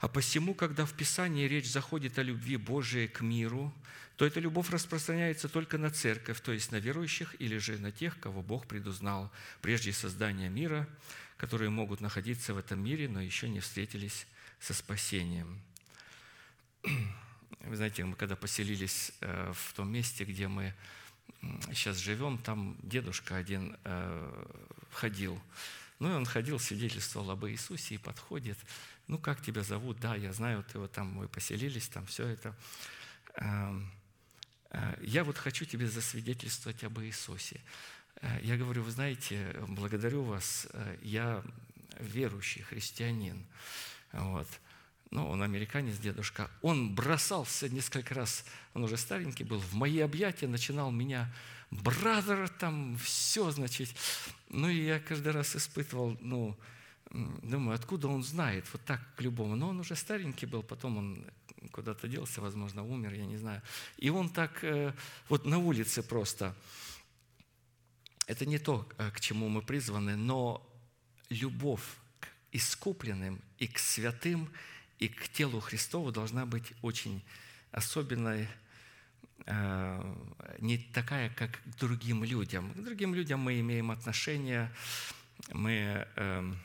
[0.00, 3.72] А посему, когда в Писании речь заходит о любви Божией к миру,
[4.16, 8.18] то эта любовь распространяется только на церковь, то есть на верующих или же на тех,
[8.20, 9.32] кого Бог предузнал
[9.62, 10.86] прежде создания мира–
[11.42, 14.28] которые могут находиться в этом мире, но еще не встретились
[14.60, 15.60] со спасением.
[16.84, 20.72] Вы знаете, мы когда поселились э, в том месте, где мы
[21.72, 24.44] сейчас живем, там дедушка один э,
[24.92, 25.42] ходил
[25.98, 28.58] Ну, и он ходил, свидетельствовал об Иисусе и подходит.
[29.08, 29.98] Ну, как тебя зовут?
[29.98, 32.54] Да, я знаю, ты вот там, вы поселились, там все это.
[33.34, 33.90] Эм,
[34.70, 37.60] э, я вот хочу тебе засвидетельствовать об Иисусе.
[38.22, 41.42] Э, я говорю, вы знаете, благодарю вас, э, я
[41.98, 43.44] верующий христианин.
[44.12, 44.48] Вот.
[45.10, 46.50] Ну, он американец, дедушка.
[46.62, 51.30] Он бросался несколько раз, он уже старенький был, в мои объятия начинал меня,
[51.70, 53.90] бразер, там, все, значит.
[54.48, 56.56] Ну, и я каждый раз испытывал, ну,
[57.10, 59.56] думаю, откуда он знает, вот так к любому.
[59.56, 61.24] Но он уже старенький был, потом он
[61.72, 63.62] куда-то делся, возможно, умер, я не знаю.
[63.98, 64.94] И он так э,
[65.28, 66.54] вот на улице просто.
[68.26, 70.66] Это не то, э, к чему мы призваны, но
[71.28, 71.84] любовь
[72.20, 74.48] к искупленным и к святым,
[74.98, 77.22] и к телу Христову должна быть очень
[77.72, 78.46] особенной,
[79.46, 80.14] э,
[80.58, 82.72] не такая, как к другим людям.
[82.74, 84.72] К другим людям мы имеем отношения,
[85.52, 86.58] мы эм,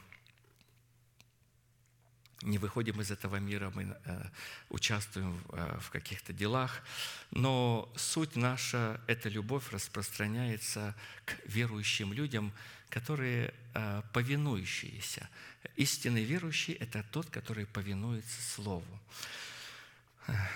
[2.41, 4.23] не выходим из этого мира, мы э,
[4.69, 6.84] участвуем э, в каких-то делах,
[7.31, 10.95] но суть наша, эта любовь распространяется
[11.26, 12.53] к верующим людям,
[12.89, 15.27] которые э, повинующиеся.
[15.76, 18.99] Истинный верующий– это тот, который повинуется Слову.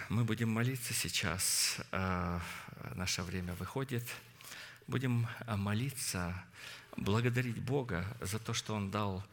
[0.09, 4.05] Мы будем молиться сейчас, наше время выходит.
[4.87, 6.43] Будем молиться,
[6.97, 9.23] благодарить Бога за то, что Он дал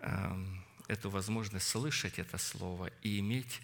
[0.00, 0.62] эм,
[0.92, 3.60] эту возможность слышать это слово и иметь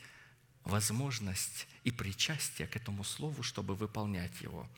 [0.64, 4.68] возможность и причастие к этому слову, чтобы выполнять его.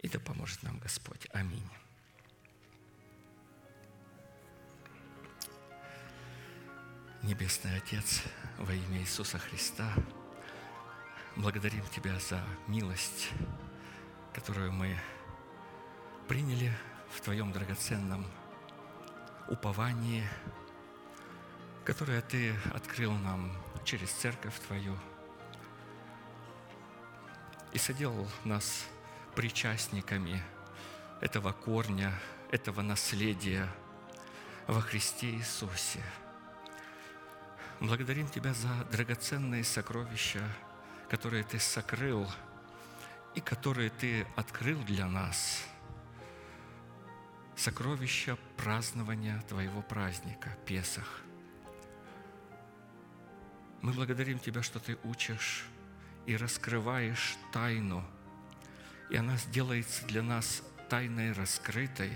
[0.00, 1.26] И да поможет нам Господь.
[1.32, 1.68] Аминь.
[7.22, 8.22] Небесный Отец,
[8.58, 9.92] во имя Иисуса Христа,
[11.36, 13.30] благодарим Тебя за милость,
[14.32, 14.96] которую мы
[16.28, 16.72] приняли
[17.16, 18.26] в Твоем драгоценном
[19.48, 20.28] уповании–
[21.88, 23.50] которое Ты открыл нам
[23.82, 24.94] через церковь Твою
[27.72, 28.84] и соделал нас
[29.34, 30.42] причастниками
[31.22, 32.12] этого корня,
[32.50, 33.66] этого наследия
[34.66, 36.02] во Христе Иисусе.
[37.80, 40.42] Благодарим Тебя за драгоценные сокровища,
[41.08, 42.30] которые Ты сокрыл
[43.34, 45.64] и которые Ты открыл для нас.
[47.56, 51.22] Сокровища празднования Твоего праздника, Песах–
[53.82, 55.64] мы благодарим Тебя, что Ты учишь
[56.26, 58.04] и раскрываешь тайну,
[59.10, 62.12] и она сделается для нас тайной раскрытой,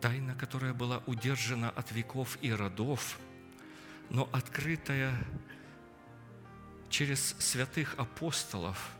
[0.00, 3.18] тайна, которая была удержана от веков и родов,
[4.10, 5.16] но открытая
[6.90, 8.90] через святых апостолов.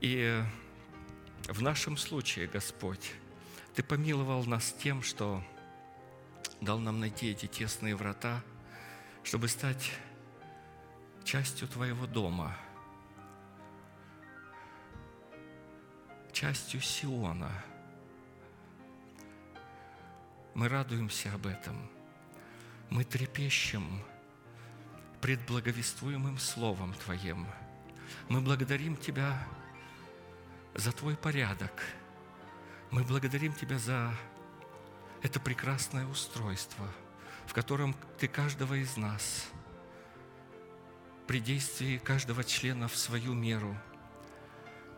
[0.00, 0.42] И
[1.48, 3.12] в нашем случае, Господь,
[3.74, 5.42] Ты помиловал нас тем, что
[6.60, 8.42] дал нам найти эти тесные врата,
[9.22, 9.92] чтобы стать
[11.30, 12.56] частью Твоего дома,
[16.32, 17.52] частью Сиона.
[20.54, 21.88] Мы радуемся об этом.
[22.88, 24.02] Мы трепещем
[25.20, 27.46] пред благовествуемым Словом Твоим.
[28.28, 29.40] Мы благодарим Тебя
[30.74, 31.84] за Твой порядок.
[32.90, 34.12] Мы благодарим Тебя за
[35.22, 36.88] это прекрасное устройство,
[37.46, 39.48] в котором Ты каждого из нас–
[41.30, 43.78] при действии каждого члена в свою меру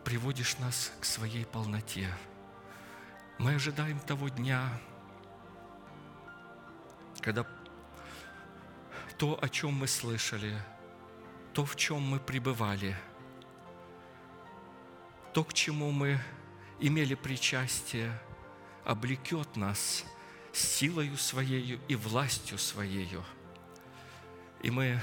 [0.03, 2.09] приводишь нас к своей полноте.
[3.37, 4.67] Мы ожидаем того дня,
[7.21, 7.45] когда
[9.19, 10.57] то, о чем мы слышали,
[11.53, 12.97] то, в чем мы пребывали,
[15.35, 16.19] то, к чему мы
[16.79, 18.11] имели причастие,
[18.85, 20.03] облекет нас
[20.51, 23.23] силою Своею и властью Своею.
[24.63, 24.99] И мы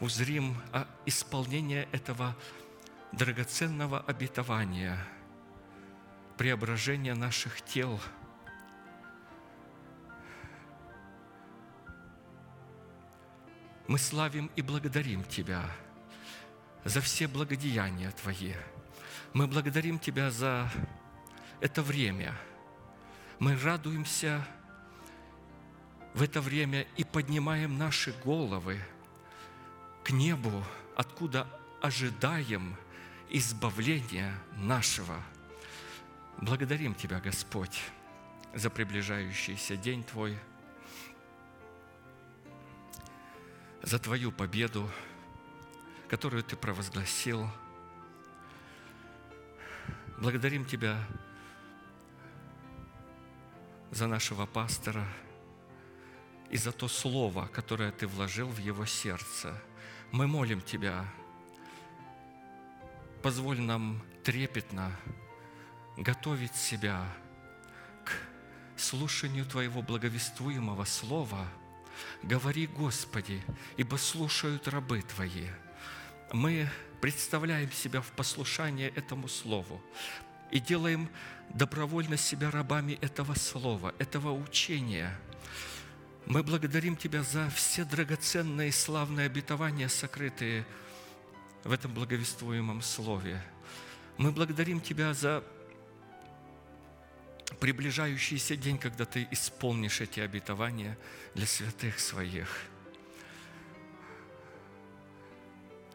[0.00, 0.56] узрим
[1.06, 2.36] исполнение этого
[3.12, 4.98] драгоценного обетования,
[6.36, 8.00] преображения наших тел.
[13.88, 15.64] Мы славим и благодарим Тебя
[16.84, 18.52] за все благодеяния Твои.
[19.32, 20.70] Мы благодарим Тебя за
[21.60, 22.34] это время.
[23.38, 24.44] Мы радуемся
[26.14, 28.78] в это время и поднимаем наши головы–
[30.06, 30.64] к небу,
[30.94, 31.48] откуда
[31.82, 32.76] ожидаем
[33.28, 35.20] избавления нашего.
[36.38, 37.82] Благодарим Тебя, Господь,
[38.54, 40.38] за приближающийся день Твой,
[43.82, 44.88] за Твою победу,
[46.08, 47.50] которую Ты провозгласил.
[50.18, 51.04] Благодарим Тебя
[53.90, 55.04] за нашего пастора–
[56.50, 59.60] и за то слово, которое Ты вложил в его сердце.
[60.12, 61.04] Мы молим Тебя,
[63.22, 64.92] позволь нам трепетно
[65.96, 67.06] готовить себя
[68.04, 68.12] к
[68.78, 71.46] слушанию Твоего благовествуемого слова.
[72.22, 73.42] Говори, Господи,
[73.76, 75.48] ибо слушают рабы Твои.
[76.32, 76.68] Мы
[77.00, 79.82] представляем себя в послушание этому слову
[80.50, 81.08] и делаем
[81.50, 85.18] добровольно себя рабами этого слова, этого учения.
[86.26, 90.66] Мы благодарим Тебя за все драгоценные и славные обетования, сокрытые
[91.62, 93.40] в этом благовествуемом слове.
[94.18, 95.44] Мы благодарим Тебя за
[97.60, 100.98] приближающийся день, когда Ты исполнишь эти обетования
[101.36, 102.48] для святых Своих.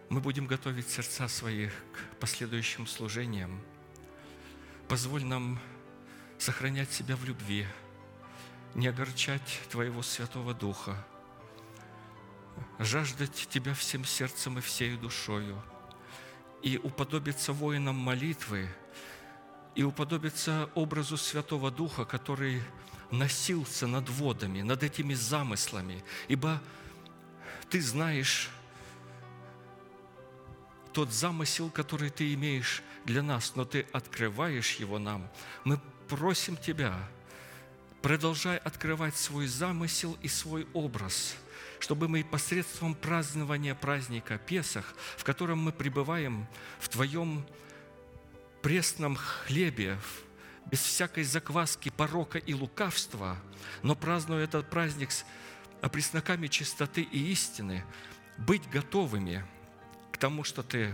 [0.07, 3.61] Мы будем готовить сердца своих к последующим служениям.
[4.87, 5.59] Позволь нам
[6.37, 7.65] сохранять себя в любви,
[8.75, 10.95] не огорчать Твоего Святого Духа,
[12.79, 15.61] жаждать Тебя всем сердцем и всей душою,
[16.61, 18.69] и уподобиться воинам молитвы–
[19.75, 22.61] и уподобиться образу Святого Духа, который
[23.09, 26.61] носился над водами, над этими замыслами, ибо
[27.69, 28.49] Ты знаешь
[30.93, 35.29] тот замысел, который Ты имеешь для нас, но Ты открываешь его нам.
[35.63, 36.95] Мы просим Тебя,
[38.01, 41.35] продолжай открывать свой замысел и свой образ,
[41.79, 46.47] чтобы мы посредством празднования праздника Песах, в котором мы пребываем
[46.79, 47.45] в Твоем
[48.61, 49.97] пресном хлебе,
[50.69, 53.37] без всякой закваски, порока и лукавства,
[53.81, 55.25] но празднуя этот праздник с
[55.91, 57.83] пресноками чистоты и истины,
[58.37, 59.43] быть готовыми
[60.11, 60.93] к тому, что Ты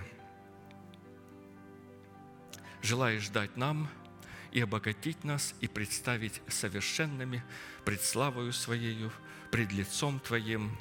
[2.82, 3.90] желаешь дать нам
[4.58, 7.44] и обогатить нас, и представить совершенными
[7.86, 9.12] пред славою Своею,
[9.52, 10.76] пред лицом Твоим.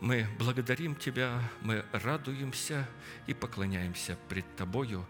[0.00, 2.88] Мы благодарим Тебя, мы радуемся
[3.28, 5.06] и поклоняемся пред Тобою,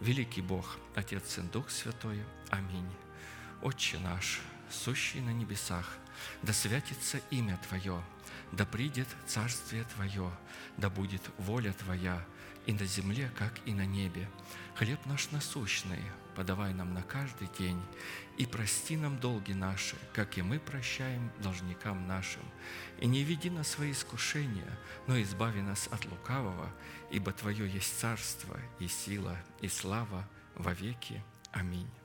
[0.00, 2.22] Великий Бог, Отец и Дух Святой.
[2.50, 2.88] Аминь.
[3.60, 4.40] Отче наш,
[4.70, 5.98] сущий на небесах,
[6.42, 8.00] да святится имя Твое,
[8.52, 10.30] да придет Царствие Твое,
[10.76, 12.24] да будет воля Твоя
[12.68, 14.28] и на земле, как и на небе.
[14.76, 16.04] Хлеб наш насущный
[16.36, 17.82] подавай нам на каждый день,
[18.36, 22.42] и прости нам долги наши, как и мы прощаем должникам нашим.
[23.00, 24.78] И не веди нас свои искушения,
[25.08, 26.70] но избави нас от лукавого,
[27.10, 31.24] ибо Твое есть царство и сила и слава во веки.
[31.50, 31.97] Аминь.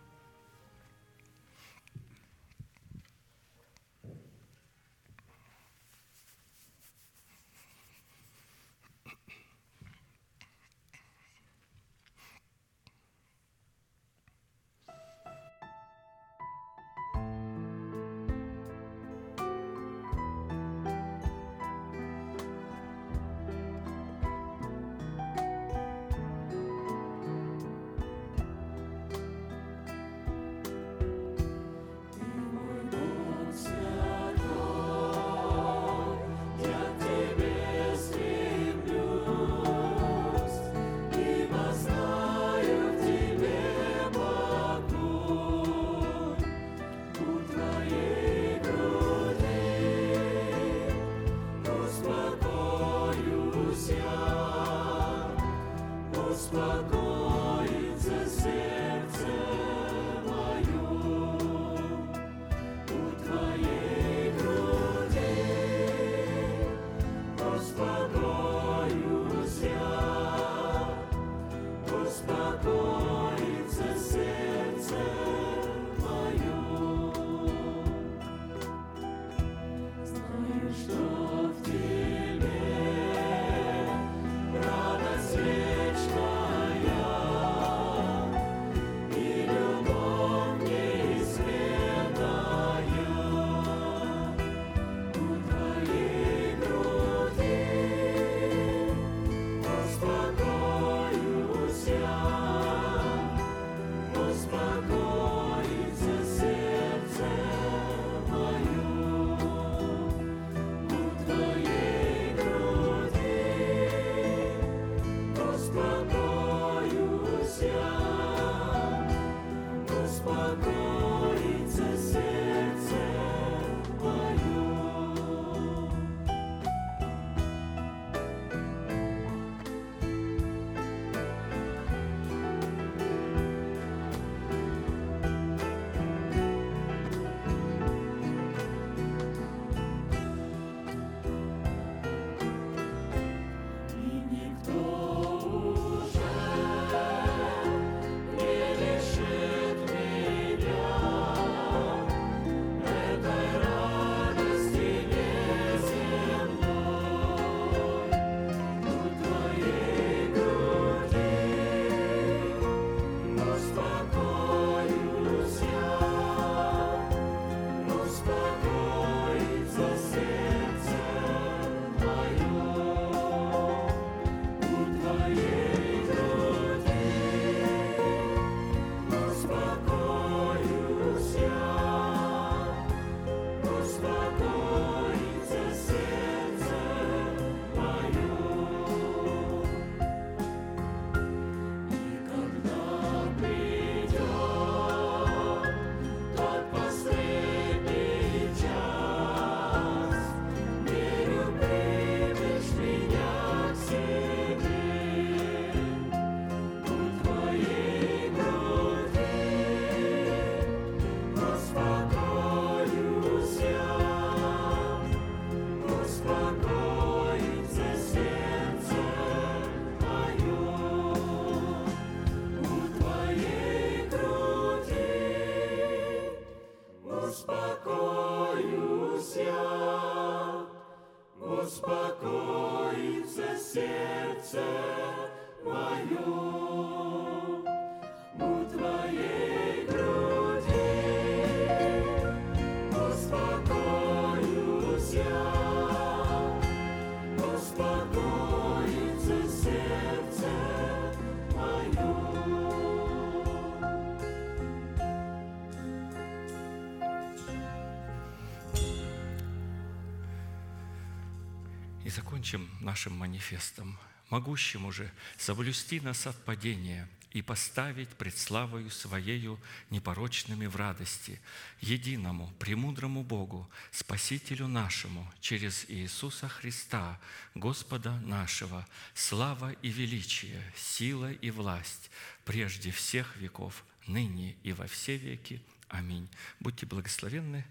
[262.94, 263.98] Нашим манифестом.
[264.30, 269.60] «Могущему же соблюсти нас от падения и поставить пред славою Своею
[269.90, 271.42] непорочными в радости,
[271.82, 277.20] единому, премудрому Богу, Спасителю нашему, через Иисуса Христа,
[277.56, 282.12] Господа нашего, слава и величие, сила и власть,
[282.46, 285.64] прежде всех веков, ныне и во все веки.
[285.88, 286.30] Аминь.
[286.60, 287.66] Будьте благословенны.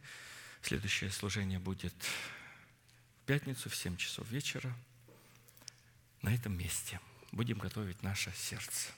[0.62, 1.94] Следующее служение будет
[3.22, 4.74] в пятницу в 7 часов вечера
[6.22, 7.00] на этом месте.
[7.32, 8.90] Будем готовить наше сердце.